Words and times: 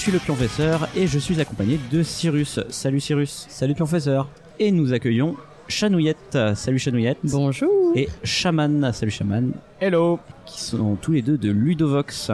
Suis 0.00 0.12
le 0.12 0.18
Pionfesseur 0.18 0.88
et 0.96 1.06
je 1.06 1.18
suis 1.18 1.38
accompagné 1.42 1.78
de 1.92 2.02
Cyrus. 2.02 2.58
Salut 2.70 3.00
Cyrus. 3.00 3.44
Salut 3.50 3.74
Pionfesseur. 3.74 4.30
Et 4.58 4.70
nous 4.70 4.94
accueillons 4.94 5.36
Chanouillette. 5.68 6.38
Salut 6.54 6.78
Chanouillette. 6.78 7.18
Bonjour. 7.22 7.92
Et 7.94 8.08
Shaman. 8.24 8.94
Salut 8.94 9.10
Shaman. 9.10 9.52
Hello. 9.78 10.18
Qui 10.46 10.62
sont 10.62 10.96
tous 10.96 11.12
les 11.12 11.20
deux 11.20 11.36
de 11.36 11.50
Ludovox. 11.50 12.30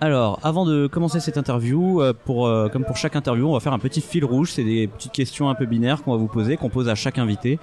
Alors, 0.00 0.40
avant 0.42 0.64
de 0.64 0.86
commencer 0.86 1.20
cette 1.20 1.36
interview, 1.36 2.00
euh, 2.00 2.14
pour, 2.14 2.46
euh, 2.46 2.70
comme 2.70 2.86
pour 2.86 2.96
chaque 2.96 3.16
interview, 3.16 3.46
on 3.46 3.52
va 3.52 3.60
faire 3.60 3.74
un 3.74 3.78
petit 3.78 4.00
fil 4.00 4.24
rouge. 4.24 4.52
C'est 4.52 4.64
des 4.64 4.86
petites 4.86 5.12
questions 5.12 5.50
un 5.50 5.54
peu 5.54 5.66
binaires 5.66 6.02
qu'on 6.02 6.12
va 6.12 6.18
vous 6.18 6.26
poser, 6.26 6.56
qu'on 6.56 6.70
pose 6.70 6.88
à 6.88 6.94
chaque 6.94 7.18
invité. 7.18 7.58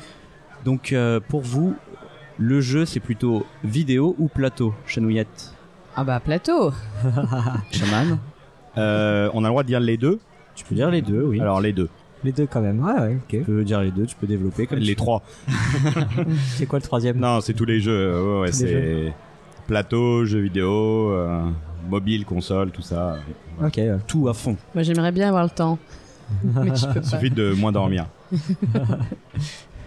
Donc, 0.65 0.93
euh, 0.93 1.19
pour 1.19 1.41
vous, 1.41 1.73
le 2.37 2.61
jeu, 2.61 2.85
c'est 2.85 2.99
plutôt 2.99 3.47
vidéo 3.63 4.15
ou 4.19 4.27
plateau, 4.27 4.75
Chanouillette? 4.85 5.55
Ah 5.95 6.03
bah 6.03 6.19
plateau. 6.19 6.71
Shaman 7.71 8.19
Euh, 8.77 9.29
on 9.33 9.43
a 9.43 9.47
le 9.47 9.51
droit 9.51 9.63
de 9.63 9.67
dire 9.67 9.79
les 9.79 9.97
deux. 9.97 10.19
Tu 10.55 10.65
peux 10.65 10.75
dire 10.75 10.89
les 10.89 11.01
deux, 11.01 11.23
oui. 11.23 11.39
Alors 11.39 11.61
les 11.61 11.73
deux. 11.73 11.89
Les 12.23 12.31
deux 12.31 12.45
quand 12.45 12.61
même. 12.61 12.79
Ouais, 12.83 12.93
ouais, 12.93 13.17
tu 13.27 13.39
ok. 13.39 13.45
peux 13.45 13.63
dire 13.63 13.81
les 13.81 13.89
deux, 13.91 14.05
tu 14.05 14.15
peux 14.15 14.27
développer 14.27 14.67
comme 14.67 14.77
les 14.79 14.85
tu- 14.87 14.95
trois. 14.95 15.23
C'est 16.55 16.65
quoi 16.67 16.77
le 16.79 16.83
troisième? 16.83 17.17
Non, 17.17 17.41
c'est 17.41 17.53
tous 17.53 17.65
les 17.65 17.79
jeux. 17.79 18.13
Ouais, 18.21 18.41
ouais, 18.41 18.51
Tous 18.51 18.63
les 18.63 18.67
c'est 19.05 19.13
plateau, 19.67 20.25
jeux 20.25 20.41
vidéo, 20.41 21.11
euh, 21.11 21.41
mobile, 21.89 22.25
console, 22.25 22.69
tout 22.71 22.81
ça. 22.83 23.17
Ok. 23.63 23.73
ouais. 23.77 23.97
tout 24.07 24.27
à 24.27 24.33
fond. 24.33 24.55
Moi 24.75 24.83
j'aimerais 24.83 25.11
bien 25.11 25.29
avoir 25.29 25.43
le 25.43 25.49
temps. 25.49 25.79
Mais 26.43 26.69
peux 26.71 26.75
Il 26.77 26.93
pas. 26.93 27.03
suffit 27.03 27.29
de 27.31 27.53
moins 27.53 27.71
dormir. 27.71 28.05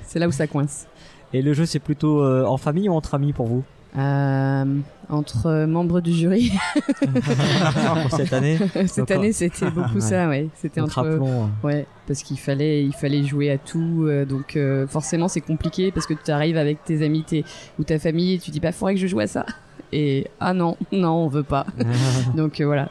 C'est 0.02 0.18
là 0.18 0.28
où 0.28 0.32
ça 0.32 0.46
coince. 0.46 0.86
Et 1.32 1.42
le 1.42 1.52
jeu, 1.54 1.66
c'est 1.66 1.78
plutôt 1.80 2.22
euh, 2.22 2.44
en 2.44 2.56
famille 2.56 2.88
ou 2.88 2.92
entre 2.92 3.14
amis 3.14 3.32
pour 3.32 3.46
vous? 3.46 3.64
Euh, 3.96 4.64
entre 5.08 5.66
membres 5.66 6.00
du 6.00 6.12
jury, 6.12 6.50
pour 8.02 8.10
cette 8.18 8.32
année 8.32 8.58
cette 8.86 9.10
année 9.10 9.32
c'était 9.32 9.70
beaucoup 9.70 9.94
Ouais. 9.96 10.00
ça, 10.00 10.28
ouais. 10.28 10.48
C'était 10.54 10.80
Donc 10.80 10.88
entre. 10.88 11.02
rappelons. 11.02 11.50
Ouais, 11.62 11.86
parce 12.06 12.22
qu'il 12.22 12.38
fallait, 12.38 12.82
il 12.84 12.92
fallait 12.92 13.22
jouer 13.22 13.50
à 13.50 13.58
tout, 13.58 14.04
euh, 14.06 14.24
donc 14.24 14.56
euh, 14.56 14.86
forcément 14.88 15.28
c'est 15.28 15.40
compliqué 15.40 15.92
parce 15.92 16.06
que 16.06 16.14
tu 16.14 16.30
arrives 16.30 16.56
avec 16.56 16.82
tes 16.84 17.04
amis 17.04 17.22
tes, 17.22 17.44
ou 17.78 17.84
ta 17.84 17.98
famille 17.98 18.34
et 18.34 18.38
tu 18.38 18.50
dis 18.50 18.60
bah 18.60 18.72
faudrait 18.72 18.94
que 18.94 19.00
je 19.00 19.06
joue 19.06 19.20
à 19.20 19.26
ça. 19.26 19.46
Et 19.92 20.26
ah 20.40 20.54
non, 20.54 20.76
non 20.90 21.12
on 21.12 21.28
veut 21.28 21.42
pas. 21.44 21.66
Donc 22.36 22.60
euh, 22.60 22.66
voilà. 22.66 22.88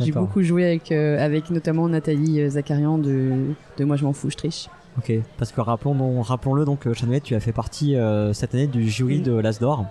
J'ai 0.00 0.10
beaucoup 0.12 0.42
joué 0.42 0.66
avec, 0.66 0.90
euh, 0.90 1.24
avec 1.24 1.50
notamment 1.50 1.86
Nathalie 1.88 2.50
Zakarian 2.50 2.98
de, 2.98 3.30
de 3.78 3.84
Moi 3.84 3.96
je 3.96 4.04
m'en 4.04 4.12
fous, 4.12 4.30
je 4.30 4.36
triche. 4.36 4.68
Ok. 4.98 5.12
Parce 5.38 5.52
que 5.52 5.60
rappelons, 5.60 5.94
donc- 5.94 6.26
rappelons-le 6.26 6.64
donc, 6.66 6.86
euh, 6.86 6.92
Chanouette, 6.92 7.22
tu 7.22 7.34
as 7.34 7.40
fait 7.40 7.52
partie 7.52 7.94
euh, 7.96 8.32
cette 8.34 8.54
année 8.54 8.66
du 8.66 8.88
jury 8.90 9.20
Mm. 9.20 9.22
de 9.22 9.32
l'As 9.38 9.58
d'Or. 9.60 9.86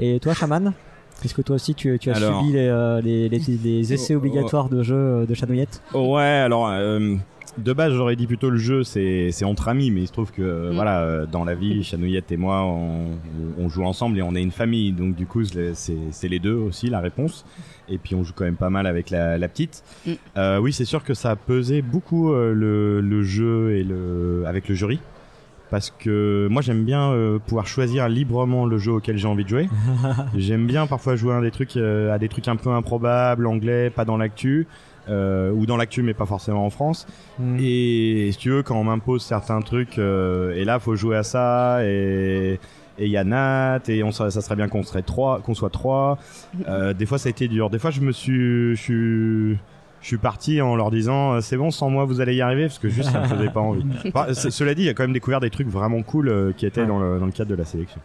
Et 0.00 0.18
toi, 0.20 0.34
Shaman 0.34 0.72
Est-ce 1.24 1.34
que 1.34 1.42
toi 1.42 1.56
aussi 1.56 1.74
tu, 1.74 1.98
tu 1.98 2.10
as 2.10 2.16
Alors- 2.16 2.40
subi 2.40 2.52
les, 2.52 2.68
euh, 2.68 3.00
les, 3.00 3.28
les, 3.28 3.40
les 3.62 3.92
essais 3.92 4.14
Oh, 4.14 4.18
oh. 4.22 4.26
obligatoires 4.26 4.68
de 4.68 4.82
jeu 4.82 4.94
euh, 4.94 5.26
de 5.26 5.34
Chanouillette 5.34 5.82
Ouais, 5.94 6.22
alors 6.22 6.68
euh, 6.68 7.16
de 7.56 7.72
base 7.72 7.92
j'aurais 7.92 8.14
dit 8.14 8.28
plutôt 8.28 8.50
le 8.50 8.58
jeu 8.58 8.84
c'est 8.84 9.30
c'est 9.32 9.44
entre 9.44 9.66
amis, 9.66 9.90
mais 9.90 10.02
il 10.02 10.06
se 10.06 10.12
trouve 10.12 10.30
que 10.30 10.70
Mm. 10.70 10.74
voilà 10.76 11.26
dans 11.26 11.44
la 11.44 11.56
vie 11.56 11.82
Chanouillette 11.82 12.30
et 12.30 12.36
moi 12.36 12.62
on, 12.62 13.06
on 13.58 13.68
joue 13.68 13.82
ensemble 13.84 14.16
et 14.18 14.22
on 14.22 14.34
est 14.36 14.42
une 14.42 14.52
famille, 14.52 14.92
donc 14.92 15.16
du 15.16 15.26
coup 15.26 15.42
c'est 15.44 15.72
c'est 15.74 16.28
les 16.28 16.38
deux 16.38 16.54
aussi 16.54 16.88
la 16.88 17.00
réponse. 17.00 17.44
Et 17.88 17.98
puis 17.98 18.14
on 18.14 18.22
joue 18.22 18.32
quand 18.36 18.44
même 18.44 18.54
pas 18.56 18.70
mal 18.70 18.86
avec 18.86 19.10
la, 19.10 19.38
la 19.38 19.48
petite. 19.48 19.82
Mm. 20.06 20.12
Euh, 20.36 20.58
oui 20.60 20.72
c'est 20.72 20.84
sûr 20.84 21.02
que 21.02 21.14
ça 21.14 21.30
a 21.32 21.36
pesé 21.36 21.82
beaucoup 21.82 22.32
euh, 22.32 22.52
le, 22.54 23.00
le 23.00 23.22
jeu 23.24 23.74
et 23.76 23.82
le 23.82 24.44
avec 24.46 24.68
le 24.68 24.76
jury. 24.76 25.00
Parce 25.70 25.90
que 25.90 26.48
moi 26.50 26.62
j'aime 26.62 26.84
bien 26.84 27.10
euh, 27.10 27.38
pouvoir 27.38 27.66
choisir 27.66 28.08
librement 28.08 28.64
le 28.64 28.78
jeu 28.78 28.92
auquel 28.92 29.18
j'ai 29.18 29.28
envie 29.28 29.44
de 29.44 29.48
jouer. 29.48 29.68
j'aime 30.36 30.66
bien 30.66 30.86
parfois 30.86 31.16
jouer 31.16 31.34
à 31.34 31.40
des 31.40 31.50
trucs 31.50 31.76
euh, 31.76 32.12
à 32.12 32.18
des 32.18 32.28
trucs 32.28 32.48
un 32.48 32.56
peu 32.56 32.70
improbables, 32.70 33.46
anglais, 33.46 33.90
pas 33.90 34.04
dans 34.04 34.16
l'actu, 34.16 34.66
euh, 35.08 35.50
ou 35.52 35.66
dans 35.66 35.76
l'actu 35.76 36.02
mais 36.02 36.14
pas 36.14 36.26
forcément 36.26 36.64
en 36.66 36.70
France. 36.70 37.06
Mm. 37.38 37.56
Et 37.60 38.28
si 38.32 38.38
tu 38.38 38.50
veux, 38.50 38.62
quand 38.62 38.76
on 38.76 38.84
m'impose 38.84 39.22
certains 39.22 39.60
trucs, 39.60 39.98
euh, 39.98 40.54
et 40.54 40.64
là, 40.64 40.78
faut 40.78 40.96
jouer 40.96 41.16
à 41.16 41.22
ça, 41.22 41.84
et 41.84 42.58
et 42.98 43.08
y 43.08 43.16
a 43.16 43.24
Nat, 43.24 43.80
et 43.88 44.02
on, 44.02 44.10
ça 44.10 44.30
serait 44.30 44.56
bien 44.56 44.68
qu'on 44.68 44.82
serait 44.82 45.02
trois, 45.02 45.40
qu'on 45.40 45.54
soit 45.54 45.70
trois. 45.70 46.18
Euh, 46.68 46.92
des 46.92 47.06
fois, 47.06 47.18
ça 47.18 47.28
a 47.28 47.30
été 47.30 47.48
dur. 47.48 47.70
Des 47.70 47.78
fois, 47.78 47.90
je 47.90 48.00
me 48.00 48.12
suis, 48.12 48.74
je 48.74 48.80
suis, 48.80 49.58
je 50.00 50.06
suis 50.06 50.18
parti 50.18 50.60
en 50.60 50.76
leur 50.76 50.90
disant, 50.90 51.32
euh, 51.34 51.40
c'est 51.40 51.56
bon, 51.56 51.70
sans 51.70 51.90
moi, 51.90 52.04
vous 52.04 52.20
allez 52.20 52.34
y 52.34 52.40
arriver, 52.40 52.66
parce 52.66 52.78
que 52.78 52.88
juste, 52.88 53.10
ça 53.10 53.20
me 53.20 53.26
faisait 53.28 53.50
pas 53.50 53.60
envie. 53.60 53.84
Enfin, 54.14 54.32
cela 54.34 54.74
dit, 54.74 54.82
il 54.82 54.86
y 54.86 54.88
a 54.88 54.94
quand 54.94 55.02
même 55.04 55.12
découvert 55.12 55.40
des 55.40 55.50
trucs 55.50 55.68
vraiment 55.68 56.02
cool 56.02 56.28
euh, 56.28 56.52
qui 56.56 56.66
étaient 56.66 56.82
Ouais. 56.82 56.86
dans, 56.86 56.98
le, 57.00 57.18
dans 57.18 57.26
le 57.26 57.32
cadre 57.32 57.50
de 57.50 57.56
la 57.56 57.64
sélection. 57.64 58.00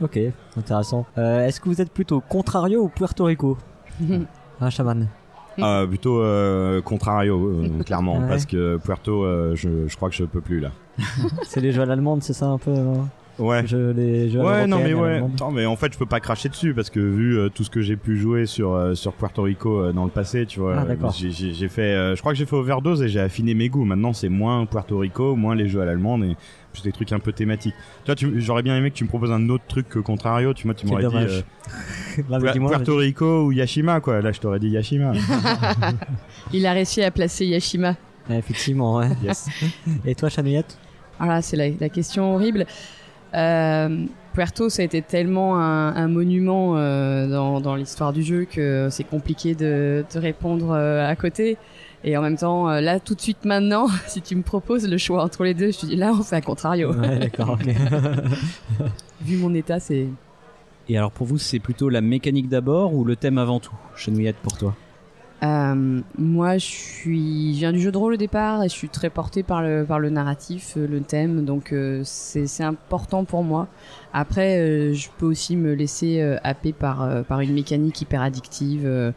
Ok, 0.00 0.18
intéressant. 0.56 1.06
Euh, 1.18 1.46
Est-ce 1.46 1.60
que 1.60 1.68
vous 1.68 1.80
êtes 1.80 1.92
plutôt 1.92 2.20
Contrario 2.20 2.82
ou 2.82 2.88
Puerto 2.88 3.24
Rico 3.24 3.56
Ah, 4.60 4.70
Shaman. 4.70 5.06
Euh, 5.58 5.86
plutôt 5.86 6.20
euh, 6.22 6.80
contrario, 6.80 7.36
euh, 7.46 7.82
clairement, 7.84 8.18
Ouais. 8.18 8.28
parce 8.28 8.46
que 8.46 8.78
Puerto, 8.78 9.22
euh, 9.24 9.54
je, 9.54 9.86
je 9.86 9.96
crois 9.96 10.08
que 10.08 10.14
je 10.14 10.24
peux 10.24 10.40
plus 10.40 10.60
là. 10.60 10.70
C'est 11.42 11.60
les 11.60 11.72
jeux 11.72 11.82
à 11.82 11.86
l'allemande, 11.86 12.22
c'est 12.22 12.32
ça 12.32 12.46
un 12.46 12.56
peu 12.58 12.72
Ouais. 13.38 13.66
Jeux- 13.66 13.92
les 13.96 14.28
jeux 14.30 14.40
à 14.40 14.44
Ouais, 14.44 14.66
non, 14.66 14.78
mais 14.78 14.92
ouais. 14.94 15.22
Attends, 15.34 15.50
mais 15.50 15.64
en 15.66 15.74
fait, 15.76 15.92
je 15.92 15.98
peux 15.98 16.06
pas 16.06 16.20
cracher 16.20 16.48
dessus 16.48 16.74
parce 16.74 16.90
que 16.90 17.00
vu 17.00 17.38
euh, 17.38 17.48
tout 17.48 17.64
ce 17.64 17.70
que 17.70 17.80
j'ai 17.80 17.96
pu 17.96 18.18
jouer 18.18 18.44
sur 18.46 18.74
euh, 18.74 18.94
sur 18.94 19.12
Puerto 19.14 19.42
Rico 19.42 19.80
euh, 19.80 19.92
dans 19.92 20.04
le 20.04 20.10
passé, 20.10 20.44
tu 20.46 20.60
vois, 20.60 20.80
Ah, 20.80 20.84
d'accord. 20.84 21.12
j'ai- 21.12 21.68
fait, 21.68 21.80
euh, 21.82 22.14
je 22.14 22.20
crois 22.20 22.32
que 22.32 22.38
j'ai 22.38 22.44
fait 22.46 22.56
overdose 22.56 23.02
et 23.02 23.08
j'ai 23.08 23.20
affiné 23.20 23.54
mes 23.54 23.68
goûts. 23.68 23.84
Maintenant, 23.84 24.12
c'est 24.12 24.28
moins 24.28 24.66
Puerto 24.66 24.98
Rico, 24.98 25.34
moins 25.36 25.54
les 25.54 25.66
jeux 25.68 25.80
à 25.80 25.84
l'allemande 25.86 26.24
et 26.24 26.36
plus 26.72 26.82
des 26.82 26.92
trucs 26.92 27.12
un 27.12 27.18
peu 27.18 27.32
thématiques. 27.32 27.74
Toi, 28.04 28.14
tu- 28.14 28.40
j'aurais 28.40 28.62
bien 28.62 28.76
aimé 28.76 28.90
que 28.90 28.96
tu 28.96 29.04
me 29.04 29.08
proposes 29.08 29.32
un 29.32 29.48
autre 29.48 29.64
truc 29.66 29.88
que 29.88 29.98
Contrario. 29.98 30.52
Tu 30.54 30.66
vois, 30.66 30.74
tu 30.74 30.86
m'aurais 30.86 31.06
dit 31.06 31.16
euh, 31.16 31.40
Bah, 32.28 32.38
dis-moi, 32.52 32.70
Puerto 32.70 32.96
Rico 32.96 33.44
ou 33.46 33.52
Yashima, 33.52 34.00
quoi. 34.00 34.20
Là, 34.20 34.32
je 34.32 34.40
t'aurais 34.40 34.58
dit 34.58 34.68
Yashima. 34.68 35.12
Il 36.52 36.66
a 36.66 36.72
réussi 36.72 37.02
à 37.02 37.10
placer 37.10 37.46
Yashima. 37.46 37.96
Effectivement, 38.30 38.96
ouais. 38.98 39.08
yes. 39.22 39.48
Et 40.04 40.14
toi, 40.14 40.28
Chanouillette? 40.28 40.78
Ah 41.18 41.26
là, 41.26 41.42
c'est 41.42 41.56
la, 41.56 41.68
la 41.80 41.88
question 41.88 42.34
horrible. 42.34 42.66
Euh, 43.34 44.06
Puerto, 44.32 44.68
ça 44.68 44.82
a 44.82 44.84
été 44.84 45.02
tellement 45.02 45.58
un, 45.58 45.94
un 45.94 46.08
monument 46.08 46.76
euh, 46.76 47.28
dans, 47.28 47.60
dans 47.60 47.74
l'histoire 47.74 48.12
du 48.12 48.22
jeu 48.22 48.46
que 48.50 48.88
c'est 48.90 49.04
compliqué 49.04 49.54
de, 49.54 50.04
de 50.12 50.18
répondre 50.18 50.70
euh, 50.70 51.06
à 51.06 51.14
côté. 51.16 51.58
Et 52.04 52.16
en 52.16 52.22
même 52.22 52.36
temps, 52.36 52.68
là, 52.68 52.98
tout 52.98 53.14
de 53.14 53.20
suite, 53.20 53.44
maintenant, 53.44 53.86
si 54.06 54.22
tu 54.22 54.34
me 54.34 54.42
proposes 54.42 54.88
le 54.88 54.98
choix 54.98 55.22
entre 55.22 55.44
les 55.44 55.54
deux, 55.54 55.70
je 55.70 55.78
te 55.78 55.86
dis 55.86 55.96
là, 55.96 56.12
on 56.18 56.22
fait 56.22 56.36
un 56.36 56.40
contrario. 56.40 56.92
Ouais, 56.92 57.18
d'accord, 57.18 57.50
ok. 57.50 57.66
Vu 59.22 59.36
mon 59.36 59.54
état, 59.54 59.78
c'est. 59.78 60.08
Et 60.88 60.96
alors 60.98 61.12
pour 61.12 61.26
vous, 61.26 61.38
c'est 61.38 61.60
plutôt 61.60 61.88
la 61.88 62.00
mécanique 62.00 62.48
d'abord 62.48 62.94
ou 62.94 63.04
le 63.04 63.14
thème 63.14 63.38
avant 63.38 63.60
tout 63.60 63.74
Chanouillette 63.94 64.36
pour 64.36 64.58
toi? 64.58 64.74
Euh, 65.42 66.00
moi, 66.18 66.58
je 66.58 67.08
viens 67.08 67.72
du 67.72 67.80
jeu 67.80 67.90
de 67.90 67.98
rôle 67.98 68.14
au 68.14 68.16
départ 68.16 68.62
et 68.62 68.68
je 68.68 68.74
suis 68.74 68.88
très 68.88 69.10
portée 69.10 69.42
par 69.42 69.60
le 69.60 69.84
par 69.84 69.98
le 69.98 70.08
narratif, 70.08 70.74
euh, 70.76 70.86
le 70.86 71.00
thème, 71.00 71.44
donc 71.44 71.72
euh, 71.72 72.02
c'est 72.04 72.62
important 72.62 73.24
pour 73.24 73.42
moi. 73.42 73.66
Après, 74.12 74.94
je 74.94 75.08
peux 75.18 75.26
aussi 75.26 75.56
me 75.56 75.72
laisser 75.72 76.20
happer 76.44 76.72
par 76.72 77.24
par 77.24 77.40
une 77.40 77.54
mécanique 77.54 78.00
hyper 78.00 78.22
addictive. 78.22 79.12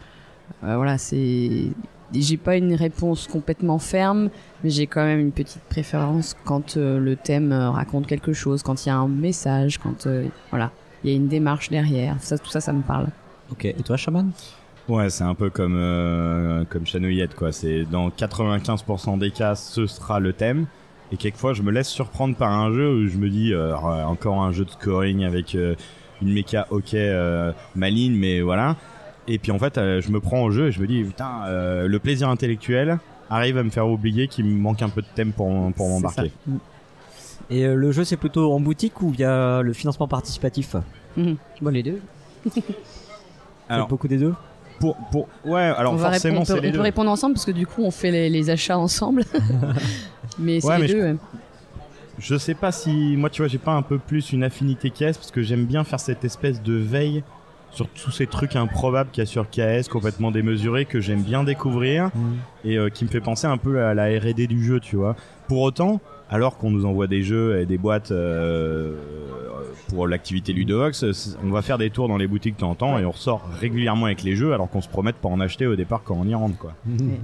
voilà, 0.61 0.97
c'est 0.97 1.67
j'ai 2.13 2.37
pas 2.37 2.55
une 2.55 2.73
réponse 2.75 3.27
complètement 3.27 3.77
ferme, 3.77 4.29
mais 4.63 4.69
j'ai 4.69 4.87
quand 4.87 5.03
même 5.03 5.19
une 5.19 5.31
petite 5.31 5.63
préférence 5.63 6.35
quand 6.45 6.77
le 6.77 7.15
thème 7.15 7.51
raconte 7.51 8.07
quelque 8.07 8.33
chose, 8.33 8.63
quand 8.63 8.85
il 8.85 8.89
y 8.89 8.91
a 8.91 8.95
un 8.95 9.07
message, 9.09 9.79
quand 9.79 10.07
voilà, 10.49 10.71
il 11.03 11.09
y 11.11 11.13
a 11.13 11.15
une 11.15 11.27
démarche 11.27 11.69
derrière. 11.69 12.15
Tout 12.15 12.49
ça, 12.49 12.61
ça 12.61 12.73
me 12.73 12.81
parle. 12.81 13.07
Ok, 13.51 13.65
et 13.65 13.83
toi 13.83 13.97
Shaman 13.97 14.31
Ouais, 14.87 15.09
c'est 15.09 15.23
un 15.23 15.33
peu 15.33 15.49
comme 15.49 15.75
euh, 15.77 16.63
comme 16.69 16.85
Chanouillette, 16.85 17.35
quoi. 17.35 17.51
C'est 17.51 17.85
dans 17.85 18.09
95% 18.09 19.17
des 19.17 19.31
cas, 19.31 19.55
ce 19.55 19.87
sera 19.87 20.19
le 20.19 20.33
thème. 20.33 20.67
Et 21.11 21.17
quelquefois, 21.17 21.53
je 21.53 21.61
me 21.61 21.71
laisse 21.71 21.87
surprendre 21.87 22.35
par 22.35 22.51
un 22.51 22.71
jeu 22.71 22.89
où 22.93 23.07
je 23.07 23.17
me 23.17 23.29
dis 23.29 23.53
euh, 23.53 23.75
encore 23.75 24.41
un 24.41 24.51
jeu 24.51 24.65
de 24.65 24.71
scoring 24.71 25.23
avec 25.23 25.55
euh, 25.55 25.75
une 26.21 26.33
méca 26.33 26.67
ok 26.69 26.93
euh, 26.93 27.51
maligne, 27.75 28.15
mais 28.15 28.41
voilà. 28.41 28.75
Et 29.27 29.39
puis 29.39 29.51
en 29.51 29.59
fait, 29.59 29.77
euh, 29.77 30.01
je 30.01 30.11
me 30.11 30.19
prends 30.19 30.43
au 30.43 30.51
jeu 30.51 30.67
et 30.67 30.71
je 30.71 30.79
me 30.79 30.87
dis 30.87 31.03
putain, 31.03 31.45
euh, 31.45 31.87
le 31.87 31.99
plaisir 31.99 32.29
intellectuel 32.29 32.99
arrive 33.29 33.57
à 33.57 33.63
me 33.63 33.71
faire 33.71 33.87
oublier 33.87 34.27
qu'il 34.27 34.45
me 34.45 34.55
manque 34.55 34.81
un 34.81 34.89
peu 34.89 35.01
de 35.01 35.07
thème 35.15 35.31
pour 35.31 35.49
pour 35.73 35.89
m'embarquer. 35.89 36.31
Mm. 36.45 36.57
Et 37.49 37.65
euh, 37.65 37.75
le 37.75 37.91
jeu, 37.91 38.03
c'est 38.03 38.17
plutôt 38.17 38.53
en 38.53 38.59
boutique 38.59 39.01
ou 39.01 39.09
via 39.09 39.61
le 39.61 39.73
financement 39.73 40.07
participatif? 40.07 40.75
Mhm. 41.17 41.37
Bon, 41.61 41.69
les 41.69 41.83
deux. 41.83 42.01
Alors 43.69 43.87
beaucoup 43.87 44.07
des 44.07 44.17
deux? 44.17 44.33
Pour 44.79 44.95
pour 45.11 45.27
ouais, 45.45 45.61
alors 45.61 45.93
on 45.93 45.95
va 45.95 46.11
forcément 46.11 46.39
répondre- 46.39 46.41
on 46.41 46.45
c'est 46.45 46.53
peut, 46.55 46.61
les 46.61 46.67
on 46.67 46.71
peut 46.71 46.77
deux. 46.77 46.83
répondre 46.83 47.11
ensemble 47.11 47.33
parce 47.35 47.45
que 47.45 47.51
du 47.51 47.65
coup 47.67 47.83
on 47.83 47.91
fait 47.91 48.11
les, 48.11 48.29
les 48.29 48.49
achats 48.49 48.77
ensemble. 48.77 49.23
Mais 50.39 50.59
c'est 50.59 50.67
Ouais, 50.67 50.75
les 50.77 50.81
mais 50.81 50.87
deux. 50.87 50.99
je- 51.01 51.05
ouais. 51.05 51.15
je 52.19 52.37
sais 52.37 52.53
pas 52.55 52.71
si 52.71 53.15
moi 53.17 53.29
tu 53.29 53.41
vois 53.41 53.47
j'ai 53.47 53.57
pas 53.57 53.73
un 53.73 53.81
peu 53.81 53.97
plus 53.99 54.31
une 54.33 54.43
affinité 54.43 54.89
KS 54.89 55.13
parce 55.17 55.31
que 55.31 55.41
j'aime 55.43 55.65
bien 55.65 55.83
faire 55.83 55.99
cette 55.99 56.23
espèce 56.25 56.61
de 56.61 56.73
veille 56.73 57.23
sur 57.71 57.87
tous 57.89 58.11
ces 58.11 58.25
trucs 58.27 58.55
improbables 58.55 59.09
qu'il 59.11 59.21
y 59.21 59.23
a 59.23 59.25
sur 59.27 59.49
KS 59.49 59.89
complètement 59.89 60.31
démesurés 60.31 60.85
que 60.85 60.99
j'aime 61.01 61.21
bien 61.21 61.43
découvrir 61.43 62.09
et 62.63 62.77
euh, 62.77 62.89
qui 62.89 63.03
me 63.03 63.09
fait 63.09 63.19
penser 63.19 63.47
un 63.47 63.57
peu 63.57 63.83
à 63.83 63.93
la 63.93 64.05
R&D 64.17 64.47
du 64.47 64.63
jeu 64.63 64.79
tu 64.79 64.95
vois 64.95 65.15
pour 65.47 65.61
autant 65.61 65.99
alors 66.29 66.57
qu'on 66.57 66.71
nous 66.71 66.85
envoie 66.85 67.07
des 67.07 67.23
jeux 67.23 67.59
et 67.59 67.65
des 67.65 67.77
boîtes 67.77 68.11
euh, 68.11 68.95
pour 69.89 70.07
l'activité 70.07 70.53
Ludovox, 70.53 71.05
on 71.43 71.51
va 71.51 71.61
faire 71.61 71.77
des 71.77 71.89
tours 71.89 72.07
dans 72.07 72.17
les 72.17 72.27
boutiques 72.27 72.55
de 72.55 72.59
temps 72.61 72.71
en 72.71 72.75
temps 72.75 72.97
et 72.99 73.05
on 73.05 73.11
ressort 73.11 73.47
régulièrement 73.59 74.07
avec 74.07 74.23
les 74.23 74.35
jeux 74.35 74.53
alors 74.53 74.69
qu'on 74.69 74.81
se 74.81 74.89
promet 74.89 75.11
de 75.11 75.17
pas 75.17 75.29
en 75.29 75.39
acheter 75.39 75.67
au 75.67 75.75
départ 75.75 76.01
quand 76.03 76.17
on 76.19 76.27
y 76.27 76.33
rentre 76.33 76.57
quoi. 76.57 76.73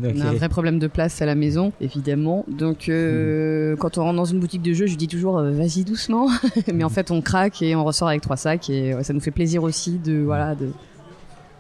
On 0.03 0.21
a 0.21 0.25
un 0.25 0.33
vrai 0.33 0.50
problème 0.50 0.77
de 0.80 0.88
place 0.88 1.21
à 1.21 1.25
la 1.25 1.36
maison, 1.36 1.71
évidemment. 1.81 2.45
Donc, 2.48 2.89
euh, 2.89 3.75
quand 3.77 3.98
on 3.98 4.03
rentre 4.03 4.18
dans 4.18 4.25
une 4.25 4.39
boutique 4.39 4.62
de 4.62 4.74
jeux, 4.74 4.86
je 4.86 4.95
dis 4.95 5.07
toujours 5.07 5.39
euh, 5.39 5.51
vas-y 5.51 5.83
doucement. 5.83 6.27
Mais 6.74 6.83
en 6.83 6.89
fait, 6.89 7.12
on 7.12 7.21
craque 7.21 7.62
et 7.62 7.75
on 7.75 7.83
ressort 7.83 8.09
avec 8.09 8.21
trois 8.21 8.38
sacs. 8.38 8.69
Et 8.69 8.94
ouais, 8.94 9.03
ça 9.03 9.13
nous 9.13 9.19
fait 9.19 9.31
plaisir 9.31 9.63
aussi 9.63 9.98
de, 9.98 10.21
voilà, 10.21 10.56
de, 10.56 10.68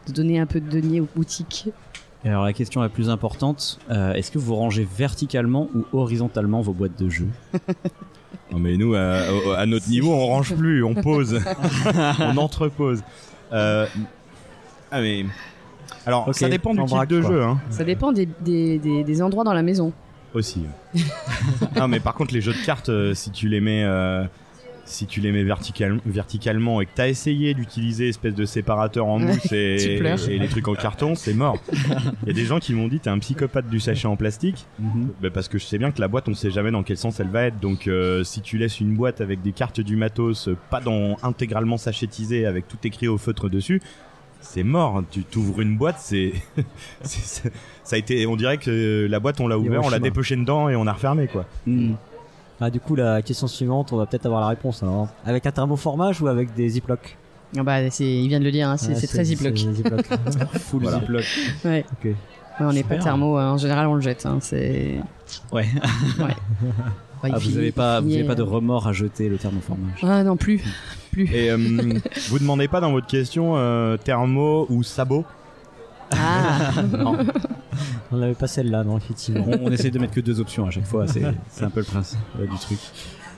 de 0.07 0.13
donner 0.13 0.39
un 0.39 0.45
peu 0.45 0.59
de 0.59 0.69
denier 0.69 1.01
aux 1.01 1.07
boutiques. 1.15 1.69
Et 2.23 2.29
alors 2.29 2.43
la 2.43 2.53
question 2.53 2.81
la 2.81 2.89
plus 2.89 3.09
importante, 3.09 3.79
euh, 3.89 4.13
est-ce 4.13 4.31
que 4.31 4.37
vous 4.37 4.55
rangez 4.55 4.87
verticalement 4.97 5.69
ou 5.73 5.85
horizontalement 5.93 6.61
vos 6.61 6.73
boîtes 6.73 6.99
de 7.01 7.09
jeux 7.09 7.29
Non 8.51 8.59
mais 8.59 8.77
nous, 8.77 8.93
à, 8.95 9.65
notre 9.65 9.89
niveau, 9.89 10.13
on 10.13 10.27
range 10.27 10.53
plus, 10.55 10.83
on 10.83 10.93
pose, 10.93 11.39
on 12.19 12.37
entrepose. 12.37 13.01
Euh, 13.53 13.87
ah 14.91 15.01
mais 15.01 15.25
alors 16.05 16.33
ça 16.35 16.49
dépend 16.49 16.73
du 16.73 16.83
type 16.85 17.07
de 17.07 17.21
quoi. 17.21 17.29
jeu 17.29 17.43
hein, 17.43 17.59
Ça 17.69 17.83
dépend 17.83 18.11
des, 18.11 18.27
des, 18.41 18.77
des, 18.79 19.03
des 19.03 19.21
endroits 19.21 19.43
dans 19.43 19.53
la 19.53 19.63
maison. 19.63 19.93
aussi. 20.33 20.65
non 21.77 21.87
mais 21.87 21.99
par 21.99 22.13
contre 22.13 22.33
les 22.33 22.41
jeux 22.41 22.53
de 22.53 22.65
cartes, 22.65 22.89
euh, 22.89 23.13
si 23.13 23.31
tu 23.31 23.47
les 23.47 23.61
mets, 23.61 23.83
euh, 23.85 24.25
si 24.91 25.05
tu 25.07 25.21
les 25.21 25.31
mets 25.31 25.43
vertical, 25.43 25.99
verticalement 26.05 26.81
et 26.81 26.85
que 26.85 26.91
t'as 26.93 27.07
essayé 27.07 27.53
d'utiliser 27.53 28.09
espèce 28.09 28.35
de 28.35 28.45
séparateur 28.45 29.07
en 29.07 29.19
mousse 29.19 29.51
et, 29.51 29.75
et 30.29 30.37
les 30.37 30.47
trucs 30.47 30.67
en 30.67 30.75
carton, 30.75 31.15
c'est 31.15 31.33
mort. 31.33 31.57
Il 32.23 32.27
y 32.27 32.31
a 32.31 32.33
des 32.33 32.45
gens 32.45 32.59
qui 32.59 32.73
m'ont 32.73 32.87
dit 32.87 32.99
t'es 32.99 33.09
un 33.09 33.19
psychopathe 33.19 33.69
du 33.69 33.79
sachet 33.79 34.07
en 34.07 34.15
plastique. 34.15 34.65
Bah, 35.21 35.29
parce 35.33 35.47
que 35.47 35.57
je 35.57 35.65
sais 35.65 35.77
bien 35.77 35.91
que 35.91 36.01
la 36.01 36.07
boîte, 36.07 36.27
on 36.27 36.33
sait 36.33 36.51
jamais 36.51 36.71
dans 36.71 36.83
quel 36.83 36.97
sens 36.97 37.19
elle 37.19 37.29
va 37.29 37.43
être. 37.43 37.59
Donc, 37.59 37.87
euh, 37.87 38.23
si 38.23 38.41
tu 38.41 38.57
laisses 38.57 38.79
une 38.79 38.95
boîte 38.95 39.21
avec 39.21 39.41
des 39.41 39.51
cartes 39.51 39.81
du 39.81 39.95
matos, 39.95 40.47
euh, 40.47 40.57
pas 40.69 40.81
dans 40.81 41.17
intégralement 41.23 41.77
sachétisé, 41.77 42.45
avec 42.45 42.67
tout 42.67 42.77
écrit 42.83 43.07
au 43.07 43.17
feutre 43.17 43.49
dessus, 43.49 43.81
c'est 44.39 44.63
mort. 44.63 45.03
Tu 45.11 45.23
t'ouvres 45.23 45.61
une 45.61 45.77
boîte, 45.77 45.97
c'est, 45.99 46.33
ça 47.03 47.95
a 47.95 47.97
été, 47.97 48.25
on 48.25 48.35
dirait 48.35 48.57
que 48.57 49.07
la 49.09 49.19
boîte, 49.19 49.39
on 49.39 49.47
l'a 49.47 49.57
ouvert, 49.57 49.83
on 49.83 49.89
l'a 49.89 49.99
dépêché 49.99 50.35
dedans 50.35 50.69
et 50.69 50.75
on 50.75 50.87
a 50.87 50.93
refermé, 50.93 51.27
quoi. 51.27 51.45
Hmm. 51.65 51.93
Ah, 52.61 52.69
du 52.69 52.79
coup, 52.79 52.95
la 52.95 53.21
question 53.23 53.47
suivante, 53.47 53.91
on 53.91 53.97
va 53.97 54.05
peut-être 54.05 54.27
avoir 54.27 54.41
la 54.41 54.47
réponse. 54.47 54.83
alors. 54.83 55.07
Avec 55.25 55.45
un 55.47 55.51
thermoformage 55.51 56.21
ou 56.21 56.27
avec 56.27 56.53
des 56.53 56.69
ziplocs 56.69 57.17
Ah 57.57 57.63
bah, 57.63 57.89
c'est, 57.89 58.05
il 58.05 58.27
vient 58.27 58.39
de 58.39 58.45
le 58.45 58.51
dire, 58.51 58.69
hein, 58.69 58.77
c'est, 58.77 58.93
très 59.07 59.23
ziploc. 59.25 59.57
Full 60.59 60.83
Voilà. 60.83 60.99
ziploc. 60.99 61.23
Ouais. 61.65 61.85
ok. 61.91 62.05
Ouais, 62.05 62.15
on 62.67 62.73
n'est 62.73 62.83
pas 62.83 62.97
thermo, 62.97 63.37
hein. 63.37 63.53
en 63.53 63.57
général 63.57 63.87
on 63.87 63.95
le 63.95 64.01
jette. 64.01 64.25
Hein. 64.25 64.37
C'est... 64.41 64.97
Ouais. 65.51 65.65
Ouais, 66.19 66.35
Ah, 67.23 67.29
vous 67.37 67.39
finit- 67.39 67.57
avez 67.57 67.71
pas, 67.71 68.01
vous 68.01 68.11
avez 68.13 68.23
pas 68.23 68.35
de 68.35 68.41
remords 68.41 68.87
à 68.87 68.93
jeter 68.93 69.29
le 69.29 69.37
thermoformage. 69.37 69.99
Ah 70.03 70.23
non, 70.23 70.37
plus. 70.37 70.61
plus. 71.11 71.31
Et 71.33 71.51
euh, 71.51 71.57
vous 72.29 72.39
demandez 72.39 72.67
pas 72.67 72.79
dans 72.81 72.91
votre 72.91 73.07
question 73.07 73.53
euh, 73.57 73.95
thermo 73.97 74.65
ou 74.69 74.83
sabot? 74.83 75.23
Ah 76.11 76.71
On 78.11 78.17
n'avait 78.17 78.33
pas 78.33 78.47
celle-là, 78.47 78.83
non, 78.83 78.97
effectivement. 78.97 79.45
on, 79.47 79.67
on 79.67 79.71
essaie 79.71 79.91
de 79.91 79.99
mettre 79.99 80.13
que 80.13 80.21
deux 80.21 80.39
options 80.39 80.65
à 80.65 80.71
chaque 80.71 80.85
fois, 80.85 81.05
c'est 81.07 81.23
un 81.63 81.69
peu 81.69 81.79
le 81.79 81.85
principe 81.85 82.19
euh, 82.39 82.45
du 82.45 82.57
truc. 82.57 82.79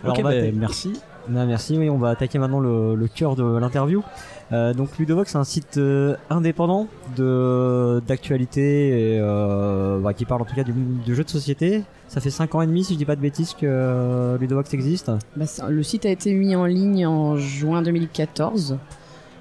Alors, 0.04 0.22
bah, 0.22 0.32
merci. 0.54 0.94
Non, 1.30 1.46
merci, 1.46 1.78
oui, 1.78 1.90
on 1.90 1.98
va 1.98 2.10
attaquer 2.10 2.38
maintenant 2.38 2.60
le, 2.60 2.96
le 2.96 3.08
cœur 3.08 3.36
de 3.36 3.44
l'interview. 3.58 4.04
Euh, 4.52 4.74
donc 4.74 4.98
Ludovox, 4.98 5.32
c'est 5.32 5.38
un 5.38 5.46
site 5.46 5.78
euh, 5.78 6.16
indépendant 6.30 6.88
de 7.16 8.02
d'actualité 8.06 9.14
et 9.16 9.20
euh, 9.22 10.00
bah, 10.00 10.14
qui 10.14 10.26
parle 10.26 10.42
en 10.42 10.46
tout 10.46 10.54
cas 10.56 10.66
du, 10.66 10.74
du 10.74 11.16
jeu 11.16 11.24
de 11.24 11.30
société. 11.30 11.84
Ça 12.10 12.20
fait 12.20 12.30
5 12.30 12.54
ans 12.56 12.62
et 12.62 12.68
demi, 12.68 12.84
si 12.84 12.94
je 12.94 12.98
dis 12.98 13.06
pas 13.06 13.16
de 13.16 13.22
bêtises, 13.22 13.54
que 13.54 13.66
euh, 13.66 14.38
Ludovox 14.38 14.74
existe. 14.74 15.12
Bah, 15.38 15.46
le 15.70 15.84
site 15.84 16.06
a 16.06 16.10
été 16.10 16.34
mis 16.34 16.56
en 16.56 16.66
ligne 16.66 17.08
en 17.08 17.38
juin 17.38 17.82
2014. 17.82 18.78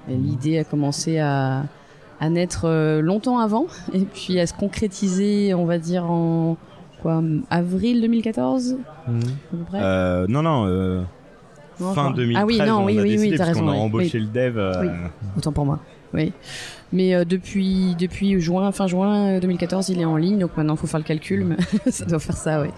Et 0.09 0.15
L'idée 0.15 0.59
a 0.59 0.63
commencé 0.63 1.19
à, 1.19 1.63
à 2.23 2.29
naître 2.29 2.61
euh, 2.65 3.01
longtemps 3.01 3.39
avant 3.39 3.65
et 3.93 3.99
puis 4.05 4.39
à 4.39 4.47
se 4.47 4.53
concrétiser, 4.53 5.53
on 5.53 5.65
va 5.65 5.77
dire, 5.77 6.09
en 6.09 6.57
quoi, 7.01 7.21
avril 7.49 8.01
2014 8.01 8.77
à 9.07 9.09
peu 9.51 9.57
près 9.65 9.79
euh, 9.81 10.25
Non, 10.29 10.41
non. 10.41 10.65
euh, 10.67 11.01
Non, 11.79 11.93
fin 11.93 12.11
je- 12.11 12.15
2013, 12.17 12.41
Ah 12.41 12.45
oui, 12.45 12.57
non, 12.69 12.79
on 12.81 12.85
oui, 12.85 12.99
a 12.99 13.01
oui, 13.01 13.09
décidé 13.09 13.31
oui, 13.31 13.37
parce 13.37 13.49
raison. 13.49 13.61
qu'on 13.65 13.71
a 13.71 13.75
embauché 13.75 14.17
Oui, 14.19 14.25
le 14.25 14.27
dev. 14.49 14.57
euh, 14.57 14.81
Oui. 14.83 14.87
autant 15.37 15.51
pour 15.51 15.65
moi. 15.65 15.79
Oui. 16.13 16.31
Mais 16.91 17.15
euh, 17.15 17.25
depuis, 17.25 17.95
depuis 17.99 18.39
juin, 18.39 18.71
fin 18.71 18.85
juin 18.87 19.37
euh, 19.37 19.39
2014, 19.39 19.89
il 19.89 19.99
est 19.99 20.05
en 20.05 20.15
ligne, 20.15 20.37
donc 20.37 20.55
maintenant 20.55 20.75
il 20.75 20.79
faut 20.79 20.85
faire 20.87 20.99
le 20.99 21.05
calcul, 21.05 21.43
mais 21.43 21.57
ça 21.91 22.05
doit 22.05 22.19
faire 22.19 22.37
ça, 22.37 22.61
oui. 22.61 22.69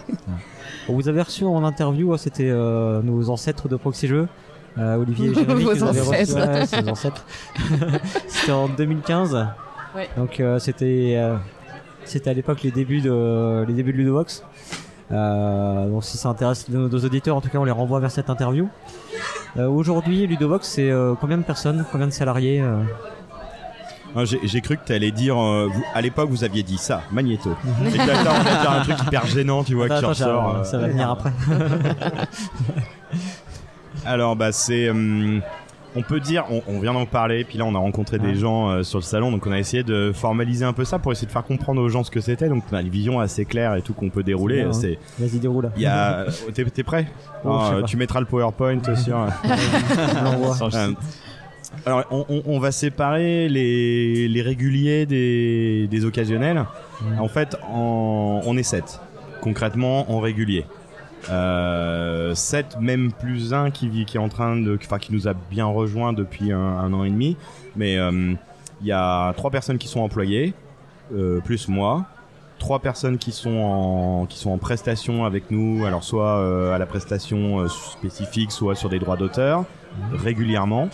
On 0.88 0.94
vous 0.94 1.10
avez 1.10 1.22
reçu 1.22 1.44
en 1.44 1.64
interview, 1.66 2.14
hein, 2.14 2.18
c'était 2.18 2.50
euh, 2.50 3.02
nos 3.04 3.30
ancêtres 3.30 3.68
de 3.68 3.76
Proxy 3.76 4.08
Jeux. 4.08 4.28
Euh, 4.78 4.98
Olivier 4.98 5.30
et 5.30 5.34
Jérémy 5.34 5.64
Vos 5.64 5.70
reçu. 5.70 5.84
ancêtres. 5.84 6.40
Ouais, 6.40 7.12
c'était 8.28 8.52
en 8.52 8.68
2015. 8.68 9.48
Ouais. 9.96 10.10
Donc 10.18 10.40
euh, 10.40 10.60
c'était 10.60 11.14
euh, 11.18 11.36
c'était 12.04 12.30
à 12.30 12.34
l'époque 12.34 12.62
les 12.64 12.72
débuts 12.72 13.02
de 13.02 13.64
les 13.68 13.74
débuts 13.74 13.94
de 13.94 13.98
Ludovox. 13.98 14.44
Euh, 15.12 15.90
donc 15.90 16.04
si 16.04 16.18
ça 16.18 16.30
intéresse 16.30 16.68
nos, 16.68 16.90
nos 16.90 17.00
auditeurs, 17.00 17.38
en 17.38 17.42
tout 17.42 17.50
cas, 17.50 17.60
on 17.60 17.64
les 17.64 17.72
renvoie 17.72 18.00
vers 18.00 18.12
cette 18.12 18.30
interview. 18.30 18.68
Euh, 19.58 19.68
Aujourd'hui, 19.70 20.28
Ludovox, 20.28 20.68
c'est 20.68 20.90
euh, 20.92 21.14
combien 21.22 21.38
de 21.38 21.44
personnes, 21.44 21.86
combien 21.92 22.08
de 22.08 22.12
salariés 22.12 22.60
euh 22.62 22.82
Ah, 24.14 24.26
J'ai 24.26 24.40
j'ai 24.44 24.60
cru 24.60 24.76
que 24.78 24.84
t'allais 24.86 25.12
dire, 25.12 25.38
euh, 25.42 25.70
vous- 25.72 25.84
à 25.94 26.02
l'époque 26.02 26.30
vous 26.30 26.44
aviez 26.44 26.64
dit 26.64 26.78
ça, 26.78 27.04
Magneto. 27.12 27.56
Et 27.86 27.90
puis 27.90 27.98
là, 28.00 28.14
on 28.20 28.44
va 28.44 28.60
dire 28.62 28.72
un 28.72 28.82
truc 28.82 28.98
hyper 29.08 29.26
gênant, 29.28 29.64
tu 29.64 29.76
vois, 29.76 29.86
Attends, 29.86 30.12
qui 30.12 30.22
attends, 30.24 30.50
ressort. 30.50 30.54
ça- 30.54 30.60
euh. 30.60 30.64
ça 30.66 30.78
va 30.80 30.88
venir 30.90 31.10
après. 31.12 31.32
Alors 34.06 34.36
bah 34.36 34.52
c'est, 34.52 34.88
euh, 34.88 35.40
on 35.96 36.02
peut 36.02 36.20
dire, 36.20 36.46
on, 36.52 36.62
on 36.68 36.80
vient 36.80 36.94
d'en 36.94 37.06
parler, 37.06 37.44
puis 37.44 37.58
là 37.58 37.66
on 37.66 37.74
a 37.74 37.80
rencontré 37.80 38.20
des 38.20 38.36
gens 38.36 38.70
euh, 38.70 38.84
sur 38.84 39.00
le 39.00 39.04
salon, 39.04 39.32
donc 39.32 39.48
on 39.48 39.52
a 39.52 39.58
essayé 39.60 39.84
de 39.84 40.12
formaliser 40.14 40.66
un 40.66 40.74
peu 40.74 40.84
ça 40.86 41.00
pour 41.00 41.12
essayer 41.12 41.26
de 41.28 41.32
faire 41.32 41.44
comprendre 41.44 41.82
aux 41.82 41.90
gens 41.90 42.04
ce 42.04 42.12
que 42.12 42.20
c'était. 42.22 42.50
Donc 42.50 42.64
on 42.72 42.76
a 42.76 42.82
une 42.82 42.90
vision 42.90 43.20
assez 43.20 43.46
claire 43.46 43.76
et 43.76 43.82
tout 43.82 43.94
qu'on 43.94 44.10
peut 44.10 44.24
dérouler. 44.24 44.62
Hein. 44.62 44.72
Vas-y, 45.18 45.40
déroule. 45.40 45.72
il 45.76 45.82
y 45.84 45.86
a, 45.88 46.26
t'es 46.54 46.66
t'es 46.66 46.84
prêt? 46.84 47.08
Oh, 47.44 47.50
pas. 47.80 47.84
Tu 47.84 47.98
mettras 47.98 48.20
le 48.20 48.26
PowerPoint 48.26 48.80
sur. 48.96 49.18
Euh, 49.18 49.28
alors, 51.86 52.04
on, 52.12 52.26
on- 52.30 52.44
on 52.46 52.60
va 52.60 52.72
séparer 52.72 53.50
les, 53.50 54.28
les 54.28 54.42
réguliers 54.42 55.06
des, 55.06 55.88
des 55.90 56.06
occasionnels. 56.06 56.64
En 57.20 57.28
fait, 57.28 57.56
en- 57.72 58.42
on 58.46 58.58
est 58.58 58.64
7, 58.64 59.00
concrètement, 59.42 60.12
en 60.12 60.20
régulier. 60.20 60.66
Euh, 61.32 62.36
7, 62.36 62.78
même 62.80 63.12
plus 63.12 63.54
un 63.54 63.72
qui, 63.72 63.88
vit- 63.90 64.06
qui 64.06 64.18
est 64.18 64.20
en 64.20 64.30
train 64.30 64.56
de, 64.58 64.78
enfin, 64.82 65.00
qui 65.00 65.14
nous 65.14 65.28
a 65.28 65.34
bien 65.34 65.66
rejoint 65.66 66.14
depuis 66.14 66.52
un, 66.52 66.94
an 66.94 67.04
et 67.04 67.10
demi. 67.10 67.36
Mais 67.76 67.98
euh, 67.98 68.34
il 68.82 68.88
y 68.88 68.92
a 68.92 69.34
trois 69.34 69.50
personnes 69.52 69.78
qui 69.78 69.88
sont 69.88 70.02
employées, 70.02 70.54
euh, 71.14 71.40
plus 71.40 71.68
moi. 71.68 72.06
Trois 72.60 72.80
personnes 72.80 73.18
qui 73.18 73.32
sont 73.34 73.58
en 73.58 74.26
qui 74.28 74.38
sont 74.40 74.50
en 74.52 74.58
prestation 74.58 75.26
avec 75.26 75.52
nous, 75.52 75.86
alors 75.86 76.04
soit 76.04 76.38
euh, 76.40 76.74
à 76.74 76.78
la 76.78 76.86
prestation 76.86 77.68
spécifique, 77.68 78.52
soit 78.52 78.76
sur 78.76 78.88
des 78.90 78.98
droits 79.00 79.18
d'auteur, 79.18 79.66
régulièrement. 80.14 80.90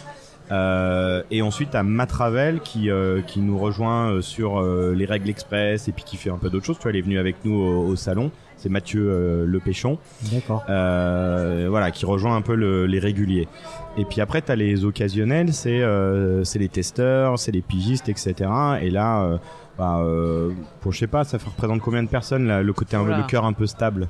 Et 1.30 1.42
ensuite 1.42 1.76
à 1.76 1.84
Matravel 1.84 2.60
qui 2.60 2.90
qui 3.28 3.40
nous 3.40 3.58
rejoint 3.58 4.22
sur 4.22 4.62
les 4.62 5.06
règles 5.06 5.30
express 5.30 5.88
et 5.88 5.92
puis 5.94 6.04
qui 6.04 6.18
fait 6.18 6.30
un 6.30 6.38
peu 6.38 6.50
d'autres 6.50 6.66
choses. 6.66 6.78
Tu 6.78 6.82
vois, 6.84 6.92
elle 6.92 6.98
est 6.98 7.02
venue 7.04 7.20
avec 7.20 7.38
nous 7.46 7.54
au 7.58 7.96
salon. 7.96 8.32
C'est 8.62 8.70
Mathieu 8.70 9.08
euh, 9.10 9.46
Le 9.48 9.60
Péchon, 9.60 9.98
D'accord. 10.32 10.64
euh, 10.70 11.66
voilà, 11.68 11.90
qui 11.90 12.06
rejoint 12.06 12.36
un 12.36 12.42
peu 12.42 12.54
le- 12.54 12.86
les 12.86 13.00
réguliers. 13.00 13.48
Et 13.98 14.06
puis 14.06 14.22
après, 14.22 14.42
t'as 14.44 14.56
les 14.56 14.86
occasionnels, 14.86 15.52
c'est 15.52 15.82
euh, 15.82 16.44
c'est 16.44 16.60
les 16.60 16.70
testeurs, 16.70 17.40
c'est 17.40 17.52
les 17.52 17.62
pigistes, 17.62 18.08
etc. 18.08 18.36
Et 18.82 18.92
là, 18.92 19.24
euh, 19.24 19.38
bah, 19.80 19.98
euh, 20.02 20.52
pour 20.82 20.92
je 20.92 21.00
sais 21.00 21.08
pas, 21.08 21.24
ça 21.24 21.40
fait- 21.40 21.50
représente 21.50 21.82
combien 21.82 22.04
de 22.04 22.08
personnes 22.08 22.46
là, 22.48 22.62
le 22.62 22.72
côté 22.74 22.96
un, 22.96 23.02
Oula. 23.02 23.18
le 23.18 23.24
cœur 23.24 23.46
un 23.46 23.54
peu 23.54 23.66
stable? 23.66 24.08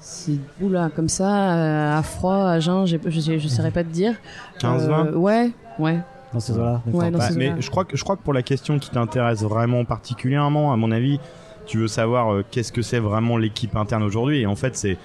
C'est 0.00 0.38
oula, 0.60 0.90
comme 0.94 1.08
ça, 1.08 1.54
euh, 1.54 1.98
à 1.98 2.02
froid, 2.02 2.44
à 2.48 2.58
jeun, 2.58 2.86
je 2.86 2.96
sais- 3.20 3.38
je 3.38 3.48
saurais 3.48 3.70
pas 3.70 3.84
te 3.84 3.88
dire. 3.88 4.14
15, 4.58 4.88
20 4.88 5.06
Euh, 5.06 5.14
Ouais, 5.14 5.50
ouais. 5.78 5.98
Dans 6.32 6.40
ces 6.40 6.52
eaux-là. 6.54 6.82
Ouais, 6.92 7.10
dans 7.12 7.18
Bah, 7.18 7.28
mais 7.36 7.54
je 7.60 7.70
crois 7.70 7.84
que 7.84 7.96
je 7.96 8.02
crois 8.02 8.16
que 8.16 8.22
pour 8.22 8.34
la 8.34 8.42
question 8.42 8.80
qui 8.80 8.90
t'intéresse 8.90 9.42
vraiment 9.42 9.84
particulièrement, 9.84 10.72
à 10.72 10.76
mon 10.76 10.90
avis, 10.90 11.20
tu 11.66 11.78
veux 11.78 11.88
savoir 11.88 12.32
euh, 12.32 12.44
qu'est-ce 12.50 12.72
que 12.72 12.82
c'est 12.82 12.98
vraiment 12.98 13.36
l'équipe 13.36 13.74
interne 13.76 14.02
aujourd'hui. 14.02 14.40
Et 14.40 14.46
en 14.46 14.56
fait, 14.56 14.76
c'est 14.76 14.96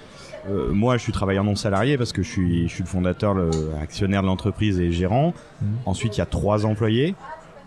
euh, 0.49 0.71
moi, 0.71 0.97
je 0.97 1.03
suis 1.03 1.11
travailleur 1.11 1.43
non 1.43 1.55
salarié 1.55 1.97
parce 1.97 2.13
que 2.13 2.23
je 2.23 2.29
suis 2.29 2.67
je 2.67 2.73
suis 2.73 2.83
le 2.83 2.89
fondateur, 2.89 3.33
le 3.33 3.49
actionnaire 3.81 4.21
de 4.21 4.27
l'entreprise 4.27 4.79
et 4.79 4.91
gérant. 4.91 5.33
Mhm. 5.61 5.67
Ensuite, 5.85 6.17
il 6.17 6.19
y 6.19 6.23
a 6.23 6.25
trois 6.25 6.65
employés 6.65 7.15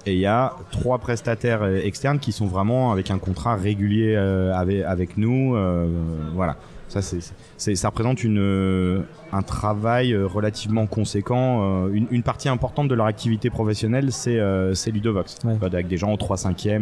et 0.06 0.12
il 0.14 0.18
y 0.18 0.26
a 0.26 0.54
trois 0.70 0.98
prestataires 0.98 1.62
euh, 1.62 1.80
externes 1.82 2.18
qui 2.18 2.32
sont 2.32 2.46
vraiment 2.46 2.92
avec 2.92 3.10
un 3.10 3.18
contrat 3.18 3.56
régulier 3.56 4.14
euh, 4.16 4.54
avec 4.54 4.82
avec 4.84 5.16
nous. 5.16 5.54
euh, 5.56 5.86
voilà. 6.34 6.56
Ça, 6.94 7.02
c'est, 7.02 7.18
c'est, 7.56 7.74
ça 7.74 7.88
représente 7.88 8.22
une, 8.22 8.38
euh, 8.38 9.00
un 9.32 9.42
travail 9.42 10.12
euh, 10.12 10.26
relativement 10.28 10.86
conséquent. 10.86 11.86
euh, 11.86 11.92
une, 11.92 12.06
une 12.12 12.22
partie 12.22 12.48
importante 12.48 12.86
de 12.86 12.94
leur 12.94 13.06
activité 13.06 13.50
professionnelle, 13.50 14.12
c'est, 14.12 14.38
euh, 14.38 14.74
c'est 14.74 14.92
Ludovox. 14.92 15.38
Ouais. 15.44 15.56
Avec 15.60 15.88
des 15.88 15.96
gens 15.96 16.12
au 16.12 16.16
3 16.16 16.36
5 16.36 16.66
e 16.66 16.78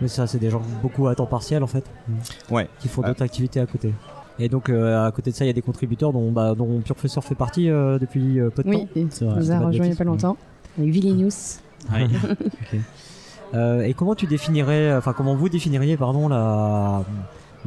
Mais 0.00 0.06
ça, 0.06 0.28
c'est 0.28 0.38
des 0.38 0.48
gens 0.48 0.62
beaucoup 0.80 1.08
à 1.08 1.16
temps 1.16 1.26
partiel 1.26 1.64
en 1.64 1.66
fait, 1.66 1.84
Ouais. 2.52 2.68
qui 2.78 2.86
font 2.86 3.02
Ah. 3.04 3.08
d'autres 3.08 3.22
activités 3.22 3.58
à 3.58 3.66
côté. 3.66 3.92
Et 4.38 4.48
donc 4.48 4.68
euh, 4.70 5.06
à 5.06 5.10
côté 5.10 5.32
de 5.32 5.36
ça, 5.36 5.44
il 5.44 5.48
y 5.48 5.50
a 5.50 5.54
des 5.54 5.60
contributeurs 5.60 6.12
dont, 6.12 6.30
bah, 6.30 6.54
dont 6.54 6.80
Professeur 6.80 7.24
fait 7.24 7.34
partie 7.34 7.68
euh, 7.68 7.98
depuis 7.98 8.38
euh, 8.38 8.48
peu 8.48 8.62
de 8.62 8.68
Oui, 8.68 8.86
temps. 8.86 9.26
vrai. 9.26 9.40
nous 9.40 9.50
a 9.52 9.58
rejoint 9.58 9.84
il 9.86 9.88
n'y 9.88 9.92
a 9.92 9.96
pas 9.96 10.04
longtemps. 10.04 10.36
Avec 10.78 10.90
Vilenius. 10.90 11.58
Ouais. 11.92 12.06
Euh, 13.54 13.82
et 13.82 13.92
comment 13.92 14.14
tu 14.14 14.26
définirais, 14.26 14.94
enfin 14.96 15.12
comment 15.12 15.34
vous 15.34 15.50
définiriez, 15.50 15.98
pardon, 15.98 16.26
la, 16.28 17.04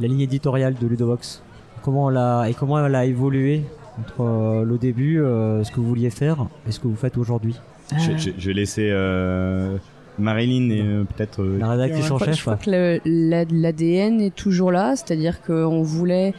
la 0.00 0.08
ligne 0.08 0.22
éditoriale 0.22 0.74
de 0.74 0.84
Ludovox? 0.84 1.42
Comment 1.86 2.10
elle 2.10 2.16
a, 2.16 2.46
et 2.48 2.54
comment 2.54 2.84
elle 2.84 2.94
a 2.96 3.04
évolué 3.04 3.62
entre 4.00 4.22
euh, 4.22 4.64
le 4.64 4.76
début, 4.76 5.20
euh, 5.20 5.62
ce 5.62 5.70
que 5.70 5.76
vous 5.76 5.86
vouliez 5.86 6.10
faire 6.10 6.48
et 6.68 6.72
ce 6.72 6.80
que 6.80 6.88
vous 6.88 6.96
faites 6.96 7.16
aujourd'hui? 7.16 7.54
Je, 7.96 8.16
je, 8.18 8.30
je 8.36 8.48
vais 8.48 8.54
laisser 8.54 8.88
euh, 8.90 9.76
Marilyn 10.18 10.68
et 10.70 10.80
euh, 10.82 11.04
peut-être. 11.04 11.40
euh, 11.42 11.58
La 11.60 11.68
rédactrice 11.70 12.10
en 12.10 12.18
Je 12.18 12.24
chef. 12.24 12.40
crois 12.42 12.56
que 12.56 12.98
l'ADN 13.04 14.20
est 14.20 14.34
toujours 14.34 14.72
là, 14.72 14.96
c'est-à-dire 14.96 15.40
qu'on 15.42 15.82
voulait 15.82 16.34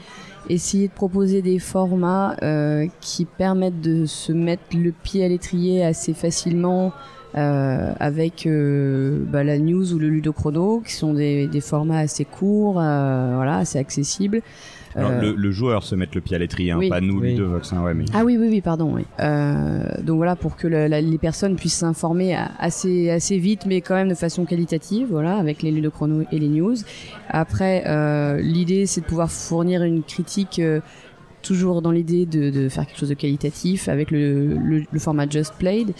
essayer 0.50 0.90
de 0.90 0.94
proposer 0.94 1.42
des 1.42 1.60
formats 1.60 2.36
euh, 2.44 2.86
qui 3.00 3.24
permettent 3.24 3.80
de 3.80 4.06
se 4.06 4.34
mettre 4.34 4.64
le 4.76 4.92
pied 4.92 5.24
à 5.24 5.30
l'étrier 5.30 5.86
assez 5.86 6.14
facilement 6.14 6.92
euh, 7.38 7.94
avec 8.02 8.46
euh, 8.48 9.24
bah, 9.32 9.46
la 9.46 9.58
news 9.60 9.94
ou 9.94 9.98
le 10.00 10.10
ludochrono, 10.10 10.82
qui 10.86 10.92
sont 10.94 11.14
des, 11.14 11.48
des 11.48 11.62
formats 11.62 12.00
assez 12.00 12.26
courts, 12.26 12.82
euh, 12.82 13.32
voilà, 13.36 13.58
assez 13.60 13.80
accessibles. 13.80 14.42
Alors, 14.98 15.12
Euh, 15.12 15.22
le, 15.22 15.36
le 15.36 15.52
joueur 15.52 15.84
se 15.84 15.96
met 15.96 16.08
le 16.14 16.20
pied 16.22 16.36
à 16.36 16.40
l'étrier, 16.40 16.72
hein, 16.72 16.78
oui. 16.80 16.90
pas 16.90 17.00
nous, 17.02 17.20
Oui. 17.22 17.30
Ludovox. 17.32 17.72
Hein, 17.74 17.84
ouais, 17.84 17.94
mais... 17.94 18.06
Ah 18.14 18.24
oui, 18.26 18.36
oui, 18.38 18.48
oui, 18.50 18.62
pardon. 18.62 18.92
Oui. 18.96 19.04
Euh, 19.20 19.84
donc 20.04 20.18
voilà, 20.18 20.36
pour 20.36 20.56
que 20.58 20.68
la- 20.68 20.88
la- 20.88 21.02
les 21.02 21.18
personnes 21.18 21.56
puissent 21.56 21.76
s'informer 21.78 22.36
assez, 22.60 23.10
assez 23.10 23.38
vite, 23.38 23.66
mais 23.66 23.82
quand 23.82 23.96
même 23.96 24.10
de 24.10 24.16
façon 24.16 24.46
qualitative, 24.46 25.08
voilà, 25.12 25.38
avec 25.38 25.62
les 25.62 25.72
ludochronos 25.72 26.24
et 26.32 26.40
les 26.40 26.50
news. 26.50 26.76
Après, 27.30 27.84
euh, 27.88 28.40
l'idée, 28.42 28.86
c'est 28.88 29.02
de 29.02 29.06
pouvoir 29.06 29.32
fournir 29.32 29.84
une 29.84 30.04
critique. 30.04 30.60
euh, 30.60 30.82
toujours 31.44 31.82
dans 31.82 31.92
l'idée 31.92 32.26
de, 32.26 32.50
de 32.50 32.68
faire 32.68 32.86
quelque 32.86 33.00
chose 33.00 33.08
de 33.10 33.14
qualitatif 33.14 33.88
avec 33.88 34.12
le, 34.12 34.58
le, 34.58 34.84
le 34.92 35.00
format 35.00 35.30
Just 35.30 35.54
Played, 35.58 35.94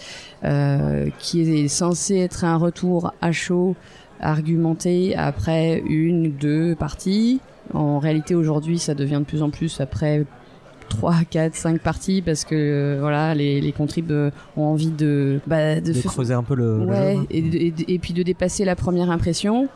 euh, 0.44 1.08
qui 1.20 1.40
est 1.40 1.68
censé 1.68 2.16
être 2.16 2.44
un 2.44 2.56
retour 2.56 3.14
à 3.22 3.32
chaud, 3.32 3.74
argumenté 4.20 5.14
après 5.16 5.82
une, 5.88 6.32
deux 6.32 6.74
parties. 6.74 7.40
En 7.74 7.98
réalité, 7.98 8.34
aujourd'hui, 8.34 8.78
ça 8.78 8.94
devient 8.94 9.18
de 9.20 9.24
plus 9.24 9.42
en 9.42 9.50
plus 9.50 9.80
après 9.80 10.24
3, 10.88 11.16
4, 11.30 11.54
5 11.54 11.80
parties 11.80 12.22
parce 12.22 12.44
que 12.44 12.54
euh, 12.54 12.96
voilà, 13.00 13.34
les, 13.34 13.60
les 13.60 13.72
contribs 13.72 14.10
euh, 14.10 14.30
ont 14.56 14.62
envie 14.64 14.90
de, 14.90 15.38
bah, 15.46 15.80
de, 15.80 15.92
De 15.92 15.98
f- 15.98 16.06
creuser 16.06 16.32
un 16.34 16.42
peu 16.42 16.54
le, 16.54 16.78
le 16.78 16.86
ouais, 16.86 17.16
jeu, 17.16 17.26
et, 17.30 17.42
de- 17.42 17.56
et 17.58 17.70
de- 17.70 17.84
et 17.88 17.98
puis 17.98 18.14
de 18.14 18.22
dépasser 18.22 18.64
la 18.64 18.74
première 18.74 19.10
impression, 19.10 19.68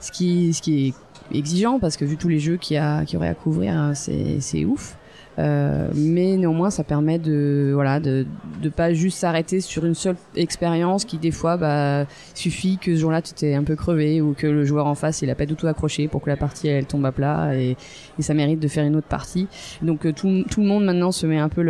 ce 0.00 0.10
qui, 0.10 0.52
ce 0.52 0.60
qui 0.62 0.88
est 1.32 1.36
exigeant 1.38 1.78
parce 1.78 1.96
que 1.96 2.04
vu 2.04 2.16
tous 2.16 2.28
les 2.28 2.40
jeux 2.40 2.56
qu'il 2.56 2.74
y, 2.74 2.78
a- 2.78 3.04
qu'il 3.04 3.14
y 3.14 3.16
aurait 3.16 3.28
à 3.28 3.34
couvrir, 3.34 3.74
hein, 3.74 3.94
c'est 3.94 4.40
c'est 4.40 4.64
ouf. 4.64 4.96
Euh, 5.38 5.88
mais 5.94 6.36
néanmoins, 6.38 6.70
ça 6.70 6.82
permet 6.82 7.18
de 7.18 7.72
voilà 7.74 8.00
de 8.00 8.24
de 8.62 8.68
pas 8.70 8.94
juste 8.94 9.18
s'arrêter 9.18 9.60
sur 9.60 9.84
une 9.84 9.94
seule 9.94 10.16
expérience 10.34 11.04
qui 11.04 11.18
des 11.18 11.30
fois 11.30 11.58
bah 11.58 12.06
suffit 12.34 12.78
que 12.78 12.94
ce 12.94 13.00
jour-là 13.00 13.20
tu 13.20 13.34
t'es 13.34 13.52
un 13.54 13.62
peu 13.62 13.76
crevé 13.76 14.22
ou 14.22 14.32
que 14.32 14.46
le 14.46 14.64
joueur 14.64 14.86
en 14.86 14.94
face 14.94 15.20
il 15.20 15.28
a 15.28 15.34
pas 15.34 15.44
du 15.44 15.54
tout 15.54 15.66
accroché 15.66 16.08
pour 16.08 16.22
que 16.22 16.30
la 16.30 16.38
partie 16.38 16.68
elle 16.68 16.86
tombe 16.86 17.04
à 17.04 17.12
plat 17.12 17.54
et, 17.54 17.76
et 18.18 18.22
ça 18.22 18.32
mérite 18.32 18.60
de 18.60 18.68
faire 18.68 18.84
une 18.86 18.96
autre 18.96 19.08
partie. 19.08 19.46
Donc 19.82 20.06
euh, 20.06 20.12
tout 20.12 20.44
tout 20.50 20.62
le 20.62 20.66
monde 20.68 20.86
maintenant 20.86 21.12
se 21.12 21.26
met 21.26 21.38
un 21.38 21.50
peu 21.50 21.62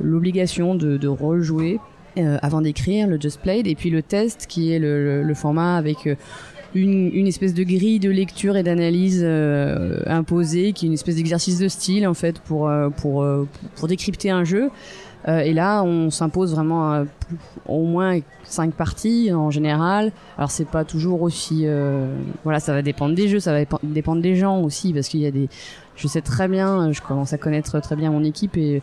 l'obligation 0.00 0.74
de, 0.74 0.96
de 0.96 1.08
rejouer 1.08 1.78
euh, 2.18 2.36
avant 2.42 2.60
d'écrire 2.60 3.06
le 3.06 3.18
Just 3.18 3.40
Played 3.40 3.66
et 3.66 3.74
puis 3.74 3.88
le 3.88 4.02
test 4.02 4.46
qui 4.46 4.72
est 4.72 4.78
le, 4.78 5.02
le- 5.02 5.22
le 5.22 5.34
format 5.34 5.76
avec 5.78 6.06
euh, 6.06 6.14
une, 6.74 7.10
une 7.14 7.26
espèce 7.26 7.54
de 7.54 7.64
grille 7.64 7.98
de 7.98 8.10
lecture 8.10 8.56
et 8.56 8.62
d'analyse 8.62 9.20
euh, 9.22 10.00
imposée 10.06 10.72
qui 10.72 10.86
est 10.86 10.88
une 10.88 10.94
espèce 10.94 11.16
d'exercice 11.16 11.58
de 11.58 11.68
style 11.68 12.06
en 12.06 12.14
fait 12.14 12.38
pour 12.40 12.68
euh, 12.68 12.88
pour 12.88 13.22
euh, 13.22 13.46
pour 13.76 13.88
décrypter 13.88 14.30
un 14.30 14.44
jeu. 14.44 14.70
Euh, 15.28 15.38
et 15.38 15.52
là 15.52 15.84
on 15.84 16.10
s'impose 16.10 16.52
vraiment 16.52 16.92
euh, 16.92 17.04
au 17.68 17.84
moins 17.84 18.18
cinq 18.42 18.74
parties 18.74 19.32
en 19.32 19.50
général. 19.50 20.10
Alors 20.36 20.50
c'est 20.50 20.66
pas 20.68 20.84
toujours 20.84 21.22
aussi 21.22 21.62
euh, 21.64 22.06
voilà 22.42 22.58
ça 22.58 22.72
va 22.72 22.82
dépendre 22.82 23.14
des 23.14 23.28
jeux 23.28 23.38
ça 23.38 23.52
va 23.52 23.62
dépen- 23.62 23.78
dépendre 23.84 24.20
des 24.20 24.34
gens 24.34 24.60
aussi 24.62 24.92
parce 24.92 25.08
qu'il 25.08 25.20
y 25.20 25.26
a 25.26 25.30
des 25.30 25.48
je 25.94 26.08
sais 26.08 26.22
très 26.22 26.48
bien 26.48 26.90
je 26.90 27.00
commence 27.02 27.32
à 27.32 27.38
connaître 27.38 27.80
très 27.80 27.94
bien 27.94 28.10
mon 28.10 28.24
équipe 28.24 28.56
et 28.56 28.82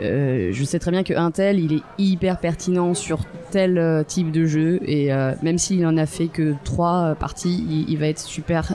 euh, 0.00 0.50
je 0.52 0.64
sais 0.64 0.78
très 0.78 0.90
bien 0.90 1.02
que 1.02 1.14
un 1.14 1.30
tel 1.30 1.58
il 1.58 1.72
est 1.72 1.82
hyper 1.98 2.38
pertinent 2.38 2.94
sur 2.94 3.20
tel 3.50 3.78
euh, 3.78 4.04
type 4.04 4.30
de 4.30 4.46
jeu 4.46 4.78
et 4.84 5.12
euh, 5.12 5.32
même 5.42 5.58
s'il 5.58 5.84
en 5.86 5.96
a 5.96 6.06
fait 6.06 6.28
que 6.28 6.54
trois 6.64 7.16
parties 7.18 7.84
il, 7.88 7.96
va 7.98 8.06
être 8.06 8.20
super 8.20 8.72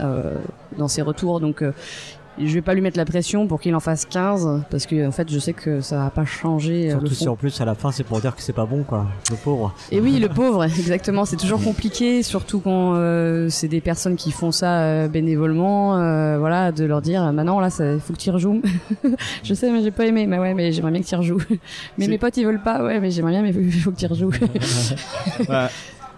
dans 0.77 0.87
ses 0.87 1.01
retours. 1.01 1.39
Donc 1.39 1.63
je 2.39 2.53
vais 2.53 2.61
pas 2.61 2.73
lui 2.73 2.81
mettre 2.81 2.97
la 2.97 3.05
pression 3.05 3.47
pour 3.47 3.59
qu'il 3.61 3.75
en 3.75 3.79
fasse 3.79 4.05
15 4.05 4.63
parce 4.69 4.85
que 4.85 5.07
en 5.07 5.11
fait 5.11 5.29
je 5.31 5.39
sais 5.39 5.53
que 5.53 5.81
ça 5.81 5.97
va 5.97 6.09
pas 6.09 6.25
changer 6.25 6.91
euh, 6.91 6.93
le 6.95 6.99
Surtout 7.01 7.07
fond. 7.09 7.15
si 7.15 7.29
en 7.29 7.35
plus 7.35 7.61
à 7.61 7.65
la 7.65 7.75
fin 7.75 7.91
c'est 7.91 8.03
pour 8.03 8.19
dire 8.19 8.35
que 8.35 8.41
c'est 8.41 8.53
pas 8.53 8.65
bon 8.65 8.83
quoi, 8.83 9.05
le 9.29 9.35
pauvre. 9.35 9.73
Et 9.91 9.99
oui, 9.99 10.19
le 10.19 10.29
pauvre, 10.29 10.63
exactement. 10.79 11.25
C'est 11.25 11.37
toujours 11.37 11.61
compliqué, 11.63 12.23
surtout 12.23 12.59
quand 12.59 12.95
euh, 12.95 13.47
c'est 13.49 13.67
des 13.67 13.81
personnes 13.81 14.15
qui 14.15 14.31
font 14.31 14.51
ça 14.51 14.81
euh, 14.81 15.07
bénévolement. 15.07 15.97
euh, 15.97 16.37
voilà, 16.39 16.71
de 16.71 16.85
leur 16.85 17.01
dire, 17.01 17.31
bah 17.33 17.43
non, 17.43 17.59
là, 17.59 17.69
il 17.79 17.99
faut 17.99 18.13
que 18.13 18.17
tu 18.17 18.29
rejoues. 18.31 18.61
je 19.43 19.53
sais, 19.53 19.71
mais 19.71 19.83
j'ai 19.83 19.91
pas 19.91 20.05
aimé. 20.05 20.25
Bah 20.27 20.39
ouais, 20.39 20.53
mais 20.53 20.71
j'aimerais 20.71 20.91
bien 20.91 21.01
que 21.01 21.07
tu 21.07 21.15
rejoues. 21.15 21.41
mais 21.97 22.07
mes 22.07 22.17
potes, 22.17 22.37
ils 22.37 22.45
veulent 22.45 22.63
pas. 22.63 22.83
Ouais, 22.83 22.99
mais 22.99 23.11
j'aimerais 23.11 23.31
bien, 23.31 23.41
mais 23.43 23.53
faut 23.53 23.91
que 23.91 23.97
tu 23.97 24.05
rejoues. 24.07 24.31
Ouais. 25.49 25.67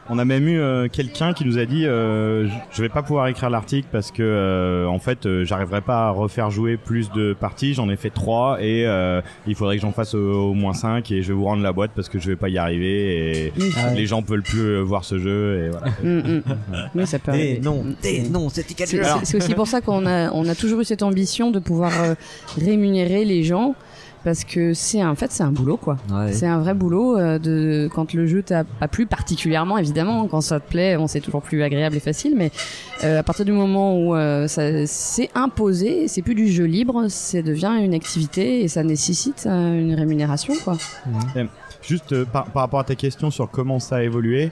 On 0.08 0.20
a 0.20 0.26
même 0.26 0.48
eu 0.48 0.60
euh, 0.60 0.88
quelqu'un 0.88 1.34
qui 1.34 1.46
nous 1.46 1.58
a 1.58 1.66
dit 1.66 1.86
euh, 1.86 2.48
je- 2.48 2.54
je 2.74 2.82
vais 2.84 2.90
pas 2.90 3.02
pouvoir 3.02 3.28
écrire 3.28 3.50
l'article 3.50 3.88
parce 3.92 4.12
que 4.12 4.22
euh, 4.22 4.86
en 4.88 5.00
fait 5.00 5.26
euh, 5.26 5.46
j'arriverai 5.46 5.82
pas 5.82 6.08
à 6.08 6.10
refaire 6.12 6.52
jouer 6.52 6.78
plus 6.78 7.10
de 7.12 7.34
parties, 7.34 7.74
j'en 7.74 7.90
ai 7.90 7.96
fait 7.96 8.12
trois 8.12 8.58
et 8.62 8.86
euh, 8.86 9.22
il 9.48 9.56
faudrait 9.56 9.78
que 9.78 9.82
j'en 9.82 9.92
fasse 9.92 10.14
au, 10.14 10.50
au 10.50 10.54
moins 10.54 10.74
cinq 10.76 11.12
et 11.12 11.24
je 11.24 11.30
vais 11.30 11.34
vous 11.34 11.46
rendre 11.46 11.64
la 11.64 11.74
boîte 11.74 11.90
parce 11.96 12.08
que 12.08 12.20
je 12.20 12.28
vais 12.30 12.36
pas 12.36 12.50
y 12.50 12.60
arriver 12.60 13.46
et 13.48 13.54
Ah 13.78 13.88
ouais. 13.90 13.96
les 13.96 14.06
gens 14.06 14.22
veulent 14.22 14.44
plus 14.44 14.60
euh, 14.62 14.82
voir 14.82 15.04
ce 15.04 15.18
jeu 15.18 15.66
et 15.66 15.70
voilà. 15.72 15.88
Mm, 16.04 16.38
mm. 16.38 16.44
Oui, 16.96 17.08
ça 17.08 17.18
peut 17.18 17.32
non, 17.64 17.84
Mm. 17.84 18.32
non, 18.32 18.50
c'est 18.50 18.62
C'est 18.70 18.86
c'est- 18.86 19.04
c'est 19.24 19.38
aussi 19.38 19.56
pour 19.56 19.68
ça 19.68 19.82
qu'on 19.82 20.06
a, 20.06 20.30
on 20.32 20.48
a 20.48 20.54
toujours 20.54 20.82
eu 20.82 20.86
cette 20.86 21.02
ambition 21.04 21.50
de 21.50 21.58
pouvoir 21.60 21.92
euh, 22.04 22.14
rémunérer 22.64 23.26
les 23.26 23.44
gens. 23.44 23.74
Parce 24.26 24.44
que 24.44 24.74
c'est 24.74 25.02
en 25.02 25.16
fait 25.16 25.32
c'est 25.32 25.44
un 25.44 25.52
boulot 25.52 25.78
quoi. 25.78 25.96
Ouais. 26.12 26.34
C'est 26.34 26.48
un 26.48 26.60
vrai 26.60 26.74
boulot 26.74 27.18
euh, 27.18 27.40
de 27.40 27.90
quand 27.94 28.14
le 28.14 28.26
jeu 28.26 28.44
t'a 28.44 28.66
pas 28.66 28.90
plu 28.90 29.06
particulièrement 29.06 29.78
évidemment 29.78 30.28
quand 30.28 30.42
ça 30.42 30.60
te 30.60 30.70
plaît 30.70 30.98
bon 30.98 31.08
c'est 31.08 31.22
toujours 31.22 31.42
plus 31.42 31.64
agréable 31.64 31.96
et 31.96 32.00
facile 32.00 32.34
mais 32.36 32.52
euh, 33.04 33.20
à 33.20 33.24
partir 33.24 33.46
du 33.46 33.54
moment 33.54 33.98
où 33.98 34.16
euh, 34.16 34.48
ça 34.48 34.86
c'est 34.88 35.30
imposé 35.36 36.08
c'est 36.08 36.24
plus 36.24 36.36
du 36.36 36.48
jeu 36.48 36.66
libre 36.66 37.08
ça 37.08 37.42
devient 37.42 37.78
une 37.80 37.94
activité 37.94 38.64
et 38.64 38.68
ça 38.68 38.84
nécessite 38.84 39.46
euh, 39.46 39.80
une 39.80 39.94
rémunération 39.94 40.54
quoi. 40.64 40.76
Juste 41.88 42.14
euh, 42.14 42.26
par, 42.26 42.46
par 42.46 42.64
rapport 42.64 42.80
à 42.80 42.84
ta 42.84 42.96
question 42.96 43.30
sur 43.30 43.50
comment 43.50 43.80
ça 43.80 43.98
a 43.98 44.02
évolué, 44.04 44.52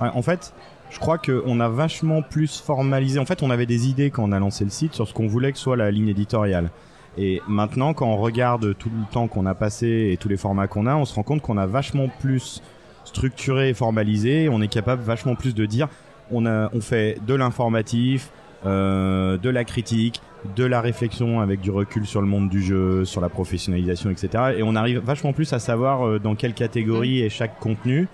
ouais, 0.00 0.08
en 0.12 0.22
fait, 0.22 0.52
je 0.90 0.98
crois 0.98 1.16
qu'on 1.16 1.60
a 1.60 1.68
vachement 1.68 2.22
plus 2.22 2.60
formalisé. 2.60 3.20
En 3.20 3.24
fait, 3.24 3.42
on 3.42 3.50
avait 3.50 3.66
des 3.66 3.88
idées 3.88 4.10
quand 4.10 4.24
on 4.24 4.32
a 4.32 4.40
lancé 4.40 4.64
le 4.64 4.70
site 4.70 4.94
sur 4.94 5.06
ce 5.06 5.14
qu'on 5.14 5.28
voulait 5.28 5.52
que 5.52 5.58
soit 5.58 5.76
la 5.76 5.90
ligne 5.90 6.08
éditoriale. 6.08 6.70
Et 7.18 7.42
maintenant, 7.46 7.92
quand 7.92 8.06
on 8.06 8.16
regarde 8.16 8.76
tout 8.78 8.88
le 8.88 9.12
temps 9.12 9.28
qu'on 9.28 9.46
a 9.46 9.54
passé 9.54 10.10
et 10.12 10.16
tous 10.16 10.28
les 10.28 10.36
formats 10.36 10.66
qu'on 10.66 10.86
a, 10.86 10.96
on 10.96 11.04
se 11.04 11.14
rend 11.14 11.22
compte 11.22 11.42
qu'on 11.42 11.58
a 11.58 11.66
vachement 11.66 12.08
plus 12.20 12.62
structuré 13.04 13.70
et 13.70 13.74
formalisé. 13.74 14.48
On 14.48 14.62
est 14.62 14.68
capable 14.68 15.02
vachement 15.02 15.34
plus 15.34 15.54
de 15.54 15.66
dire, 15.66 15.88
on, 16.30 16.46
a, 16.46 16.70
on 16.72 16.80
fait 16.80 17.18
de 17.26 17.34
l'informatif, 17.34 18.30
euh, 18.64 19.36
de 19.38 19.50
la 19.50 19.64
critique, 19.64 20.22
de 20.56 20.64
la 20.64 20.80
réflexion 20.80 21.40
avec 21.40 21.60
du 21.60 21.70
recul 21.70 22.06
sur 22.06 22.20
le 22.20 22.26
monde 22.26 22.48
du 22.48 22.62
jeu, 22.62 23.04
sur 23.04 23.20
la 23.20 23.28
professionnalisation, 23.28 24.10
etc. 24.10 24.54
Et 24.56 24.62
on 24.62 24.74
arrive 24.74 25.00
vachement 25.00 25.32
plus 25.32 25.52
à 25.52 25.58
savoir 25.58 26.06
euh, 26.06 26.18
dans 26.18 26.34
quelle 26.34 26.54
catégorie 26.54 27.20
est 27.20 27.28
chaque 27.28 27.58
contenu 27.58 28.08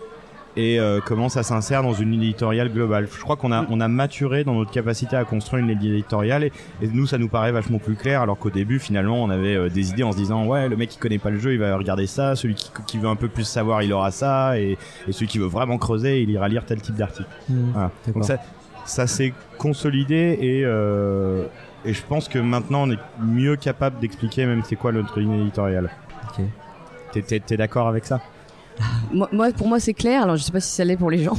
et 0.59 0.81
euh, 0.81 0.99
comment 1.05 1.29
ça 1.29 1.45
s'insère 1.45 1.85
dans 1.85 1.93
une 1.95 2.13
éditoriale 2.15 2.69
globale. 2.73 3.07
Je 3.11 3.21
crois 3.21 3.37
qu'on 3.37 3.53
a, 3.53 3.65
on 3.71 3.81
a 3.81 3.87
maturé 3.87 4.43
dans 4.43 4.55
notre 4.55 4.73
capacité 4.73 5.15
à 5.15 5.25
construire 5.25 5.63
une 5.65 5.71
éditoriale 5.71 6.43
et, 6.43 6.53
et 6.83 6.89
nous, 6.89 7.07
ça 7.07 7.17
nous 7.17 7.29
paraît 7.29 7.53
vachement 7.53 7.79
plus 7.79 7.95
clair 7.95 8.23
alors 8.23 8.37
qu'au 8.37 8.51
début, 8.51 8.81
finalement, 8.81 9.23
on 9.23 9.31
avait 9.31 9.55
euh, 9.55 9.69
des 9.69 9.91
idées 9.91 10.03
en 10.03 10.11
se 10.11 10.17
disant 10.17 10.47
ouais, 10.47 10.69
le 10.69 10.77
mec 10.77 10.89
qui 10.89 10.99
connaît 10.99 11.19
pas 11.19 11.31
le 11.31 11.39
jeu, 11.39 11.53
il 11.53 11.61
va 11.61 11.77
regarder 11.77 12.09
ça, 12.09 12.35
celui 12.35 12.57
qui, 12.57 12.73
qui 12.89 12.99
veut 12.99 13.09
un 13.09 13.15
peu 13.15 13.29
plus 13.29 13.45
savoir, 13.45 13.83
il 13.85 13.93
aura 13.93 14.11
ça 14.11 14.59
et, 14.59 14.77
et 15.07 15.13
celui 15.13 15.29
qui 15.29 15.39
veut 15.39 15.47
vraiment 15.47 15.79
creuser, 15.79 16.23
il 16.23 16.31
ira 16.31 16.49
lire 16.49 16.65
tel 16.67 16.81
type 16.81 16.97
d'article. 16.97 17.29
Mmh. 17.49 17.55
Voilà. 17.73 17.91
Donc 18.13 18.25
ça, 18.25 18.39
ça 18.85 19.07
s'est 19.07 19.33
consolidé 19.59 20.39
et, 20.41 20.63
euh, 20.65 21.45
et 21.85 21.95
je 21.95 22.03
pense 22.03 22.29
que 22.29 22.41
maintenant 22.41 22.83
on 22.83 22.91
est 22.91 22.99
mieux 23.23 23.55
capable 23.55 24.01
d'expliquer 24.01 24.45
même 24.45 24.63
c'est 24.65 24.77
quoi 24.77 24.91
notre 24.91 25.21
ligne 25.21 25.41
éditoriale. 25.41 25.89
Ok. 26.31 26.45
T'es 27.47 27.57
d'accord 27.57 27.87
avec 27.87 28.05
ça? 28.05 28.21
Moi, 29.13 29.29
moi, 29.33 29.51
pour 29.53 29.67
moi 29.69 29.81
c'est 29.81 29.95
clair 29.95 30.23
alors 30.23 30.37
je 30.37 30.43
sais 30.43 30.53
pas 30.53 30.61
si 30.61 30.71
ça 30.71 30.85
l'est 30.85 30.97
pour 30.97 31.11
les 31.11 31.23
gens. 31.25 31.37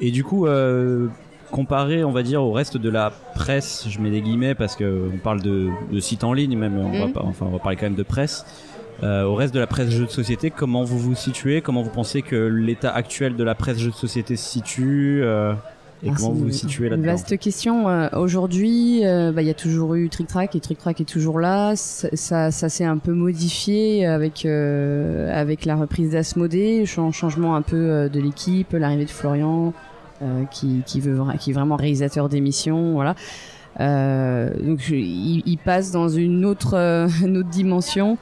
Et 0.00 0.10
du 0.10 0.24
coup, 0.24 0.46
euh, 0.46 1.08
comparé, 1.50 2.02
on 2.04 2.12
va 2.12 2.22
dire, 2.22 2.42
au 2.42 2.52
reste 2.52 2.76
de 2.76 2.88
la 2.88 3.12
presse, 3.34 3.86
je 3.88 4.00
mets 4.00 4.10
des 4.10 4.20
guillemets 4.22 4.54
parce 4.54 4.74
que 4.76 5.10
on 5.14 5.18
parle 5.18 5.42
de, 5.42 5.68
de 5.92 6.00
sites 6.00 6.24
en 6.24 6.32
ligne, 6.32 6.56
même, 6.56 6.76
on 6.78 6.90
va 6.98 7.06
Mhm. 7.06 7.12
enfin, 7.28 7.46
on 7.46 7.50
va 7.50 7.58
parler 7.58 7.76
quand 7.76 7.86
même 7.86 7.94
de 7.94 8.02
presse. 8.02 8.44
Euh, 9.02 9.24
au 9.24 9.34
reste 9.34 9.52
de 9.52 9.58
la 9.60 9.66
presse 9.66 9.90
jeux 9.90 10.06
de 10.06 10.10
société, 10.10 10.50
comment 10.50 10.84
vous 10.84 10.98
vous 10.98 11.14
situez? 11.14 11.60
Comment 11.60 11.82
vous 11.82 11.90
pensez 11.90 12.22
que 12.22 12.36
l'état 12.36 12.90
actuel 12.94 13.34
de 13.36 13.42
la 13.44 13.54
presse 13.54 13.78
jeux 13.78 13.90
de 13.90 13.96
société 13.96 14.36
se 14.36 14.48
situe 14.48 15.20
euh, 15.24 15.54
Et 16.04 16.08
Ah, 16.10 16.14
comment 16.16 16.30
vous 16.32 16.44
vous 16.46 16.50
situez 16.50 16.88
là-dedans 16.88 17.06
vaste 17.06 17.38
question. 17.38 17.88
Euh, 17.88 18.08
Aujourd'hui, 18.14 19.06
euh, 19.06 19.30
bah, 19.30 19.42
il 19.42 19.46
y 19.46 19.50
a 19.50 19.54
toujours 19.54 19.94
eu 19.94 20.08
Trick 20.08 20.26
Track 20.26 20.56
et 20.56 20.60
Trick 20.60 20.78
Track 20.78 21.00
est 21.00 21.04
toujours 21.04 21.38
là. 21.38 21.76
Ça, 21.76 22.08
ça, 22.14 22.50
ça 22.50 22.68
s'est 22.68 22.84
un 22.84 22.98
peu 22.98 23.12
modifié 23.12 24.04
avec 24.06 24.44
euh, 24.44 25.30
avec 25.32 25.64
la 25.64 25.76
reprise 25.76 26.10
d'Asmodée, 26.10 26.86
chan- 26.86 27.12
changement 27.12 27.54
un 27.54 27.62
peu 27.62 27.76
euh, 27.76 28.08
de 28.08 28.18
l'équipe, 28.20 28.72
l'arrivée 28.72 29.04
de 29.04 29.10
Florian, 29.10 29.72
euh, 30.22 30.44
qui 30.50 30.82
qui 30.86 31.00
veut 31.00 31.18
qui 31.38 31.50
est 31.50 31.54
vraiment 31.54 31.76
réalisateur 31.76 32.28
d'émissions, 32.28 32.94
voilà. 32.94 33.14
Euh, 33.80 34.50
donc 34.60 34.88
il, 34.90 35.42
il 35.46 35.56
passe 35.58 35.92
dans 35.92 36.08
une 36.08 36.44
autre 36.44 36.74
une 37.24 37.36
autre 37.38 37.48
dimension. 37.50 38.18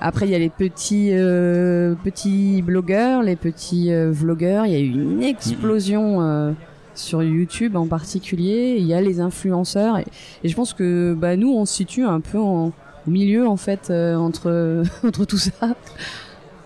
Après, 0.00 0.26
il 0.26 0.32
y 0.32 0.34
a 0.34 0.38
les 0.38 0.50
petits 0.50 1.10
euh, 1.12 1.94
petits 2.04 2.62
blogueurs, 2.62 3.22
les 3.22 3.36
petits 3.36 3.92
euh, 3.92 4.10
vlogueurs. 4.12 4.66
Il 4.66 4.72
y 4.72 4.76
a 4.76 4.80
eu 4.80 4.90
une 4.90 5.22
explosion 5.22 6.20
euh, 6.22 6.52
sur 6.94 7.22
YouTube 7.22 7.76
en 7.76 7.86
particulier. 7.86 8.76
Il 8.78 8.86
y 8.86 8.94
a 8.94 9.00
les 9.00 9.20
influenceurs 9.20 9.98
et, 9.98 10.04
et 10.42 10.48
je 10.48 10.54
pense 10.56 10.72
que 10.74 11.14
bah, 11.14 11.36
nous, 11.36 11.52
on 11.52 11.64
se 11.64 11.74
situe 11.74 12.04
un 12.04 12.20
peu 12.20 12.38
en, 12.38 12.72
au 13.06 13.10
milieu 13.10 13.46
en 13.46 13.56
fait 13.56 13.88
euh, 13.90 14.16
entre 14.16 14.82
entre 15.06 15.24
tout 15.24 15.38
ça. 15.38 15.52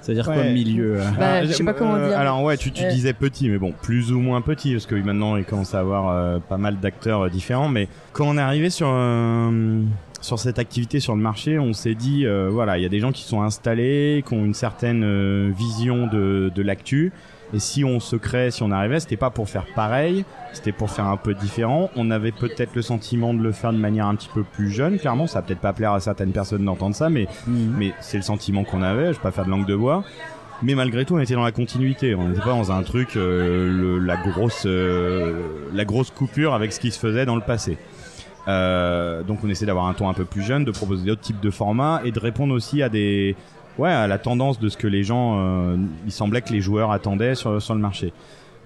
C'est-à-dire 0.00 0.24
quoi 0.24 0.36
Ouais. 0.36 0.48
le 0.48 0.54
milieu 0.54 0.96
Bah, 1.18 1.32
Alors, 1.32 1.50
je 1.50 1.52
sais 1.54 1.64
pas 1.64 1.74
comment 1.74 1.96
euh, 1.96 2.08
dire. 2.08 2.18
Alors 2.18 2.42
ouais, 2.42 2.56
tu, 2.56 2.72
tu 2.72 2.82
disais 2.88 3.12
petit, 3.12 3.50
mais 3.50 3.58
bon, 3.58 3.74
plus 3.82 4.10
ou 4.10 4.20
moins 4.20 4.40
petit, 4.40 4.72
parce 4.72 4.86
que 4.86 4.94
maintenant 4.94 5.36
il 5.36 5.44
commence 5.44 5.74
à 5.74 5.80
avoir 5.80 6.08
euh, 6.08 6.38
pas 6.38 6.56
mal 6.56 6.80
d'acteurs 6.80 7.28
différents. 7.28 7.68
Mais 7.68 7.88
quand 8.12 8.26
on 8.26 8.38
est 8.38 8.40
arrivé 8.40 8.70
sur 8.70 8.88
euh, 8.90 9.82
sur 10.20 10.38
cette 10.38 10.58
activité 10.58 11.00
sur 11.00 11.14
le 11.14 11.22
marché, 11.22 11.58
on 11.58 11.72
s'est 11.72 11.94
dit 11.94 12.26
euh, 12.26 12.48
voilà, 12.50 12.76
il 12.78 12.82
y 12.82 12.86
a 12.86 12.88
des 12.88 13.00
gens 13.00 13.12
qui 13.12 13.22
sont 13.22 13.42
installés, 13.42 14.24
qui 14.26 14.34
ont 14.34 14.44
une 14.44 14.54
certaine 14.54 15.02
euh, 15.04 15.50
vision 15.56 16.06
de 16.06 16.50
de 16.54 16.62
l'actu. 16.62 17.12
Et 17.54 17.60
si 17.60 17.82
on 17.82 17.98
se 17.98 18.14
crée, 18.14 18.50
si 18.50 18.62
on 18.62 18.70
arrivait, 18.70 19.00
c'était 19.00 19.16
pas 19.16 19.30
pour 19.30 19.48
faire 19.48 19.64
pareil, 19.74 20.26
c'était 20.52 20.70
pour 20.72 20.90
faire 20.90 21.06
un 21.06 21.16
peu 21.16 21.32
différent. 21.32 21.88
On 21.96 22.10
avait 22.10 22.30
peut-être 22.32 22.74
le 22.74 22.82
sentiment 22.82 23.32
de 23.32 23.42
le 23.42 23.52
faire 23.52 23.72
de 23.72 23.78
manière 23.78 24.04
un 24.06 24.16
petit 24.16 24.28
peu 24.34 24.42
plus 24.42 24.70
jeune. 24.70 24.98
Clairement, 24.98 25.26
ça 25.26 25.38
va 25.40 25.46
peut-être 25.46 25.60
pas 25.60 25.72
plaire 25.72 25.92
à 25.92 26.00
certaines 26.00 26.32
personnes 26.32 26.64
d'entendre 26.66 26.94
ça, 26.94 27.08
mais 27.08 27.26
Mhm. 27.46 27.74
mais 27.78 27.92
c'est 28.00 28.18
le 28.18 28.22
sentiment 28.22 28.64
qu'on 28.64 28.82
avait, 28.82 29.06
je 29.06 29.12
vais 29.12 29.22
pas 29.22 29.30
faire 29.30 29.46
de 29.46 29.50
langue 29.50 29.64
de 29.66 29.74
bois. 29.76 30.04
Mais 30.62 30.74
malgré 30.74 31.06
tout, 31.06 31.14
on 31.14 31.20
était 31.20 31.32
dans 31.34 31.44
la 31.44 31.52
continuité. 31.52 32.14
On 32.16 32.28
n'était 32.28 32.40
pas 32.40 32.46
dans 32.50 32.70
un 32.70 32.82
truc, 32.82 33.16
euh, 33.16 33.70
le- 33.72 33.98
la 34.04 34.16
grosse, 34.16 34.66
la 34.66 35.84
grosse 35.86 36.10
coupure 36.10 36.52
avec 36.52 36.72
ce 36.72 36.80
qui 36.80 36.90
se 36.90 36.98
faisait 36.98 37.24
dans 37.24 37.36
le 37.36 37.42
passé. 37.42 37.78
Euh, 38.46 39.22
donc, 39.22 39.40
on 39.44 39.48
essaie 39.48 39.66
d'avoir 39.66 39.86
un 39.86 39.94
ton 39.94 40.08
un 40.08 40.14
peu 40.14 40.24
plus 40.24 40.42
jeune, 40.42 40.64
de 40.64 40.70
proposer 40.70 41.04
d'autres 41.06 41.20
types 41.20 41.40
de 41.40 41.50
formats 41.50 42.00
et 42.04 42.12
de 42.12 42.18
répondre 42.18 42.54
aussi 42.54 42.82
à 42.82 42.88
des, 42.88 43.36
ouais, 43.78 43.90
à 43.90 44.06
la 44.06 44.18
tendance 44.18 44.58
de 44.58 44.68
ce 44.68 44.76
que 44.76 44.86
les 44.86 45.04
gens, 45.04 45.38
euh, 45.38 45.76
il 46.04 46.12
semblait 46.12 46.42
que 46.42 46.52
les 46.52 46.60
joueurs 46.60 46.90
attendaient 46.90 47.34
sur, 47.34 47.52
le 47.52 47.80
marché. 47.80 48.12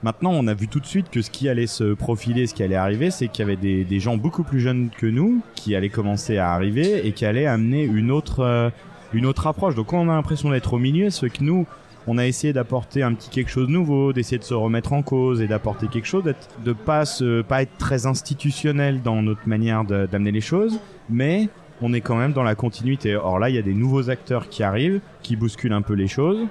Maintenant, 0.02 0.32
on 0.32 0.46
a 0.48 0.54
vu 0.54 0.66
tout 0.66 0.80
de 0.80 0.86
suite 0.86 1.10
que 1.10 1.22
ce 1.22 1.30
qui 1.30 1.48
allait 1.48 1.68
se 1.68 1.94
profiler, 1.94 2.46
ce 2.46 2.54
qui 2.54 2.62
allait 2.62 2.74
arriver, 2.74 3.10
c'est 3.10 3.28
qu'il 3.28 3.46
y 3.46 3.50
avait 3.50 3.56
des, 3.56 4.00
gens 4.00 4.16
beaucoup 4.16 4.42
plus 4.42 4.60
jeunes 4.60 4.90
que 4.90 5.06
nous 5.06 5.42
qui 5.54 5.76
allaient 5.76 5.90
commencer 5.90 6.38
à 6.38 6.52
arriver 6.52 7.06
et 7.06 7.12
qui 7.12 7.24
allaient 7.24 7.46
amener 7.46 7.84
une 7.84 8.10
autre, 8.10 8.40
euh, 8.40 8.70
une 9.12 9.26
autre 9.26 9.46
approche. 9.46 9.76
Donc, 9.76 9.92
on 9.92 10.08
a 10.08 10.14
l'impression 10.14 10.50
d'être 10.50 10.72
au 10.72 10.78
milieu, 10.78 11.10
c'est 11.10 11.30
que 11.30 11.44
nous, 11.44 11.66
on 12.06 12.18
a 12.18 12.26
essayé 12.26 12.52
d'apporter 12.52 13.02
un 13.02 13.14
petit 13.14 13.30
quelque 13.30 13.50
chose 13.50 13.68
de 13.68 13.72
nouveau, 13.72 14.12
d'essayer 14.12 14.38
de 14.38 14.44
se 14.44 14.54
remettre 14.54 14.92
en 14.92 15.02
cause 15.02 15.40
et 15.40 15.46
d'apporter 15.46 15.86
quelque 15.88 16.06
chose, 16.06 16.24
de 16.24 16.72
pas 16.72 17.04
pas 17.48 17.62
être 17.62 17.76
très 17.78 18.06
institutionnel 18.06 19.02
dans 19.02 19.22
notre 19.22 19.48
manière 19.48 19.84
d'amener 19.84 20.32
les 20.32 20.40
choses, 20.40 20.80
mais 21.08 21.48
on 21.80 21.92
est 21.92 22.00
quand 22.00 22.16
même 22.16 22.32
dans 22.32 22.42
la 22.42 22.54
continuité. 22.54 23.16
Or 23.16 23.38
là, 23.38 23.50
il 23.50 23.56
y 23.56 23.58
a 23.58 23.62
des 23.62 23.74
nouveaux 23.74 24.10
acteurs 24.10 24.48
qui 24.48 24.62
arrivent, 24.62 25.00
qui 25.22 25.36
bousculent 25.36 25.72
un 25.72 25.82
peu 25.82 25.94
les 25.94 26.08
choses. 26.08 26.46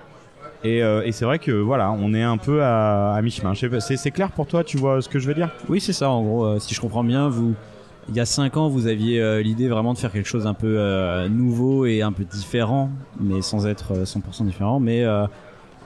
Et, 0.63 0.83
euh, 0.83 1.09
c'est 1.11 1.25
vrai 1.25 1.39
que 1.39 1.51
voilà, 1.51 1.91
on 1.91 2.13
est 2.13 2.21
un 2.21 2.37
peu 2.37 2.63
à, 2.63 3.19
mi-chemin. 3.23 3.53
C'est 3.79 4.11
clair 4.11 4.31
pour 4.31 4.45
toi, 4.47 4.63
tu 4.63 4.77
vois 4.77 5.01
ce 5.01 5.09
que 5.09 5.19
je 5.19 5.27
veux 5.27 5.33
dire? 5.33 5.49
Oui, 5.69 5.79
c'est 5.79 5.93
ça. 5.93 6.09
En 6.09 6.21
gros, 6.21 6.45
euh, 6.45 6.59
si 6.59 6.75
je 6.75 6.81
comprends 6.81 7.03
bien, 7.03 7.29
vous, 7.29 7.55
il 8.09 8.15
y 8.15 8.19
a 8.19 8.25
cinq 8.25 8.57
ans, 8.57 8.67
vous 8.67 8.87
aviez 8.87 9.21
euh, 9.21 9.41
l'idée 9.41 9.67
vraiment 9.67 9.93
de 9.93 9.97
faire 9.99 10.11
quelque 10.11 10.27
chose 10.27 10.47
un 10.47 10.53
peu 10.53 10.75
euh, 10.77 11.29
nouveau 11.29 11.85
et 11.85 12.01
un 12.01 12.11
peu 12.11 12.23
différent, 12.23 12.89
mais 13.19 13.41
sans 13.41 13.67
être 13.67 13.93
euh, 13.93 14.03
100% 14.05 14.45
différent. 14.45 14.79
Mais 14.79 15.03
euh, 15.03 15.25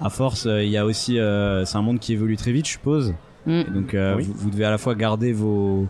à 0.02 0.10
force, 0.10 0.46
euh, 0.46 0.64
il 0.64 0.70
y 0.70 0.78
a 0.78 0.86
aussi, 0.86 1.20
euh, 1.20 1.66
c'est 1.66 1.78
un 1.78 1.82
monde 1.82 2.00
qui 2.00 2.14
évolue 2.14 2.38
très 2.38 2.52
vite, 2.52 2.66
je 2.68 2.72
suppose. 2.72 3.14
Mm. 3.46 3.52
Et 3.52 3.64
donc, 3.66 3.94
euh, 3.94 4.16
Oui. 4.18 4.24
vous, 4.26 4.34
vous 4.36 4.50
devez 4.50 4.66
à 4.66 4.72
la 4.72 4.78
fois 4.78 4.96
garder 4.96 5.34
vos, 5.34 5.88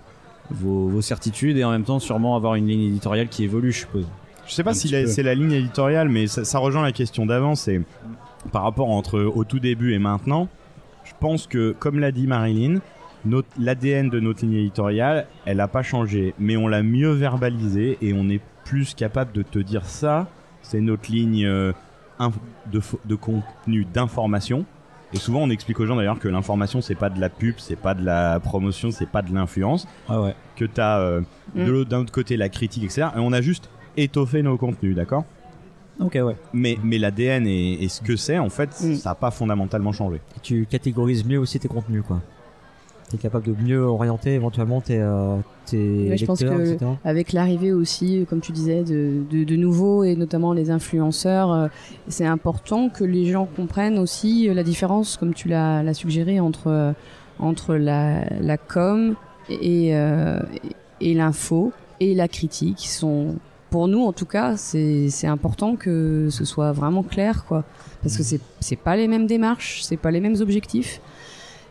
vos 0.51 0.87
vos 0.89 1.01
certitudes 1.01 1.57
et 1.57 1.63
en 1.63 1.71
même 1.71 1.83
temps 1.83 1.99
sûrement 1.99 2.35
avoir 2.35 2.55
une 2.55 2.67
ligne 2.67 2.83
éditoriale 2.89 3.27
qui 3.29 3.43
évolue, 3.43 3.71
je 3.71 3.79
suppose. 3.79 4.07
Je 4.47 4.53
sais 4.53 4.63
pas 4.63 4.71
Un 4.71 4.73
si 4.73 4.89
c'est 5.07 5.23
la 5.23 5.33
ligne 5.35 5.53
éditoriale, 5.53 6.09
mais 6.09 6.27
ça, 6.27 6.43
ça 6.43 6.59
rejoint 6.59 6.83
la 6.83 6.91
question 6.91 7.25
d'avant. 7.25 7.55
C'est 7.55 7.81
par 8.51 8.61
rapport 8.63 8.89
entre 8.91 9.19
au 9.21 9.43
tout 9.43 9.59
début 9.59 9.93
et 9.93 9.99
maintenant. 9.99 10.47
Je 11.03 11.13
pense 11.19 11.47
que, 11.47 11.75
comme 11.79 11.99
l'a 11.99 12.11
dit 12.11 12.27
Marilyn, 12.27 12.79
l'ADN 13.59 14.09
de 14.09 14.19
notre 14.19 14.41
ligne 14.45 14.55
éditoriale, 14.55 15.27
elle 15.45 15.57
n'a 15.57 15.67
pas 15.67 15.83
changé, 15.83 16.33
mais 16.39 16.57
on 16.57 16.67
l'a 16.67 16.83
mieux 16.83 17.11
verbalisé 17.11 17.97
et 18.01 18.13
on 18.13 18.29
est 18.29 18.41
plus 18.63 18.93
capable 18.93 19.31
de 19.33 19.41
te 19.41 19.59
dire 19.59 19.85
ça. 19.85 20.27
C'est 20.61 20.81
notre 20.81 21.11
ligne 21.11 21.45
euh, 21.45 21.71
inf- 22.19 22.33
de, 22.71 22.79
fo- 22.79 22.99
de 23.05 23.15
contenu 23.15 23.85
d'information. 23.85 24.65
Et 25.13 25.17
souvent, 25.17 25.41
on 25.43 25.49
explique 25.49 25.79
aux 25.79 25.85
gens 25.85 25.95
d'ailleurs 25.95 26.19
que 26.19 26.27
l'information, 26.27 26.81
c'est 26.81 26.95
pas 26.95 27.09
de 27.09 27.21
la 27.21 27.29
pub, 27.29 27.55
c'est 27.57 27.75
pas 27.75 27.93
de 27.93 28.03
la 28.03 28.39
promotion, 28.39 28.91
c'est 28.91 29.09
pas 29.09 29.21
de 29.21 29.33
l'influence 29.33 29.87
Ah 30.09 30.21
ouais. 30.21 30.35
que 30.55 30.65
tu 30.65 30.81
as 30.81 31.21
Mm. 31.53 31.65
de 31.65 31.71
l'autre- 31.71 31.89
d'un 31.89 31.99
autre 31.99 32.11
côté 32.11 32.35
la 32.37 32.49
critique, 32.49 32.83
etc. 32.83 33.07
Et 33.15 33.19
on 33.19 33.31
a 33.31 33.41
juste 33.41 33.69
étoffé 33.97 34.41
nos 34.41 34.57
contenus, 34.57 34.95
d'accord? 34.95 35.23
Ok, 36.01 36.15
ouais. 36.21 36.35
Mais, 36.53 36.77
mais 36.83 36.97
l'ADN 36.97 37.47
et, 37.47 37.81
et 37.83 37.87
ce 37.87 38.01
que 38.01 38.15
c'est, 38.17 38.39
en 38.39 38.49
fait, 38.49 38.69
Mm. 38.81 38.95
ça 38.95 39.09
n'a 39.11 39.15
pas 39.15 39.31
fondamentalement 39.31 39.93
changé. 39.93 40.17
Et 40.35 40.39
tu 40.41 40.65
catégorises 40.65 41.23
mieux 41.25 41.39
aussi 41.39 41.59
tes 41.59 41.67
contenus, 41.69 42.03
quoi. 42.05 42.21
T'es 43.09 43.17
capable 43.17 43.45
de 43.45 43.55
mieux 43.63 43.81
orienter 43.83 44.33
éventuellement 44.33 44.81
tes, 44.81 44.99
euh, 44.99 45.37
tes 45.67 46.09
Ouais, 46.09 46.17
je 46.17 46.25
pense 46.25 46.39
que- 46.39 46.73
etc. 46.73 46.91
Avec 47.03 47.33
l'arrivée 47.33 47.71
aussi, 47.71 48.19
euh, 48.21 48.25
comme 48.25 48.41
tu 48.41 48.51
disais, 48.51 48.83
de, 48.83 49.21
de, 49.29 49.43
de 49.43 49.55
nouveaux 49.55 50.03
et 50.03 50.15
notamment 50.15 50.53
les 50.53 50.71
influenceurs, 50.71 51.51
euh, 51.51 51.67
c'est 52.07 52.25
important 52.25 52.89
que 52.89 53.03
les 53.03 53.25
gens 53.31 53.47
comprennent 53.55 53.99
aussi 53.99 54.49
euh, 54.49 54.53
la 54.55 54.63
différence, 54.63 55.17
comme 55.17 55.33
tu 55.35 55.47
l'as 55.49 55.93
suggéré, 55.93 56.39
entre, 56.39 56.95
entre 57.37 57.75
la, 57.75 58.25
la 58.41 58.57
com 58.57 59.15
et, 59.49 59.95
euh, 59.95 60.39
et 60.99 61.13
l'info 61.13 61.73
et 61.99 62.15
la 62.15 62.27
critique. 62.27 62.79
Sont, 62.79 63.35
pour 63.69 63.87
nous, 63.87 64.03
en 64.03 64.13
tout 64.13 64.25
cas, 64.25 64.57
c'est 64.57 65.09
c'est 65.09 65.27
important 65.27 65.75
que 65.75 66.29
ce 66.31 66.43
soit 66.45 66.71
vraiment 66.71 67.03
clair, 67.03 67.45
quoi. 67.45 67.63
Parce 68.01 68.17
que 68.17 68.23
c'est 68.23 68.39
c'est 68.59 68.75
pas 68.77 68.95
les 68.95 69.07
mêmes 69.07 69.27
démarches, 69.27 69.81
c'est 69.83 69.97
pas 69.97 70.11
les 70.11 70.21
mêmes 70.21 70.37
objectifs. 70.39 71.01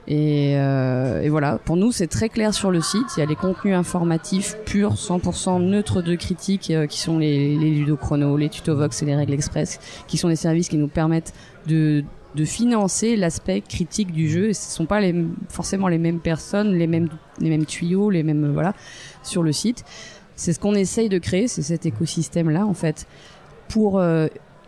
Et, 0.07 0.55
euh, 0.57 1.23
et 1.23 1.31
voilà, 1.31 1.59
pour 1.64 1.77
nous 1.77 1.90
c'est 1.90 2.07
très 2.07 2.29
clair 2.29 2.53
sur 2.53 2.71
le 2.71 2.81
site. 2.81 3.07
Il 3.17 3.21
y 3.21 3.23
a 3.23 3.27
les 3.27 3.37
contenus 3.37 3.75
informatifs 3.75 4.57
purs, 4.67 4.95
100% 4.95 5.62
neutres 5.62 6.03
de 6.03 6.14
critique, 6.14 6.71
euh, 6.71 6.87
qui 6.87 7.01
sont 7.01 7.19
les, 7.19 7.57
les 7.57 7.71
ludochronos, 7.71 8.37
les 8.37 8.51
tutovox 8.51 9.03
et 9.03 9.07
les 9.07 9.17
règles 9.17 9.33
express, 9.33 9.81
qui 10.07 10.19
sont 10.19 10.29
des 10.29 10.37
services 10.37 10.69
qui 10.69 10.77
nous 10.77 10.88
permettent 10.88 11.33
de, 11.67 12.05
de 12.35 12.45
financer 12.45 13.17
l'aspect 13.17 13.62
critique 13.62 14.12
du 14.12 14.29
jeu. 14.29 14.51
Et 14.51 14.55
ce 14.55 14.71
sont 14.71 14.87
pas 14.87 15.01
les, 15.01 15.14
forcément 15.49 15.88
les 15.88 15.99
mêmes 15.99 16.21
personnes, 16.21 16.75
les 16.75 16.87
mêmes, 16.87 17.09
les 17.40 17.49
mêmes 17.49 17.67
tuyaux, 17.67 18.11
les 18.11 18.23
mêmes 18.23 18.53
voilà 18.53 18.75
sur 19.23 19.43
le 19.43 19.53
site. 19.53 19.85
C'est 20.37 20.53
ce 20.53 20.61
qu'on 20.61 20.75
essaye 20.75 21.09
de 21.09 21.19
créer, 21.19 21.49
c'est 21.49 21.62
cet 21.62 21.87
écosystème 21.87 22.51
là 22.51 22.67
en 22.67 22.75
fait, 22.75 23.07
pour 23.69 23.99
euh, 23.99 24.27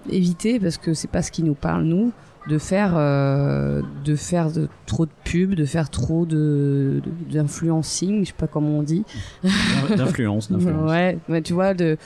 éviter 0.09 0.61
parce 0.61 0.79
que 0.79 0.95
c'est 0.95 1.11
pas 1.11 1.23
ce 1.23 1.31
qui 1.31 1.43
nous 1.43 1.55
parle 1.55 1.83
nous 1.83 2.13
de 2.49 2.59
faire 2.59 2.93
euh, 2.97 3.83
de 4.05 4.15
faire 4.17 4.51
de, 4.53 4.69
trop 4.87 5.07
de 5.07 5.11
pubs, 5.25 5.55
de 5.55 5.65
faire 5.65 5.91
trop 5.91 6.27
de 6.27 7.03
d'influencing, 7.31 8.21
je 8.23 8.29
sais 8.29 8.35
pas 8.37 8.47
comment 8.47 8.79
on 8.79 8.83
dit. 8.83 9.05
D'influence, 9.97 10.51
d'influence. 10.53 10.91
Ouais, 10.91 11.19
ouais, 11.29 11.43
tu 11.43 11.53
vois 11.55 11.75
de 11.75 11.97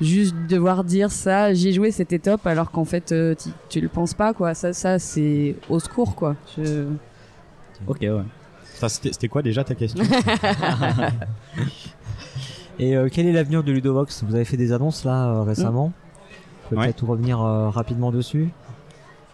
juste 0.00 0.34
devoir 0.48 0.84
dire 0.84 1.10
ça, 1.10 1.52
j'ai 1.54 1.72
joué, 1.72 1.90
c'était 1.90 2.18
top, 2.18 2.46
alors 2.46 2.70
qu'en 2.70 2.84
fait 2.84 3.12
euh, 3.12 3.34
tu, 3.34 3.50
tu 3.68 3.80
le 3.80 3.88
penses 3.88 4.14
pas 4.14 4.32
quoi. 4.34 4.54
Ça, 4.54 4.72
ça 4.72 4.98
c'est 4.98 5.56
au 5.68 5.78
secours 5.78 6.14
quoi. 6.14 6.34
Je... 6.56 6.84
Ok, 7.86 7.98
ouais. 8.00 8.22
Ça, 8.74 8.88
C'était 8.88 9.28
quoi 9.28 9.42
déjà 9.42 9.62
ta 9.64 9.74
question? 9.74 10.02
Et 12.78 12.96
euh, 12.96 13.08
quel 13.10 13.26
est 13.26 13.32
l'avenir 13.32 13.62
de 13.62 13.70
Ludovox? 13.70 14.24
Vous 14.24 14.34
avez 14.34 14.44
fait 14.44 14.56
des 14.56 14.72
annonces 14.72 15.04
là 15.04 15.28
euh, 15.28 15.42
récemment? 15.42 15.92
Peut-être 16.68 16.80
Ouais. 16.86 16.92
tout 16.92 17.06
revenir 17.06 17.40
euh, 17.40 17.68
rapidement 17.70 18.10
dessus? 18.10 18.48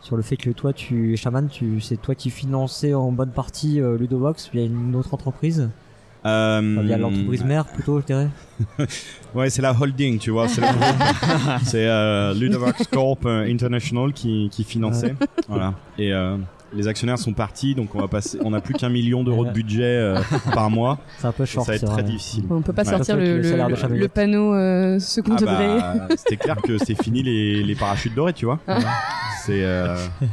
Sur 0.02 0.16
le 0.16 0.22
fait 0.22 0.36
que 0.36 0.50
toi, 0.50 0.72
tu, 0.72 1.16
Shaman, 1.16 1.48
tu, 1.48 1.80
c'est 1.80 2.00
toi 2.00 2.14
qui 2.14 2.30
finançais 2.30 2.94
en 2.94 3.12
bonne 3.12 3.30
partie 3.32 3.80
euh, 3.80 3.98
Ludovox 3.98 4.50
via 4.52 4.64
une 4.64 4.94
autre 4.96 5.12
entreprise, 5.14 5.68
Euh, 6.26 6.58
Enfin, 6.76 6.82
via 6.86 6.98
l'entreprise 6.98 7.44
mère 7.44 7.66
plutôt, 7.66 8.00
je 8.00 8.06
dirais. 8.06 8.28
Ouais, 9.34 9.48
c'est 9.50 9.62
la 9.62 9.74
holding, 9.78 10.18
tu 10.18 10.30
vois. 10.30 10.48
C'est 10.48 10.62
c'est 11.64 11.86
euh, 11.86 12.34
Ludovox 12.34 12.86
Corp 12.90 13.24
euh, 13.26 13.44
International 13.50 14.12
qui, 14.12 14.48
qui 14.50 14.64
finançait. 14.64 15.14
voilà. 15.48 15.74
Et, 15.98 16.12
euh, 16.12 16.36
les 16.72 16.86
actionnaires 16.86 17.18
sont 17.18 17.32
partis, 17.32 17.74
donc 17.74 17.94
on 17.96 18.00
va 18.00 18.06
passer, 18.06 18.38
on 18.44 18.52
a 18.52 18.60
plus 18.60 18.74
qu'un 18.74 18.90
million 18.90 19.24
d'euros 19.24 19.44
de 19.44 19.50
budget 19.50 19.82
euh, 19.82 20.20
par 20.54 20.70
mois. 20.70 20.98
C'est 21.18 21.26
un 21.26 21.32
peu 21.32 21.44
short. 21.44 21.66
ça 21.66 21.72
va 21.72 21.76
être 21.76 21.84
très 21.84 21.94
vrai. 21.94 22.02
difficile. 22.04 22.44
On 22.48 22.62
peut 22.62 22.72
pas 22.72 22.84
Ouais. 22.84 22.90
sortir 22.90 23.16
le, 23.16 23.38
le 23.38 23.42
salaire 23.42 23.66
de 23.68 23.74
le- 23.94 23.98
le 23.98 24.08
panneau 24.08 24.54
euh, 24.54 24.98
second 25.00 25.34
Ah 25.36 25.40
degré. 25.40 25.66
bah, 25.78 26.06
c'était 26.16 26.36
clair 26.36 26.56
que 26.62 26.78
c'est 26.78 26.94
fini 27.02 27.22
les, 27.24 27.62
les 27.64 27.74
parachutes 27.74 28.14
dorés, 28.14 28.34
tu 28.34 28.44
vois. 28.44 28.60
C'est. 29.46 29.62
euh, 29.64 29.96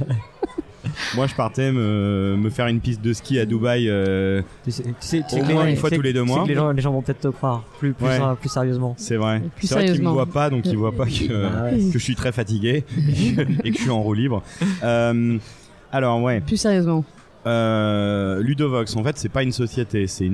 Moi, 1.15 1.28
je 1.28 1.36
partais 1.36 1.72
me, 1.72 2.36
me 2.39 2.50
faire 2.50 2.67
une 2.67 2.80
piste 2.80 3.02
de 3.02 3.13
ski 3.13 3.39
à 3.39 3.46
Dubaï 3.46 3.88
euh, 3.89 4.41
Tu 4.63 4.72
sais, 4.72 4.84
tu 4.84 4.89
sais, 5.00 5.24
tu 5.28 5.36
sais 5.36 5.41
au 5.41 5.46
les- 5.46 5.54
moins 5.54 5.67
une 5.67 5.76
fois 5.76 5.89
tous 5.91 6.02
les 6.02 6.13
deux 6.13 6.24
mois. 6.24 6.43
que 6.43 6.48
les 6.48 6.56
gens, 6.56 6.72
les 6.72 6.82
gens 6.82 6.91
vont 6.91 7.02
peut-être 7.02 7.20
te 7.22 7.28
croire 7.28 7.63
plus, 7.80 7.93
plus, 7.93 8.06
Ouais. 8.06 8.20
plus 8.39 8.50
sérieusement. 8.50 8.96
C'est 8.98 9.17
vrai. 9.17 9.41
Plus 9.58 9.67
C'est 9.67 9.74
vrai 9.76 9.84
qu'ils 9.84 9.91
me 9.91 9.96
sérieusement. 9.98 10.13
voient 10.13 10.26
pas, 10.26 10.50
donc 10.50 10.65
ils 10.65 10.78
voient 10.78 10.96
pas 10.96 11.06
que, 11.06 11.46
Ah 11.46 11.63
ouais. 11.65 11.78
que 11.91 12.00
je 12.00 12.04
suis 12.04 12.15
très 12.15 12.32
fatigué 12.32 12.84
et 13.63 13.72
que 13.72 13.78
je 13.78 13.82
suis 13.82 13.89
en 13.91 14.02
roue 14.02 14.13
libre. 14.13 14.41
Euh, 14.84 15.38
alors 15.91 16.22
ouais, 16.22 16.41
Plus 16.41 16.58
sérieusement. 16.58 17.04
Euh, 17.48 18.42
Ludovox, 18.42 18.96
en 18.96 19.04
fait, 19.04 19.18
c'est 19.18 19.30
pas 19.30 19.44
une 19.44 19.52
société, 19.52 20.06
c'est 20.08 20.30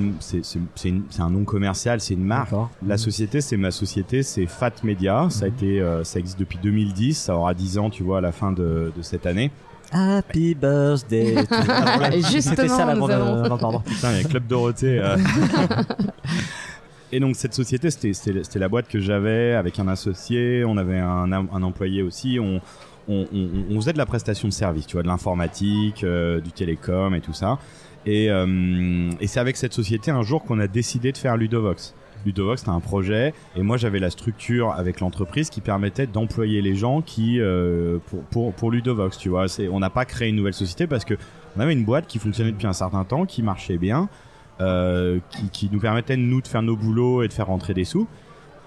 un 1.19 1.29
nom 1.29 1.43
commercial, 1.43 1.99
c'est 2.01 2.13
une 2.15 2.23
marque. 2.23 2.51
La 2.85 2.97
société, 2.97 3.39
c'est 3.41 3.57
ma 3.57 3.71
société, 3.71 4.23
c'est 4.23 4.45
Fat 4.47 4.71
Media. 4.83 5.27
Ça 5.29 5.45
a 5.45 5.47
Mhm. 5.49 5.53
été, 5.55 5.81
euh, 5.81 6.03
ça 6.03 6.19
existe 6.19 6.39
depuis 6.39 6.59
2010. 6.61 7.17
Ça 7.17 7.35
aura 7.35 7.53
10 7.53 7.77
ans, 7.77 7.89
tu 7.89 8.03
vois, 8.03 8.17
à 8.17 8.21
la 8.21 8.31
fin 8.31 8.51
de, 8.51 8.91
de 8.95 9.01
cette 9.01 9.25
année. 9.25 9.51
Happy 9.91 10.55
birthday. 10.55 11.35
Ah, 11.49 12.09
C'était 12.39 12.67
ça 12.67 12.85
la 12.85 12.95
bande. 12.95 13.11
euh, 13.11 13.47
pardon. 13.47 13.79
Putain, 13.85 14.11
il 14.13 14.21
y 14.23 14.25
a 14.25 14.27
Club 14.27 14.47
Dorothée. 14.47 14.99
euh. 14.99 15.17
Et 17.11 17.19
donc 17.19 17.35
cette 17.35 17.53
société, 17.53 17.91
c'était 17.91 18.57
la 18.59 18.67
boîte 18.69 18.87
que 18.87 18.99
j'avais 18.99 19.53
avec 19.53 19.77
un 19.77 19.87
associé. 19.87 20.63
On 20.65 20.77
avait 20.77 20.97
un, 20.97 21.31
un 21.31 21.61
employé 21.63 22.01
aussi. 22.01 22.39
On, 22.41 22.59
on, 23.07 23.75
faisait 23.75 23.93
de 23.93 23.97
la 23.97 24.05
prestation 24.05 24.47
de 24.47 24.53
service, 24.53 24.87
tu 24.87 24.93
vois, 24.93 25.03
de 25.03 25.07
l'informatique, 25.07 26.03
euh, 26.03 26.39
du 26.39 26.51
télécom 26.51 27.13
et 27.15 27.21
tout 27.21 27.33
ça. 27.33 27.59
Et, 28.05 28.29
euh, 28.29 29.09
et 29.19 29.27
c'est 29.27 29.39
avec 29.39 29.57
cette 29.57 29.73
société 29.73 30.11
un 30.11 30.21
jour 30.21 30.43
qu'on 30.43 30.59
a 30.59 30.67
décidé 30.67 31.11
de 31.11 31.17
faire 31.17 31.37
Ludovox. 31.37 31.95
Ludovox, 32.25 32.61
c'était 32.61 32.71
un 32.71 32.79
projet, 32.79 33.33
et 33.55 33.61
moi 33.63 33.75
j'avais 33.75 33.99
la 33.99 34.09
structure 34.09 34.71
avec 34.71 35.01
l'entreprise 35.01 35.49
qui 35.49 35.59
permettait 35.59 36.07
d'employer 36.07 36.61
les 36.61 36.73
gens 36.73 37.01
qui 37.01 37.39
euh, 37.41 37.97
pour, 38.31 38.71
Ludovox, 38.71 39.17
tu 39.17 39.29
vois. 39.29 39.45
On 39.71 39.79
n'a 39.79 39.89
pas 39.89 40.05
créé 40.05 40.29
une 40.29 40.37
nouvelle 40.37 40.53
société 40.53 40.87
parce 40.87 41.03
que 41.03 41.15
on 41.57 41.59
avait 41.59 41.73
une 41.73 41.83
boîte 41.83 42.07
qui 42.07 42.19
fonctionnait 42.19 42.51
depuis 42.51 42.67
un 42.67 42.73
certain 42.73 43.03
temps, 43.03 43.25
qui 43.25 43.43
marchait 43.43 43.77
bien, 43.77 44.09
qui, 44.59 45.49
qui 45.51 45.69
nous 45.71 45.79
permettait 45.79 46.15
nous 46.15 46.41
de 46.41 46.47
faire 46.47 46.61
nos 46.61 46.77
boulots 46.77 47.23
et 47.23 47.27
de 47.27 47.33
faire 47.33 47.47
rentrer 47.47 47.73
des 47.73 47.83
sous. 47.83 48.07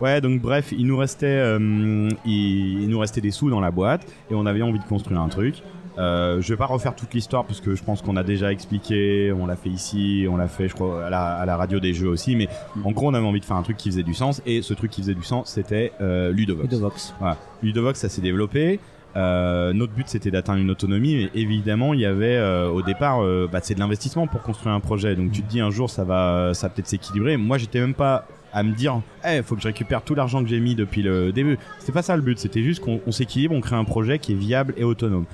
Ouais, 0.01 0.21
donc 0.21 0.41
bref, 0.41 0.73
il 0.77 0.87
nous 0.87 0.97
restait, 0.97 1.27
euh, 1.27 2.09
il, 2.25 2.83
il 2.83 2.89
nous 2.89 2.99
restait 2.99 3.21
des 3.21 3.31
sous 3.31 3.49
dans 3.49 3.61
la 3.61 3.71
boîte 3.71 4.07
et 4.31 4.35
on 4.35 4.45
avait 4.45 4.63
envie 4.63 4.79
de 4.79 4.85
construire 4.85 5.21
un 5.21 5.29
truc. 5.29 5.63
Euh, 5.99 6.43
je 6.43 6.53
vais 6.53 6.57
pas 6.57 6.67
refaire 6.67 6.95
toute 6.95 7.15
l'histoire 7.15 7.47
parce 7.47 7.61
que 7.61 7.75
je 7.75 7.83
pense 7.83 8.03
qu'on 8.03 8.17
a 8.17 8.23
déjà 8.23 8.53
expliqué, 8.53 9.33
on 9.33 9.47
l'a 9.47 9.57
fait 9.57 9.71
ici, 9.71 10.27
on 10.31 10.37
l'a 10.37 10.49
fait, 10.49 10.69
je 10.69 10.75
crois, 10.75 11.07
à 11.07 11.11
la, 11.11 11.37
à 11.37 11.47
la 11.47 11.57
radio 11.57 11.81
des 11.81 11.95
jeux 11.95 12.09
aussi. 12.09 12.37
Mais 12.37 12.49
en 12.85 12.93
gros, 12.93 13.09
on 13.09 13.15
avait 13.15 13.27
envie 13.27 13.41
de 13.41 13.45
faire 13.45 13.57
un 13.57 13.63
truc 13.63 13.79
qui 13.79 13.91
faisait 13.91 14.03
du 14.03 14.15
sens 14.15 14.43
et 14.45 14.63
ce 14.63 14.75
truc 14.75 14.91
qui 14.91 15.01
faisait 15.01 15.15
du 15.15 15.23
sens, 15.23 15.51
c'était 15.51 15.93
euh, 16.01 16.33
Ludovox. 16.33 16.71
Ludovox. 16.71 17.15
Voilà. 17.19 17.39
Ludovox, 17.63 17.99
ça 17.99 18.09
s'est 18.09 18.21
développé. 18.21 18.79
Euh, 19.17 19.73
notre 19.73 19.95
but, 19.95 20.09
c'était 20.09 20.31
d'atteindre 20.31 20.61
une 20.61 20.71
autonomie. 20.71 21.17
Mais 21.17 21.41
évidemment, 21.41 21.95
il 21.95 22.01
y 22.01 22.07
avait 22.07 22.37
euh, 22.37 22.69
au 22.69 22.83
départ, 22.83 23.23
euh, 23.23 23.49
bah, 23.51 23.61
c'est 23.63 23.75
de 23.75 23.81
l'investissement 23.81 24.27
pour 24.27 24.43
construire 24.43 24.75
un 24.75 24.81
projet. 24.81 25.17
Donc 25.17 25.33
tu 25.33 25.43
te 25.43 25.49
dis 25.49 25.61
un 25.61 25.71
jour, 25.71 25.89
ça 25.89 26.05
va, 26.05 26.53
ça 26.53 26.69
peut-être 26.69 26.89
s'équilibrer. 26.89 27.39
Moi, 27.39 27.57
j'étais 27.57 27.81
même 27.81 27.95
pas 27.95 28.27
à 28.57 28.63
me 28.63 28.73
dire, 28.73 29.03
eh, 29.23 29.43
faut 29.43 29.55
que 29.55 29.61
je 29.61 29.67
récupère 29.67 30.01
tout 30.01 30.15
l'argent 30.15 30.43
que 30.43 30.49
j'ai 30.49 30.61
mis 30.61 30.75
depuis 30.75 31.03
le 31.03 31.31
début. 31.31 31.59
C'était 31.79 31.93
pas 31.93 32.01
ça 32.01 32.17
le 32.17 32.23
but. 32.23 32.39
C'était 32.39 32.63
juste 32.63 32.83
qu'on 32.83 33.03
on 33.07 33.13
s'équilibre, 33.13 33.55
on 33.55 33.61
crée 33.61 33.77
un 33.77 33.85
projet 33.85 34.19
qui 34.19 34.33
est 34.33 34.37
viable 34.37 34.73
et 34.79 34.85
autonome. 34.85 35.27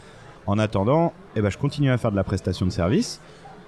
En 0.48 0.58
attendant, 0.58 1.12
eh 1.36 1.40
ben, 1.40 1.48
je 1.48 1.56
continuais 1.56 1.92
à 1.92 1.98
faire 1.98 2.10
de 2.10 2.16
la 2.16 2.24
prestation 2.24 2.66
de 2.66 2.72
service. 2.72 3.20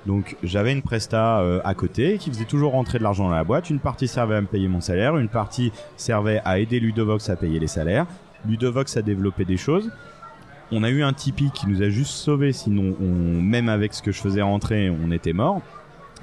Donc 0.07 0.37
j'avais 0.43 0.73
une 0.73 0.83
presta 0.83 1.39
euh, 1.39 1.61
à 1.65 1.75
côté 1.75 2.19
qui 2.19 2.31
faisait 2.31 2.47
toujours 2.47 2.73
rentrer 2.73 2.99
de 2.99 3.05
l'argent 3.05 3.29
dans 3.29 3.35
la 3.35 3.45
boîte. 3.45 3.71
Une 3.71 3.79
partie 3.79 4.09
servait 4.09 4.35
à 4.35 4.41
me 4.41 4.49
payer 4.49 4.67
mon 4.67 4.81
salaire, 4.81 5.17
une 5.19 5.29
partie 5.29 5.71
servait 5.97 6.43
à 6.45 6.59
aider 6.59 6.81
Ludovox 6.81 7.31
à 7.31 7.37
payer 7.37 7.61
les 7.61 7.69
salaires. 7.69 8.07
Ludovox 8.49 8.97
a 8.97 9.03
développé 9.03 9.45
des 9.45 9.57
choses. 9.57 9.89
On 10.73 10.83
a 10.83 10.91
eu 10.91 11.05
un 11.05 11.13
Tipeee 11.13 11.53
qui 11.55 11.69
nous 11.69 11.81
a 11.81 11.91
juste 11.91 12.11
sauvés, 12.11 12.53
sinon 12.53 12.97
on, 13.01 13.41
même 13.41 13.69
avec 13.69 13.95
ce 13.95 14.03
que 14.03 14.11
je 14.11 14.21
faisais 14.21 14.43
rentrer, 14.43 14.91
on 14.91 15.13
était 15.13 15.33
mort. 15.33 15.63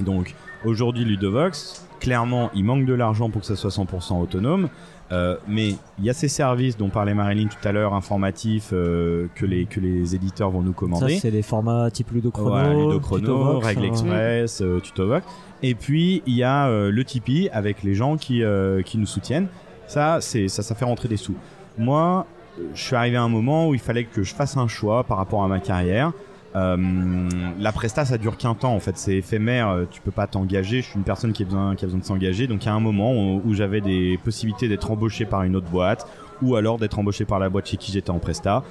Donc 0.02 0.36
aujourd'hui 0.66 1.06
Ludovox, 1.06 1.88
clairement 2.02 2.50
il 2.54 2.66
manque 2.66 2.86
de 2.86 2.94
l'argent 2.94 3.30
pour 3.30 3.42
que 3.42 3.48
ça 3.48 3.56
soit 3.56 3.70
100% 3.70 4.22
autonome. 4.22 4.68
Euh, 5.12 5.36
mais 5.48 5.76
il 6.00 6.06
y 6.06 6.10
a 6.10 6.14
ces 6.14 6.30
services 6.30 6.78
dont 6.78 6.90
parlait 6.90 7.14
Marilyn 7.14 7.48
tout 7.48 7.68
à 7.68 7.72
l'heure, 7.72 7.94
informatifs, 7.94 8.70
euh, 8.72 9.28
que, 9.36 9.46
les, 9.46 9.66
que 9.66 9.82
les 9.82 10.16
éditeurs 10.16 10.50
vont 10.52 10.62
nous 10.62 10.72
Ça, 10.72 10.78
commander. 10.80 11.20
c'est 11.20 11.32
des 11.32 11.42
formats 11.42 11.92
type 11.92 12.12
Ludo 12.12 12.32
Chrono. 12.32 12.56
Ouais, 12.56 12.70
Ludo 12.70 13.00
Chrono, 13.00 13.20
Tutovox, 13.20 13.66
Règle 13.66 13.82
hein. 13.82 13.88
Express, 13.88 14.62
euh, 14.62 14.80
Tutovox. 14.80 15.26
Et 15.64 15.76
puis 15.76 16.24
il 16.26 16.36
y 16.36 16.44
a 16.44 16.68
euh, 16.68 16.92
le 16.92 17.04
Tipeee 17.04 17.50
avec 17.52 17.84
les 17.84 17.94
gens 17.94 18.18
qui, 18.18 18.42
qui 18.86 18.98
nous 18.98 19.06
soutiennent. 19.06 19.48
Ça, 19.88 20.22
c'est 20.22 20.48
ça, 20.48 20.64
ça 20.64 20.76
fait 20.76 20.86
rentrer 20.86 21.10
des 21.10 21.18
sous. 21.18 21.36
Moi, 21.78 22.26
je 22.74 22.82
suis 22.82 22.96
arrivé 22.96 23.18
à 23.18 23.24
un 23.24 23.30
moment 23.30 23.68
où 23.68 23.74
il 23.74 23.80
fallait 23.80 24.06
que 24.06 24.24
je 24.24 24.34
fasse 24.34 24.56
un 24.56 24.68
choix 24.68 25.04
par 25.04 25.18
rapport 25.18 25.44
à 25.44 25.48
ma 25.48 25.60
carrière. 25.60 26.14
Euh, 26.56 27.30
la 27.60 27.72
presta, 27.72 28.04
ça 28.04 28.18
dure 28.18 28.38
qu'un 28.38 28.56
temps 28.56 28.74
en 28.74 28.80
fait, 28.80 28.98
c'est 28.98 29.16
éphémère. 29.16 29.70
euh, 29.70 29.86
Tu 29.90 30.02
peux 30.02 30.12
pas 30.12 30.28
t'engager. 30.28 30.82
Je 30.82 30.88
suis 30.88 30.98
une 30.98 31.04
personne 31.04 31.34
qui 31.34 31.44
a 31.44 31.46
besoin, 31.46 31.76
qui 31.76 31.86
besoin 31.86 32.00
de 32.00 32.06
s'engager. 32.06 32.48
Donc 32.48 32.64
il 32.64 32.68
y 32.68 32.70
a 32.70 32.74
un 32.74 32.80
moment 32.80 33.36
où, 33.36 33.54
j'avais 33.54 33.82
des 33.82 34.20
possibilités 34.24 34.68
d'être 34.68 34.92
embauché 34.92 35.26
par 35.26 35.44
une 35.44 35.56
autre 35.56 35.70
boîte 35.70 36.08
ou 36.42 36.56
alors 36.56 36.78
d'être 36.78 36.98
embauché 37.00 37.26
par 37.26 37.40
la 37.40 37.50
boîte 37.50 37.68
chez 37.68 37.78
qui 37.78 37.92
j'étais 37.92 38.10
en 38.10 38.20
presta. 38.20 38.64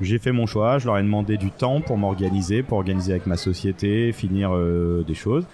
J'ai 0.00 0.18
fait 0.18 0.32
mon 0.32 0.46
choix, 0.46 0.78
je 0.78 0.86
leur 0.86 0.96
ai 0.96 1.02
demandé 1.02 1.36
du 1.36 1.50
temps 1.50 1.82
pour 1.82 1.98
m'organiser, 1.98 2.62
pour 2.62 2.78
organiser 2.78 3.12
avec 3.12 3.26
ma 3.26 3.36
société, 3.36 4.12
finir 4.12 4.50
euh, 4.54 5.04
des 5.06 5.14
choses. 5.14 5.46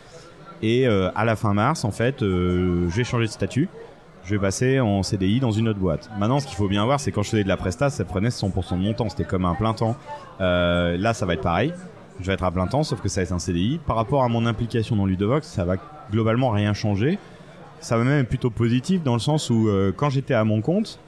Et 0.63 0.87
à 0.87 1.25
la 1.27 1.37
fin 1.37 1.53
mars, 1.53 1.85
en 1.85 1.91
fait, 1.91 2.21
je 2.21 2.87
vais 2.97 3.05
changer 3.05 3.27
de 3.27 3.31
statut. 3.31 3.69
Je 4.27 4.33
vais 4.33 4.41
passer 4.41 4.81
en 4.81 5.05
CDI 5.05 5.39
dans 5.39 5.53
une 5.53 5.69
autre 5.69 5.79
boîte. 5.79 6.11
Maintenant, 6.19 6.41
ce 6.41 6.49
qu'il 6.49 6.57
faut 6.57 6.67
bien 6.67 6.85
voir, 6.85 6.99
c'est 6.99 7.13
quand 7.13 7.23
je 7.23 7.31
faisais 7.31 7.45
de 7.45 7.49
la 7.49 7.57
presta, 7.57 7.91
ça 7.91 8.05
prenait 8.05 8.31
100% 8.31 8.73
de 8.73 8.83
mon 8.83 8.93
temps. 8.93 9.09
C'était 9.09 9.25
comme 9.25 9.45
un 9.45 9.55
plein 9.55 9.73
temps. 9.73 9.95
Euh, 10.41 10.97
là, 10.97 11.15
ça 11.15 11.27
va 11.27 11.35
être 11.35 11.43
pareil. 11.43 11.73
Je 12.19 12.27
vais 12.27 12.33
être 12.33 12.43
à 12.43 12.51
plein 12.51 12.67
temps, 12.67 12.83
sauf 12.83 13.01
que 13.01 13.09
ça 13.09 13.21
va 13.21 13.23
être 13.23 13.33
un 13.33 13.39
CDI. 13.39 13.79
Par 13.87 13.95
rapport 13.95 14.25
à 14.25 14.29
mon 14.29 14.45
implication 14.45 14.97
dans 14.97 15.07
Ludovox, 15.07 15.47
ça 15.47 15.65
va 15.65 15.77
globalement 16.11 16.51
rien 16.51 16.75
changer. 16.75 17.21
Ça 17.79 17.97
va 17.97 18.03
même 18.03 18.23
être 18.23 18.29
plutôt 18.29 18.51
positif 18.51 19.01
dans 19.05 19.13
le 19.13 19.21
sens 19.21 19.49
où 19.49 19.69
euh, 19.69 19.93
quand 19.97 20.11
j'étais 20.11 20.35
à 20.35 20.43
mon 20.43 20.61
compte, 20.61 20.99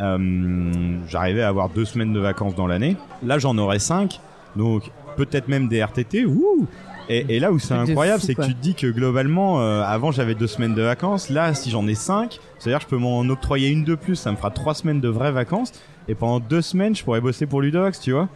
euh, 0.00 0.72
j'arrivais 1.08 1.42
à 1.42 1.48
avoir 1.48 1.68
deux 1.68 1.84
semaines 1.84 2.14
de 2.14 2.20
vacances 2.20 2.54
dans 2.54 2.66
l'année. 2.66 2.96
Là, 3.22 3.38
j'en 3.38 3.58
aurais 3.58 3.80
cinq. 3.80 4.18
Donc, 4.56 4.90
peut-être 5.18 5.48
même 5.48 5.68
des 5.68 5.82
RTT. 5.82 6.24
Wouh 6.24 6.66
et, 7.08 7.36
et 7.36 7.40
là 7.40 7.52
où 7.52 7.58
c'est 7.58 7.74
incroyable, 7.74 8.20
c'est 8.22 8.34
que 8.34 8.42
tu 8.42 8.54
te 8.54 8.60
dis 8.62 8.74
que 8.74 8.86
globalement, 8.86 9.60
euh, 9.60 9.82
avant 9.82 10.10
j'avais 10.12 10.34
deux 10.34 10.46
semaines 10.46 10.74
de 10.74 10.82
vacances. 10.82 11.30
Là, 11.30 11.54
si 11.54 11.70
j'en 11.70 11.86
ai 11.88 11.94
cinq, 11.94 12.38
c'est-à-dire 12.58 12.78
que 12.78 12.84
je 12.84 12.88
peux 12.90 12.98
m'en 12.98 13.20
octroyer 13.20 13.68
une 13.68 13.84
de 13.84 13.94
plus. 13.94 14.16
Ça 14.16 14.30
me 14.32 14.36
fera 14.36 14.50
trois 14.50 14.74
semaines 14.74 15.00
de 15.00 15.08
vraies 15.08 15.32
vacances. 15.32 15.72
Et 16.08 16.14
pendant 16.14 16.40
deux 16.40 16.62
semaines, 16.62 16.94
je 16.96 17.04
pourrais 17.04 17.20
bosser 17.20 17.46
pour 17.46 17.60
Ludox, 17.62 18.00
tu 18.00 18.12
vois. 18.12 18.28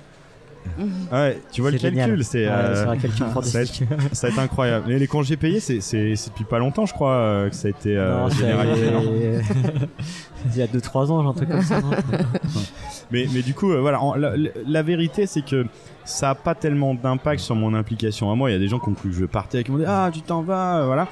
Ouais, 1.12 1.40
tu 1.52 1.61
vois 1.61 1.70
le 1.70 1.79
calcul, 1.79 2.24
c'est 2.24 2.44
Ouais, 2.46 2.52
euh, 2.52 2.74
ça 2.74 2.85
va 2.87 2.96
fantastique. 3.31 3.85
ça 4.12 4.26
va 4.26 4.33
être 4.33 4.38
incroyable. 4.40 4.90
Et 4.90 4.98
les 4.98 5.07
congés 5.07 5.37
payés, 5.37 5.61
c'est 5.61 5.79
depuis 5.79 6.42
pas 6.44 6.59
longtemps, 6.59 6.87
je 6.87 6.92
crois, 6.92 7.12
euh, 7.12 7.48
que 7.50 7.55
ça 7.55 7.68
a 7.68 7.70
été 7.70 7.96
euh, 7.96 8.16
Non, 8.22 8.29
c'est- 8.31 8.38
généralisé. 8.38 8.90
non 8.90 9.02
Il 10.55 10.59
y 10.59 10.62
a 10.62 10.66
2-3 10.66 11.11
ans, 11.12 11.22
j'ai 11.22 11.29
un 11.29 11.33
truc 11.35 11.48
comme 11.50 11.62
ça. 11.62 11.81
non 11.81 11.90
Mais, 13.12 13.26
mais 13.33 13.42
du 13.42 13.55
coup, 13.55 13.70
euh, 13.70 13.81
voilà, 13.81 14.00
en- 14.02 14.14
la, 14.16 14.33
la 14.66 14.83
vérité, 14.83 15.26
c'est 15.26 15.44
que 15.44 15.66
ça 16.07 16.31
a 16.31 16.35
pas 16.35 16.55
tellement 16.55 16.95
d'impact 16.95 17.40
sur 17.40 17.55
mon 17.55 17.75
implication 17.75 18.31
à 18.31 18.35
moi. 18.35 18.51
Il 18.51 18.55
y 18.55 18.57
a 18.57 18.59
des 18.59 18.69
gens 18.69 18.79
qui 18.79 18.88
ont 18.88 18.95
cru 18.95 19.11
que 19.11 19.14
je 19.14 19.25
partais, 19.27 19.62
qui 19.64 19.71
m'ont 19.71 19.79
dit 19.79 19.85
ah 19.87 20.09
tu 20.12 20.23
t'en 20.23 20.42
vas, 20.42 20.79
euh, 20.79 20.87
voilà. 20.87 21.09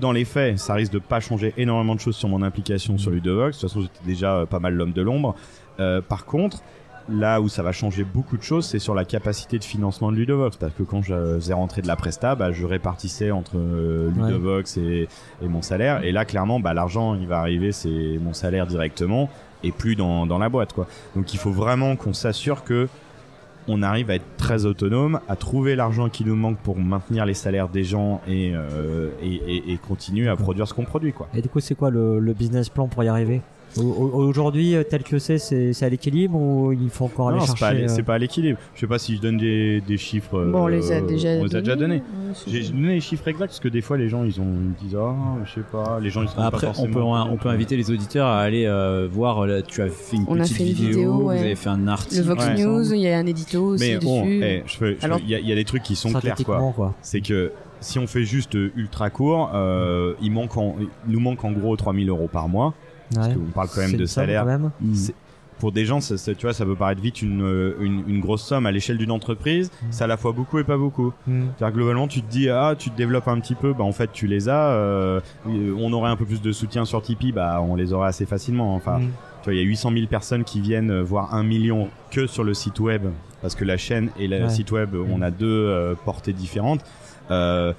Dans 0.00 0.12
les 0.12 0.24
faits, 0.24 0.58
ça 0.58 0.74
risque 0.74 0.92
de 0.92 0.98
pas 1.00 1.20
changer 1.20 1.52
énormément 1.56 1.94
de 1.94 2.00
choses 2.00 2.16
sur 2.16 2.28
mon 2.28 2.42
implication 2.42 2.98
sur 2.98 3.10
Ludovox. 3.10 3.56
De 3.56 3.60
toute 3.60 3.68
façon, 3.68 3.80
j'étais 3.82 4.06
déjà 4.06 4.34
euh, 4.36 4.46
pas 4.46 4.60
mal 4.60 4.74
l'homme 4.74 4.92
de 4.92 5.02
l'ombre. 5.02 5.34
Euh, 5.80 6.00
par 6.00 6.24
contre, 6.24 6.62
là 7.08 7.40
où 7.40 7.48
ça 7.48 7.62
va 7.64 7.72
changer 7.72 8.04
beaucoup 8.04 8.36
de 8.36 8.42
choses, 8.42 8.64
c'est 8.66 8.78
sur 8.78 8.94
la 8.94 9.04
capacité 9.04 9.58
de 9.58 9.64
financement 9.64 10.12
de 10.12 10.16
Ludovox. 10.16 10.56
Parce 10.56 10.72
que 10.72 10.84
quand 10.84 11.02
je 11.02 11.14
faisais 11.34 11.52
rentrer 11.54 11.82
de 11.82 11.88
la 11.88 11.96
presta, 11.96 12.36
bah, 12.36 12.52
je 12.52 12.64
répartissais 12.64 13.32
entre 13.32 13.56
euh, 13.56 14.10
Ouais. 14.10 14.28
Ludovox 14.28 14.76
et, 14.76 15.08
et 15.42 15.48
mon 15.48 15.62
salaire. 15.62 16.04
Et 16.04 16.12
là, 16.12 16.24
clairement, 16.24 16.60
bah, 16.60 16.74
l'argent, 16.74 17.16
il 17.16 17.26
va 17.26 17.38
arriver, 17.40 17.72
c'est 17.72 18.18
mon 18.22 18.34
salaire 18.34 18.68
directement 18.68 19.28
et 19.64 19.72
plus 19.72 19.96
dans, 19.96 20.26
dans 20.26 20.38
la 20.38 20.48
boîte, 20.48 20.72
quoi. 20.72 20.86
Donc 21.16 21.34
il 21.34 21.38
faut 21.38 21.50
vraiment 21.50 21.96
qu'on 21.96 22.12
s'assure 22.12 22.62
que 22.62 22.86
on 23.68 23.82
arrive 23.82 24.10
à 24.10 24.14
être 24.14 24.36
très 24.36 24.64
autonome, 24.64 25.20
à 25.28 25.36
trouver 25.36 25.76
l'argent 25.76 26.08
qui 26.08 26.24
nous 26.24 26.34
manque 26.34 26.58
pour 26.58 26.78
maintenir 26.78 27.26
les 27.26 27.34
salaires 27.34 27.68
des 27.68 27.84
gens 27.84 28.20
et, 28.26 28.52
euh, 28.54 29.10
et, 29.22 29.78
continuer 29.86 30.28
à 30.28 30.36
produire 30.36 30.66
ce 30.66 30.74
qu'on 30.74 30.84
produit, 30.84 31.12
quoi. 31.12 31.28
Et 31.34 31.42
du 31.42 31.48
coup, 31.48 31.60
c'est 31.60 31.74
quoi 31.74 31.90
le, 31.90 32.32
business 32.32 32.68
plan 32.68 32.88
pour 32.88 33.04
y 33.04 33.08
arriver? 33.08 33.40
Aujourd'hui, 33.76 34.74
euh, 34.74 34.82
tel 34.82 35.02
que 35.02 35.18
c'est, 35.18 35.38
c'est 35.38 35.72
c'est 35.72 35.84
à 35.84 35.88
l'équilibre 35.88 36.36
ou 36.36 36.72
il 36.72 36.90
faut 36.90 37.04
encore 37.04 37.28
aller 37.28 37.38
Non, 37.38 37.44
c'est 37.44 37.56
chercher 37.56 37.74
pas, 37.76 37.80
à- 37.80 37.84
euh, 37.84 37.88
c'est 37.88 38.02
pas 38.02 38.14
à 38.14 38.18
l'équilibre. 38.18 38.58
Je 38.74 38.80
sais 38.80 38.86
pas 38.86 38.98
si 38.98 39.16
je 39.16 39.20
donne 39.20 39.36
des, 39.36 39.80
des 39.80 39.96
chiffres. 39.96 40.44
Bon, 40.44 40.64
on 40.64 40.66
euh, 40.66 40.70
les 40.70 40.92
a 40.92 41.00
déjà 41.00 41.28
on 41.30 41.44
les 41.44 41.56
a 41.56 41.60
déjà 41.60 41.76
donnés. 41.76 41.96
Ouais, 41.96 42.02
c'est 42.34 42.50
J'ai 42.50 42.68
donné 42.70 42.94
les 42.94 43.00
chiffres 43.00 43.28
exacts 43.28 43.48
parce 43.50 43.60
que 43.60 43.68
des 43.68 43.80
fois 43.80 43.96
les 43.96 44.08
gens 44.08 44.24
ils 44.24 44.40
ont 44.40 44.46
ils 44.80 44.86
disent 44.86 44.96
ah 45.00 45.14
je 45.44 45.52
sais 45.54 45.66
pas 45.70 45.98
les 46.00 46.10
gens 46.10 46.22
ils 46.22 46.28
sont 46.28 46.38
Après, 46.40 46.66
pas 46.66 46.72
on 46.78 46.86
peut, 46.86 46.92
forcément 46.92 47.28
on 47.30 47.36
peut 47.36 47.48
inviter 47.48 47.76
les 47.76 47.90
auditeurs 47.90 48.26
à 48.26 48.40
aller 48.40 48.64
euh, 48.66 49.08
voir. 49.10 49.46
là, 49.46 49.62
tu 49.62 49.82
as 49.82 49.88
fait 49.88 50.16
une 50.16 50.24
On 50.28 50.36
a 50.36 50.42
petite 50.42 50.56
fait 50.56 50.62
une 50.64 50.68
vidéo, 50.72 50.88
vidéo, 50.90 51.12
vous 51.14 51.22
ouais. 51.26 51.38
avez 51.38 51.54
fait 51.54 51.68
un 51.68 51.78
Le 51.78 51.88
article. 51.88 52.22
Vox 52.22 52.44
Ouais. 52.46 52.64
News, 52.64 52.92
il 52.94 53.00
y 53.00 53.08
a 53.08 53.18
un 53.18 53.26
édito 53.26 53.62
aussi 53.62 53.84
mais 53.92 53.98
bon 53.98 54.24
eh, 54.26 54.62
il 54.80 55.28
y, 55.28 55.34
a- 55.34 55.38
il 55.40 55.46
y 55.48 55.52
a 55.52 55.54
des 55.54 55.64
trucs 55.64 55.82
qui 55.82 55.96
sont 55.96 56.12
clairs 56.12 56.36
quoi 56.44 56.94
c'est 57.02 57.20
que 57.20 57.52
si 57.80 57.98
on 57.98 58.06
fait 58.08 58.24
juste 58.24 58.56
euh, 58.56 58.72
ultra 58.76 59.08
court 59.10 59.50
euh, 59.54 60.14
il 60.20 60.32
manque 60.32 60.56
en, 60.56 60.74
il 61.06 61.12
nous 61.12 61.20
manque 61.20 61.44
en 61.44 61.52
gros 61.52 61.76
3000 61.76 62.08
euros 62.08 62.28
par 62.32 62.48
mois 62.48 62.74
parce 63.14 63.28
qu'on 63.34 63.40
parle 63.54 63.68
quand 63.74 63.80
même 63.80 63.96
de 63.96 64.06
salaire 64.06 64.44
même. 64.44 64.70
Mm. 64.80 64.94
Pour 65.58 65.72
des 65.72 65.84
gens, 65.84 66.00
ça, 66.00 66.16
ça- 66.16 66.34
tu 66.36 66.46
vois, 66.46 66.52
ça 66.54 66.64
peut 66.64 66.76
paraître 66.76 67.00
vite 67.00 67.20
une, 67.20 67.42
euh, 67.42 67.74
une, 67.80 68.04
une 68.06 68.20
grosse 68.20 68.44
somme 68.44 68.64
à 68.66 68.70
l'échelle 68.70 68.96
d'une 68.96 69.10
entreprise. 69.10 69.70
Mm. 69.82 69.86
C'est 69.90 70.04
à 70.04 70.06
la 70.06 70.16
fois 70.16 70.30
beaucoup 70.30 70.58
et 70.60 70.64
pas 70.64 70.76
beaucoup. 70.76 71.12
Mm. 71.26 71.46
C'est-à-dire 71.58 71.74
globalement, 71.76 72.06
tu 72.06 72.22
te 72.22 72.30
dis 72.30 72.48
ah, 72.48 72.74
tu 72.78 72.90
te 72.90 72.96
développes 72.96 73.26
un 73.26 73.40
petit 73.40 73.56
peu, 73.56 73.72
bah 73.72 73.82
en 73.82 73.90
fait 73.92 74.10
tu 74.12 74.26
les 74.28 74.48
as. 74.48 74.68
euh, 74.70 75.20
on 75.46 75.92
aurait 75.92 76.10
un 76.10 76.16
peu 76.16 76.24
plus 76.26 76.40
de 76.40 76.52
soutien 76.52 76.84
sur 76.84 77.02
Tipeee, 77.02 77.32
bah 77.32 77.60
on 77.60 77.74
les 77.74 77.92
aurait 77.92 78.08
assez 78.08 78.24
facilement. 78.26 78.74
Enfin, 78.76 78.98
Mm. 79.00 79.08
tu 79.42 79.44
vois, 79.44 79.54
il 79.54 79.58
y 79.58 79.60
a 79.60 79.64
800 79.64 79.90
000 79.92 80.06
personnes 80.06 80.44
qui 80.44 80.60
viennent 80.60 80.90
euh, 80.92 81.02
voir 81.02 81.34
un 81.34 81.42
million 81.42 81.88
que 82.12 82.28
sur 82.28 82.44
le 82.44 82.54
site 82.54 82.78
web, 82.78 83.02
parce 83.42 83.56
que 83.56 83.64
la 83.64 83.76
chaîne 83.76 84.10
et 84.16 84.28
le 84.28 84.44
Ouais. 84.44 84.48
site 84.50 84.70
web, 84.70 84.94
on 84.94 85.20
a 85.22 85.32
deux 85.32 85.46
euh, 85.48 85.94
portées 86.04 86.32
différentes. 86.32 86.84
Euh, 87.32 87.72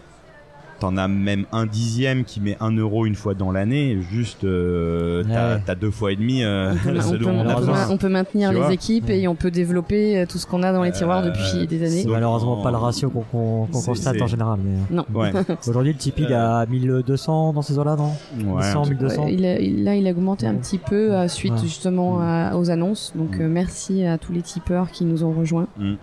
T'en 0.79 0.95
as 0.95 1.07
même 1.09 1.45
un 1.51 1.65
dixième 1.65 2.23
qui 2.23 2.39
met 2.39 2.55
un 2.61 2.71
euro 2.71 3.05
une 3.05 3.15
fois 3.15 3.33
dans 3.33 3.51
l'année, 3.51 3.97
juste 4.11 4.45
euh, 4.45 5.23
t'as 5.27 5.55
Ouais. 5.55 5.61
t'as 5.65 5.75
deux 5.75 5.91
fois 5.91 6.13
et 6.13 6.15
demi 6.15 6.41
euh, 6.41 6.71
On 6.85 6.89
peut, 6.93 7.01
ce 7.01 7.07
on 7.07 7.17
peut- 7.17 7.25
on 7.27 7.39
a 7.49 7.53
peut- 7.53 7.59
besoin. 7.59 7.89
on 7.89 7.97
peut 7.97 8.07
maintenir 8.09 8.51
Tu 8.51 8.55
les 8.55 8.73
équipes 8.73 9.09
et 9.09 9.27
on 9.27 9.35
peut 9.35 9.51
développer 9.51 10.19
euh, 10.19 10.25
tout 10.25 10.37
ce 10.37 10.45
qu'on 10.47 10.63
a 10.63 10.71
dans 10.71 10.83
les 10.83 10.91
tiroirs 10.91 11.23
Euh, 11.25 11.31
depuis 11.31 11.67
des 11.67 11.85
années. 11.85 12.03
C'est 12.03 12.07
malheureusement 12.07 12.59
en- 12.59 12.63
pas 12.63 12.71
le 12.71 12.77
ratio 12.77 13.09
qu'on 13.09 13.21
qu'on- 13.23 13.67
qu'on 13.71 13.79
c'est- 13.79 13.85
constate 13.87 14.15
c'est- 14.15 14.21
en 14.21 14.27
général. 14.27 14.59
Mais 14.63 14.95
Non. 14.95 15.05
Ouais. 15.13 15.31
euh, 15.35 15.43
aujourd'hui, 15.67 15.91
le 15.91 15.97
Tipeee 15.97 16.23
il 16.23 16.31
est 16.31 16.35
à 16.35 16.65
1200 16.65 17.51
dans 17.53 17.61
ces 17.61 17.77
eaux-là, 17.77 17.97
non? 17.97 18.11
Ouais, 18.55 18.63
100, 18.63 18.79
un 18.79 18.83
truc- 18.83 18.99
1200. 19.01 19.25
Ouais, 19.25 19.33
il 19.33 19.45
a- 19.45 19.59
il- 19.59 19.83
là, 19.83 19.95
il 19.95 20.07
a 20.07 20.11
augmenté 20.11 20.47
un 20.47 20.55
petit 20.55 20.77
peu 20.77 21.13
euh, 21.13 21.27
suite 21.27 21.53
Ouais. 21.53 21.59
justement 21.61 22.19
à- 22.21 22.55
aux 22.55 22.69
annonces. 22.71 23.11
Donc, 23.15 23.37
euh, 23.39 23.47
merci 23.49 24.05
à 24.05 24.17
tous 24.17 24.31
les 24.31 24.41
tipeurs 24.41 24.91
qui 24.91 25.03
nous 25.03 25.23
ont 25.25 25.31
rejoints. 25.33 25.67
Mm. 25.77 25.93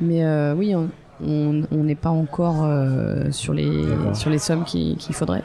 Mais 0.00 0.24
euh, 0.24 0.54
oui, 0.54 0.74
on 0.74 0.88
on- 1.24 1.62
n'est 1.84 1.94
pas 1.94 2.10
encore 2.10 2.64
euh, 2.64 3.30
sur, 3.30 3.52
les, 3.54 3.72
sur 4.14 4.30
les 4.30 4.38
sommes 4.38 4.64
qu'il 4.64 4.96
qu'il 4.96 5.14
faudrait. 5.14 5.42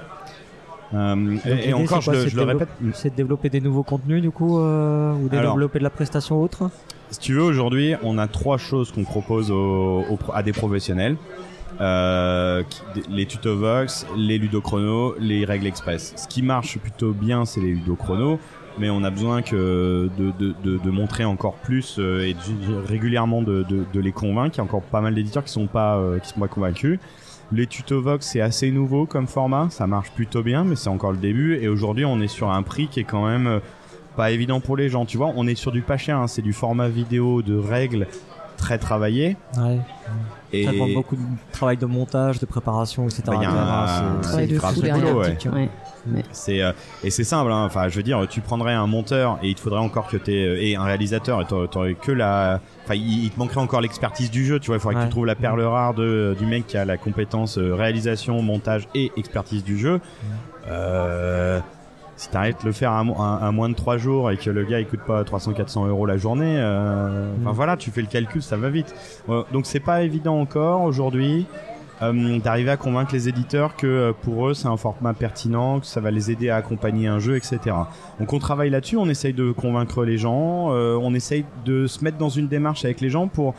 Euh, 0.93 1.37
et, 1.45 1.73
encore, 1.73 2.03
quoi 2.03 2.13
je, 2.13 2.23
le- 2.23 2.27
je 2.27 2.39
répète, 2.41 2.67
C'est 2.93 3.11
de 3.11 3.15
développer 3.15 3.49
des 3.49 3.61
nouveaux 3.61 3.83
contenus 3.83 4.21
du 4.21 4.29
coup 4.31 4.59
euh, 4.59 5.13
ou 5.13 5.29
de 5.29 5.37
Alors- 5.37 5.53
développer 5.53 5.79
de 5.79 5.83
la 5.83 5.89
prestation 5.89 6.41
autre 6.41 6.69
si 7.11 7.19
tu 7.19 7.33
veux, 7.33 7.43
aujourd'hui, 7.43 7.93
on 8.03 8.17
a 8.17 8.27
trois 8.27 8.57
choses 8.57 8.93
qu'on 8.93 9.03
propose 9.03 9.53
à 10.33 10.43
des 10.43 10.53
professionnels. 10.53 11.17
Euh, 11.81 12.63
les 13.09 13.25
tutos 13.25 13.57
Vox, 13.57 14.05
les 14.15 14.37
ludochronos, 14.37 15.15
les 15.19 15.43
règles 15.43 15.67
express. 15.67 16.13
Ce 16.15 16.25
qui 16.27 16.41
marche 16.41 16.77
plutôt 16.79 17.11
bien, 17.11 17.43
c'est 17.43 17.59
les 17.59 17.71
ludochronos, 17.73 18.39
mais 18.77 18.89
on 18.89 19.03
a 19.03 19.09
besoin 19.09 19.41
que 19.41 20.09
de, 20.17 20.31
de, 20.39 20.55
de, 20.63 20.77
de 20.77 20.89
montrer 20.89 21.25
encore 21.25 21.55
plus 21.55 21.97
euh, 21.99 22.25
et 22.25 22.33
de- 22.33 22.75
régulièrement 22.87 23.41
de, 23.41 23.63
de, 23.63 23.83
de 23.91 23.99
les 23.99 24.11
convaincre. 24.11 24.55
Il 24.55 24.57
y 24.59 24.61
a 24.61 24.63
encore 24.63 24.81
pas 24.81 25.01
mal 25.01 25.13
d'éditeurs 25.15 25.43
qui 25.43 25.51
sont 25.51 25.67
pas 25.67 25.97
euh, 25.97 26.19
qui 26.19 26.29
sont 26.29 26.39
pas 26.39 26.47
convaincus. 26.47 26.99
Les 27.53 27.67
tutos 27.67 28.01
Vox, 28.01 28.25
c'est 28.25 28.39
assez 28.39 28.71
nouveau 28.71 29.05
comme 29.05 29.27
format, 29.27 29.67
ça 29.71 29.85
marche 29.85 30.11
plutôt 30.11 30.41
bien, 30.41 30.63
mais 30.63 30.77
c'est 30.77 30.89
encore 30.89 31.11
le 31.11 31.17
début. 31.17 31.55
Et 31.61 31.67
aujourd'hui, 31.67 32.05
on 32.05 32.21
est 32.21 32.29
sur 32.29 32.49
un 32.49 32.63
prix 32.63 32.87
qui 32.87 33.01
est 33.01 33.03
quand 33.03 33.25
même 33.27 33.47
euh, 33.47 33.59
pas 34.15 34.31
évident 34.31 34.61
pour 34.61 34.77
les 34.77 34.87
gens. 34.89 35.05
Tu 35.05 35.17
vois, 35.17 35.31
on 35.35 35.45
est 35.47 35.55
sur 35.55 35.71
du 35.73 35.81
pas 35.81 35.97
cher, 35.97 36.17
hein, 36.17 36.27
c'est 36.27 36.41
du 36.41 36.53
format 36.53 36.87
vidéo 36.87 37.41
de 37.41 37.57
règles 37.57 38.07
très 38.57 38.77
travaillé. 38.77 39.35
Ouais. 39.57 39.79
Et 40.53 40.65
Ça 40.65 40.71
demande 40.71 40.93
beaucoup 40.93 41.15
de 41.15 41.21
travail 41.51 41.77
de 41.77 41.85
montage, 41.85 42.39
de 42.39 42.45
préparation, 42.45 43.05
etc. 43.05 43.23
Bah, 43.27 43.33
il 43.37 43.41
y 43.43 43.45
a 43.45 43.49
un- 43.51 43.55
hein, 43.85 44.19
c'est- 44.21 44.55
Travail 44.55 44.75
de 44.81 44.99
boulot, 44.99 45.19
ouais. 45.19 45.69
Ouais. 46.07 46.23
C'est 46.31 46.61
euh, 46.61 46.71
et 47.03 47.09
c'est 47.11 47.23
simple. 47.23 47.51
hein. 47.51 47.63
Enfin, 47.65 47.87
je 47.89 47.95
veux 47.95 48.03
dire, 48.03 48.25
tu 48.29 48.41
prendrais 48.41 48.73
un 48.73 48.87
monteur 48.87 49.37
et 49.43 49.49
il 49.49 49.55
te 49.55 49.59
faudrait 49.61 49.79
encore 49.79 50.07
que 50.07 50.17
t'aies 50.17 50.45
euh, 50.47 50.61
et 50.61 50.75
un 50.75 50.83
réalisateur 50.83 51.41
et 51.41 51.45
t'aurais- 51.45 51.93
que 51.93 52.11
la. 52.11 52.59
Enfin, 52.85 52.95
il, 52.95 53.25
il 53.25 53.29
te 53.29 53.37
manquerait 53.37 53.61
encore 53.61 53.81
l'expertise 53.81 54.31
du 54.31 54.43
jeu. 54.45 54.59
Tu 54.59 54.67
vois, 54.67 54.77
il 54.77 54.79
faudrait 54.79 54.95
que 54.95 54.99
Ouais. 55.01 55.05
tu 55.05 55.11
trouves 55.11 55.25
la 55.27 55.35
perle 55.35 55.61
rare 55.61 55.93
de 55.93 56.35
du 56.39 56.45
mec 56.45 56.65
qui 56.67 56.77
a 56.77 56.85
la 56.85 56.97
compétence 56.97 57.57
euh, 57.57 57.75
réalisation, 57.75 58.41
montage 58.41 58.87
et 58.95 59.11
expertise 59.17 59.63
du 59.63 59.77
jeu. 59.77 59.99
Euh, 60.67 61.59
si 62.15 62.29
t'arrêtes 62.29 62.61
de 62.61 62.67
le 62.67 62.71
faire 62.71 62.91
à, 62.91 63.03
mo- 63.03 63.15
à- 63.19 63.37
à 63.47 63.51
moins 63.51 63.67
de 63.69 63.73
3 63.73 63.97
jours 63.97 64.29
et 64.29 64.37
que 64.37 64.49
le 64.51 64.63
gars 64.63 64.79
il 64.79 64.85
coûte 64.85 64.99
pas 65.07 65.23
300-400 65.23 65.87
euros 65.87 66.05
la 66.05 66.17
journée, 66.17 66.55
euh, 66.59 67.25
voilà, 67.45 67.77
tu 67.77 67.89
fais 67.89 68.01
le 68.01 68.07
calcul, 68.07 68.43
ça 68.43 68.57
va 68.57 68.69
vite. 68.69 68.93
Ouais, 69.27 69.41
donc 69.51 69.65
c'est 69.65 69.79
pas 69.79 70.03
évident 70.03 70.39
encore 70.39 70.81
aujourd'hui 70.83 71.47
euh, 71.49 71.70
d'arriver 72.01 72.71
à 72.71 72.77
convaincre 72.77 73.13
les 73.13 73.29
éditeurs 73.29 73.75
que 73.75 73.87
euh, 73.87 74.13
pour 74.13 74.47
eux 74.47 74.53
c'est 74.53 74.67
un 74.67 74.77
format 74.77 75.13
pertinent, 75.13 75.79
que 75.79 75.85
ça 75.85 76.01
va 76.01 76.11
les 76.11 76.31
aider 76.31 76.49
à 76.49 76.55
accompagner 76.55 77.07
un 77.07 77.19
jeu, 77.19 77.35
etc. 77.35 77.59
Donc 78.19 78.33
on 78.33 78.39
travaille 78.39 78.69
là-dessus, 78.69 78.97
on 78.97 79.07
essaye 79.07 79.33
de 79.33 79.51
convaincre 79.51 80.03
les 80.03 80.17
gens, 80.17 80.73
euh, 80.73 80.97
on 81.01 81.13
essaye 81.13 81.45
de 81.65 81.87
se 81.87 82.03
mettre 82.03 82.17
dans 82.17 82.29
une 82.29 82.47
démarche 82.47 82.85
avec 82.85 83.01
les 83.01 83.09
gens 83.09 83.27
pour 83.27 83.53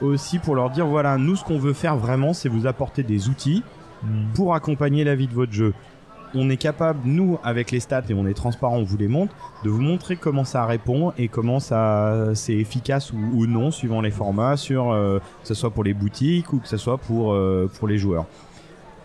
aussi 0.00 0.38
pour 0.38 0.54
leur 0.54 0.70
dire 0.70 0.86
voilà 0.86 1.16
nous 1.16 1.36
ce 1.36 1.44
qu'on 1.44 1.58
veut 1.58 1.74
faire 1.74 1.96
vraiment 1.96 2.32
c'est 2.32 2.48
vous 2.48 2.66
apporter 2.66 3.04
des 3.04 3.28
outils 3.28 3.62
Mm. 4.02 4.32
pour 4.34 4.54
accompagner 4.54 5.04
la 5.04 5.14
vie 5.14 5.28
de 5.28 5.34
votre 5.34 5.52
jeu. 5.52 5.74
On 6.34 6.48
est 6.48 6.56
capable, 6.56 7.00
nous, 7.04 7.38
avec 7.44 7.70
les 7.70 7.80
stats, 7.80 8.02
et 8.08 8.14
on 8.14 8.26
est 8.26 8.32
transparent, 8.34 8.76
on 8.78 8.84
vous 8.84 8.96
les 8.96 9.08
montre, 9.08 9.34
de 9.64 9.70
vous 9.70 9.80
montrer 9.80 10.16
comment 10.16 10.44
ça 10.44 10.64
répond 10.64 11.12
et 11.18 11.28
comment 11.28 11.60
ça 11.60 12.30
c'est 12.34 12.54
efficace 12.54 13.12
ou, 13.12 13.18
ou 13.34 13.46
non, 13.46 13.70
suivant 13.70 14.00
les 14.00 14.10
formats, 14.10 14.56
sur 14.56 14.92
euh, 14.92 15.18
que 15.42 15.48
ce 15.48 15.54
soit 15.54 15.70
pour 15.70 15.84
les 15.84 15.92
boutiques 15.94 16.52
ou 16.52 16.58
que 16.58 16.68
ce 16.68 16.76
soit 16.78 16.96
pour, 16.98 17.32
euh, 17.34 17.70
pour 17.78 17.86
les 17.88 17.98
joueurs. 17.98 18.24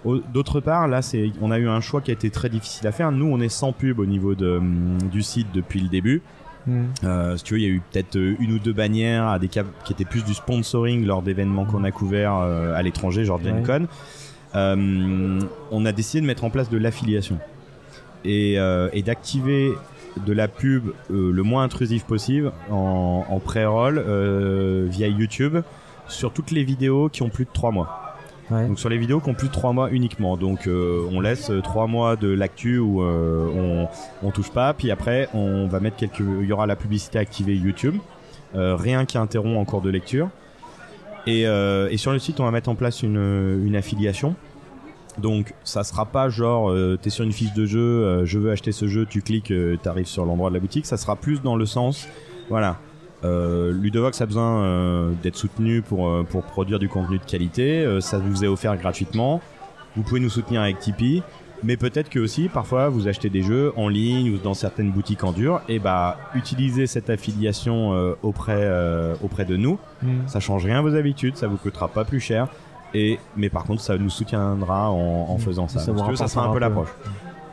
Au- 0.05 0.19
D'autre 0.19 0.61
part, 0.61 0.87
là, 0.87 1.01
c'est, 1.01 1.31
on 1.41 1.51
a 1.51 1.57
eu 1.59 1.67
un 1.67 1.81
choix 1.81 2.01
qui 2.01 2.11
a 2.11 2.13
été 2.13 2.29
très 2.29 2.49
difficile 2.49 2.87
à 2.87 2.91
faire. 2.91 3.11
Nous, 3.11 3.25
on 3.25 3.39
est 3.41 3.49
sans 3.49 3.73
pub 3.73 3.99
au 3.99 4.05
niveau 4.05 4.33
de, 4.35 4.57
hum, 4.57 4.97
du 5.11 5.21
site 5.21 5.47
depuis 5.53 5.81
le 5.81 5.89
début. 5.89 6.21
Mm. 6.65 6.83
Euh, 7.03 7.37
si 7.37 7.43
tu 7.43 7.53
veux, 7.55 7.59
il 7.59 7.63
y 7.63 7.69
a 7.69 7.73
eu 7.73 7.81
peut-être 7.91 8.15
euh, 8.17 8.35
une 8.39 8.51
ou 8.53 8.59
deux 8.59 8.73
bannières 8.73 9.27
à 9.27 9.39
des 9.39 9.47
cas 9.47 9.63
qui 9.85 9.93
étaient 9.93 10.05
plus 10.05 10.23
du 10.23 10.33
sponsoring 10.33 11.05
lors 11.05 11.21
d'événements 11.21 11.65
qu'on 11.65 11.83
a 11.83 11.91
couverts 11.91 12.35
euh, 12.37 12.75
à 12.75 12.81
l'étranger, 12.83 13.25
genre 13.25 13.41
Gen 13.41 13.57
Ouais. 13.57 13.63
Con. 13.63 13.87
Euh, 14.55 15.39
on 15.71 15.85
a 15.85 15.91
décidé 15.91 16.21
de 16.21 16.25
mettre 16.25 16.43
en 16.43 16.49
place 16.49 16.69
de 16.69 16.77
l'affiliation 16.77 17.37
et, 18.23 18.57
euh, 18.57 18.89
et 18.93 19.03
d'activer 19.03 19.73
de 20.25 20.33
la 20.33 20.47
pub 20.47 20.87
euh, 21.11 21.31
le 21.31 21.43
moins 21.43 21.63
intrusif 21.63 22.05
possible 22.05 22.51
en, 22.71 23.25
en 23.29 23.39
pré-roll 23.39 23.99
via 24.89 25.07
YouTube 25.07 25.57
sur 26.07 26.31
toutes 26.31 26.51
les 26.51 26.63
vidéos 26.63 27.09
qui 27.09 27.21
ont 27.23 27.29
plus 27.29 27.45
de 27.45 27.49
3 27.53 27.71
mois. 27.71 28.07
Ouais. 28.49 28.65
Donc 28.67 28.79
sur 28.79 28.89
les 28.89 28.97
vidéos 28.97 29.19
qui 29.19 29.29
ont 29.29 29.33
plus 29.33 29.47
de 29.47 29.53
3 29.53 29.73
mois 29.73 29.91
uniquement. 29.91 30.37
Donc 30.37 30.67
euh, 30.67 31.07
on 31.11 31.19
laisse 31.19 31.51
3 31.63 31.87
mois 31.87 32.15
de 32.15 32.29
l'actu 32.29 32.79
où 32.79 33.01
euh, 33.01 33.87
on, 34.23 34.27
on 34.27 34.31
touche 34.31 34.51
pas, 34.51 34.73
puis 34.73 34.91
après 34.91 35.27
on 35.33 35.67
va 35.67 35.79
mettre 35.79 35.97
quelques... 35.97 36.19
Il 36.19 36.45
y 36.45 36.53
aura 36.53 36.65
la 36.65 36.75
publicité 36.75 37.19
activée 37.19 37.55
YouTube, 37.55 37.95
euh, 38.55 38.75
rien 38.75 39.05
qui 39.05 39.17
interrompt 39.17 39.57
en 39.57 39.65
cours 39.65 39.81
de 39.81 39.89
lecture. 39.89 40.29
Et, 41.27 41.45
euh, 41.45 41.89
et 41.91 41.97
sur 41.97 42.13
le 42.13 42.19
site 42.19 42.39
on 42.39 42.45
va 42.45 42.51
mettre 42.51 42.69
en 42.69 42.75
place 42.75 43.03
une, 43.03 43.75
affiliation. 43.75 44.35
Donc 45.19 45.53
ça 45.63 45.83
sera 45.83 46.05
pas 46.05 46.29
genre 46.29 46.69
euh, 46.69 46.97
t'es 47.01 47.09
sur 47.09 47.25
une 47.25 47.31
fiche 47.31 47.53
de 47.53 47.65
jeu, 47.65 47.79
euh, 47.79 48.25
je 48.25 48.39
veux 48.39 48.51
acheter 48.51 48.71
ce 48.71 48.87
jeu, 48.87 49.05
tu 49.05 49.21
cliques, 49.21 49.51
euh, 49.51 49.75
t'arrives 49.81 50.05
sur 50.05 50.25
l'endroit 50.25 50.49
de 50.49 50.53
la 50.55 50.61
boutique. 50.61 50.85
Ça 50.85 50.95
sera 50.95 51.15
plus 51.15 51.41
dans 51.41 51.55
le 51.55 51.65
sens, 51.65 52.07
voilà, 52.49 52.77
euh, 53.25 53.73
Ludovox 53.73 54.21
a 54.21 54.25
besoin 54.25 55.11
d'être 55.21 55.35
soutenu 55.35 55.81
pour, 55.81 56.25
pour 56.29 56.43
produire 56.43 56.79
du 56.79 56.87
contenu 56.87 57.17
de 57.17 57.25
qualité. 57.25 57.99
Ça 57.99 58.19
vous 58.19 58.45
est 58.45 58.47
offert 58.47 58.77
gratuitement. 58.77 59.41
Vous 59.95 60.03
pouvez 60.03 60.19
nous 60.19 60.29
soutenir 60.29 60.61
avec 60.61 60.79
Tipeee. 60.79 61.23
Mais 61.63 61.75
peut-être 61.77 62.09
que 62.09 62.19
aussi, 62.19 62.49
parfois, 62.49 62.87
vous 62.89 63.07
achetez 63.07 63.29
des 63.29 63.41
jeux 63.41 63.73
en 63.77 63.87
ligne 63.89 64.31
ou 64.33 64.37
dans 64.37 64.53
certaines 64.53 64.91
boutiques 64.91 65.23
en 65.23 65.31
dur. 65.31 65.61
Et 65.67 65.79
bah, 65.79 66.17
utilisez 66.35 66.85
cette 66.87 67.09
affiliation 67.09 67.93
euh, 67.93 68.13
auprès, 68.21 68.53
euh, 68.57 69.15
auprès 69.23 69.43
de 69.45 69.57
nous. 69.57 69.79
Mm. 70.03 70.27
Ça 70.27 70.39
change 70.39 70.65
rien 70.65 70.79
à 70.79 70.81
vos 70.81 70.95
habitudes, 70.95 71.35
ça 71.35 71.47
vous 71.47 71.57
coûtera 71.57 71.87
pas 71.87 72.05
plus 72.05 72.19
cher. 72.19 72.47
Et, 72.93 73.19
mais 73.35 73.49
par 73.49 73.63
contre, 73.65 73.81
ça 73.81 73.97
nous 73.97 74.09
soutiendra 74.09 74.89
en, 74.91 74.95
en 75.29 75.35
Mm. 75.35 75.39
faisant 75.39 75.67
ça. 75.67 75.79
Ça 75.79 75.91
vous 75.91 75.97
Parce 75.97 76.09
que 76.11 76.15
ça 76.15 76.27
sera 76.27 76.45
un 76.47 76.53
peu 76.53 76.59
l'approche. 76.59 76.89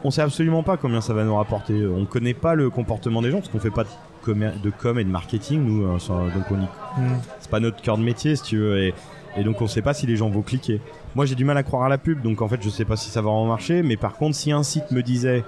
On 0.07 0.11
sait 0.11 0.21
absolument 0.23 0.63
pas 0.63 0.77
combien 0.77 1.01
ça 1.01 1.15
va 1.15 1.25
nous 1.25 1.35
rapporter. 1.37 1.87
On 1.87 2.05
connaît 2.05 2.35
pas 2.35 2.55
le 2.55 2.69
comportement 2.69 3.23
des 3.23 3.31
gens 3.31 3.39
parce 3.39 3.49
qu'on 3.49 3.59
fait 3.59 3.71
pas 3.71 3.85
de, 3.85 4.71
com 4.71 4.99
et 4.99 5.05
de 5.05 5.11
marketing, 5.11 5.65
nous. 5.65 5.87
hein, 5.87 5.99
sur- 5.99 6.15
donc 6.15 6.45
on 6.51 6.61
y 6.61 6.65
Mm. 7.01 7.17
c'est 7.41 7.51
pas 7.51 7.59
notre 7.61 7.81
cœur 7.83 7.97
de 7.99 8.03
métier 8.03 8.37
si 8.37 8.43
tu 8.43 8.59
veux 8.59 8.79
et, 8.79 8.95
et 9.37 9.45
donc 9.45 9.61
on 9.61 9.67
sait 9.67 9.83
pas 9.83 9.95
si 9.95 10.07
les 10.07 10.17
gens 10.17 10.29
vont 10.29 10.43
cliquer. 10.43 10.81
Moi 11.15 11.27
j'ai 11.27 11.35
du 11.35 11.45
mal 11.45 11.57
à 11.57 11.63
croire 11.63 11.85
à 11.85 11.89
la 11.89 11.99
pub 11.99 12.23
donc 12.23 12.43
en 12.43 12.49
fait 12.49 12.63
je 12.63 12.69
sais 12.69 12.85
pas 12.85 12.97
si 12.97 13.11
ça 13.11 13.23
va 13.23 13.31
en 13.31 13.47
marcher. 13.47 13.83
Mais 13.83 13.97
par 13.97 14.15
contre 14.15 14.37
si 14.37 14.53
un 14.53 14.63
site 14.63 14.91
me 14.91 15.03
disait 15.03 15.45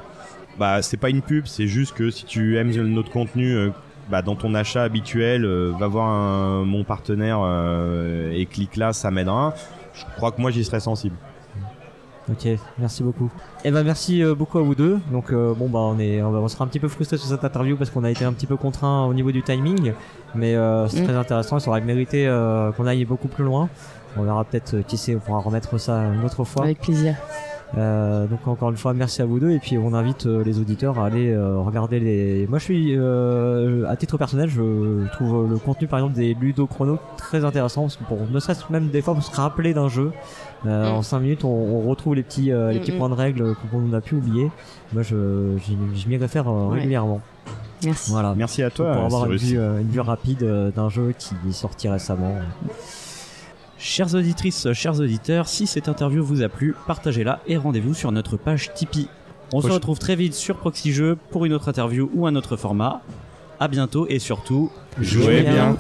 bah 0.58 0.82
c'est 0.82 0.96
pas 0.96 1.10
une 1.10 1.22
pub 1.22 1.46
c'est 1.46 1.66
juste 1.66 1.94
que 1.94 2.10
si 2.10 2.24
tu 2.24 2.56
aimes 2.56 2.70
notre 2.70 3.10
contenu 3.10 3.54
euh, 3.54 3.70
bah, 4.10 4.22
dans 4.22 4.36
ton 4.36 4.54
achat 4.54 4.82
habituel 4.82 5.44
euh, 5.44 5.72
va 5.78 5.86
voir 5.86 6.64
mon 6.64 6.84
partenaire 6.84 7.40
euh, 7.42 8.32
et 8.32 8.46
clique 8.46 8.76
là 8.76 8.92
ça 8.92 9.10
m'aidera. 9.10 9.54
Je 9.94 10.04
crois 10.16 10.32
que 10.32 10.40
moi 10.40 10.50
j'y 10.50 10.64
serais 10.64 10.80
sensible 10.80 11.16
Ok, 12.30 12.48
merci 12.78 13.04
beaucoup. 13.04 13.30
Eh 13.64 13.70
ben 13.70 13.84
merci 13.84 14.22
euh, 14.22 14.34
beaucoup 14.34 14.58
à 14.58 14.62
vous 14.62 14.74
deux. 14.74 14.98
Donc 15.12 15.32
euh, 15.32 15.54
bon 15.54 15.68
bah 15.68 15.78
on 15.78 15.98
est 16.00 16.20
on, 16.22 16.30
on 16.34 16.48
sera 16.48 16.64
un 16.64 16.66
petit 16.66 16.80
peu 16.80 16.88
frustré 16.88 17.16
sur 17.16 17.28
cette 17.28 17.44
interview 17.44 17.76
parce 17.76 17.90
qu'on 17.90 18.02
a 18.02 18.10
été 18.10 18.24
un 18.24 18.32
petit 18.32 18.46
peu 18.46 18.56
contraint 18.56 19.04
au 19.06 19.14
niveau 19.14 19.30
du 19.30 19.42
timing, 19.42 19.92
mais 20.34 20.56
euh, 20.56 20.88
c'est 20.88 21.02
Mm. 21.02 21.04
très 21.04 21.14
intéressant. 21.16 21.58
Ça 21.60 21.70
aurait 21.70 21.80
mérité 21.82 22.26
euh, 22.26 22.72
qu'on 22.72 22.86
aille 22.86 23.04
beaucoup 23.04 23.28
plus 23.28 23.44
loin. 23.44 23.68
On 24.16 24.22
verra 24.22 24.44
peut-être 24.44 24.74
euh, 24.74 24.82
qui 24.82 24.96
sait, 24.96 25.14
on 25.14 25.20
pourra 25.20 25.38
remettre 25.38 25.78
ça 25.78 25.98
une 26.00 26.24
autre 26.24 26.42
fois. 26.44 26.64
Avec 26.64 26.80
plaisir. 26.80 27.14
Euh, 27.76 28.26
donc 28.28 28.46
encore 28.46 28.70
une 28.70 28.76
fois 28.76 28.94
merci 28.94 29.22
à 29.22 29.26
vous 29.26 29.40
deux 29.40 29.50
et 29.50 29.58
puis 29.58 29.76
on 29.76 29.92
invite 29.92 30.26
euh, 30.26 30.44
les 30.44 30.60
auditeurs 30.60 31.00
à 31.00 31.06
aller 31.06 31.32
euh, 31.32 31.58
regarder 31.58 31.98
les. 31.98 32.46
Moi 32.46 32.60
je 32.60 32.64
suis 32.64 32.94
euh, 32.96 33.84
à 33.88 33.96
titre 33.96 34.16
personnel 34.16 34.48
je 34.48 35.08
trouve 35.12 35.50
le 35.50 35.58
contenu 35.58 35.88
par 35.88 35.98
exemple 35.98 36.14
des 36.14 36.34
ludochrono 36.34 36.98
très 37.16 37.44
intéressant 37.44 37.82
parce 37.82 37.96
que 37.96 38.04
pour 38.04 38.18
ne 38.30 38.38
serait-ce 38.38 38.62
même 38.70 38.88
des 38.90 39.02
fois 39.02 39.14
pour 39.14 39.22
se 39.24 39.34
rappeler 39.34 39.74
d'un 39.74 39.88
jeu 39.88 40.12
euh, 40.68 40.90
Mm. 40.90 40.94
en 40.96 41.02
5 41.02 41.20
minutes 41.20 41.44
on, 41.44 41.48
on 41.48 41.88
retrouve 41.88 42.14
les 42.14 42.22
petits 42.22 42.50
euh, 42.52 42.70
les 42.72 42.78
Mm, 42.78 42.82
petits 42.82 42.92
mm. 42.92 42.98
points 42.98 43.08
de 43.08 43.14
règle 43.14 43.54
qu'on 43.70 43.92
a 43.92 44.00
pu 44.00 44.14
oublier. 44.16 44.50
Moi 44.92 45.02
je 45.02 45.14
m'y 46.08 46.16
réfère 46.16 46.48
euh, 46.48 46.68
Ouais. 46.68 46.78
régulièrement. 46.78 47.20
Merci. 47.84 48.10
Voilà. 48.10 48.34
Merci 48.36 48.62
à 48.62 48.70
toi. 48.70 48.92
pour 48.94 49.04
avoir 49.04 49.30
une 49.30 49.36
vue, 49.36 49.58
euh, 49.58 49.80
une 49.80 49.88
vue 49.90 50.00
rapide 50.00 50.42
euh, 50.42 50.70
d'un 50.70 50.88
jeu 50.88 51.14
qui 51.18 51.34
est 51.48 51.52
sorti 51.52 51.88
récemment. 51.88 52.34
Chères 53.78 54.14
auditrices, 54.14 54.72
chers 54.72 54.98
auditeurs, 55.00 55.48
si 55.48 55.66
cette 55.66 55.88
interview 55.88 56.24
vous 56.24 56.42
a 56.42 56.48
plu, 56.48 56.74
partagez-la 56.86 57.40
et 57.46 57.56
rendez-vous 57.58 57.92
sur 57.94 58.10
notre 58.10 58.36
page 58.38 58.72
Tipeee. 58.74 59.08
On 59.52 59.60
se 59.60 59.68
retrouve 59.68 59.98
très 59.98 60.16
vite 60.16 60.34
sur 60.34 60.56
Proxy 60.56 60.92
Jeux 60.92 61.16
pour 61.30 61.44
une 61.44 61.52
autre 61.52 61.68
interview 61.68 62.10
ou 62.14 62.26
un 62.26 62.34
autre 62.34 62.56
format. 62.56 63.02
À 63.60 63.68
bientôt 63.68 64.06
et 64.08 64.18
surtout, 64.18 64.70
Jouez 65.00 65.42
bien. 65.42 65.52
bien. 65.52 65.76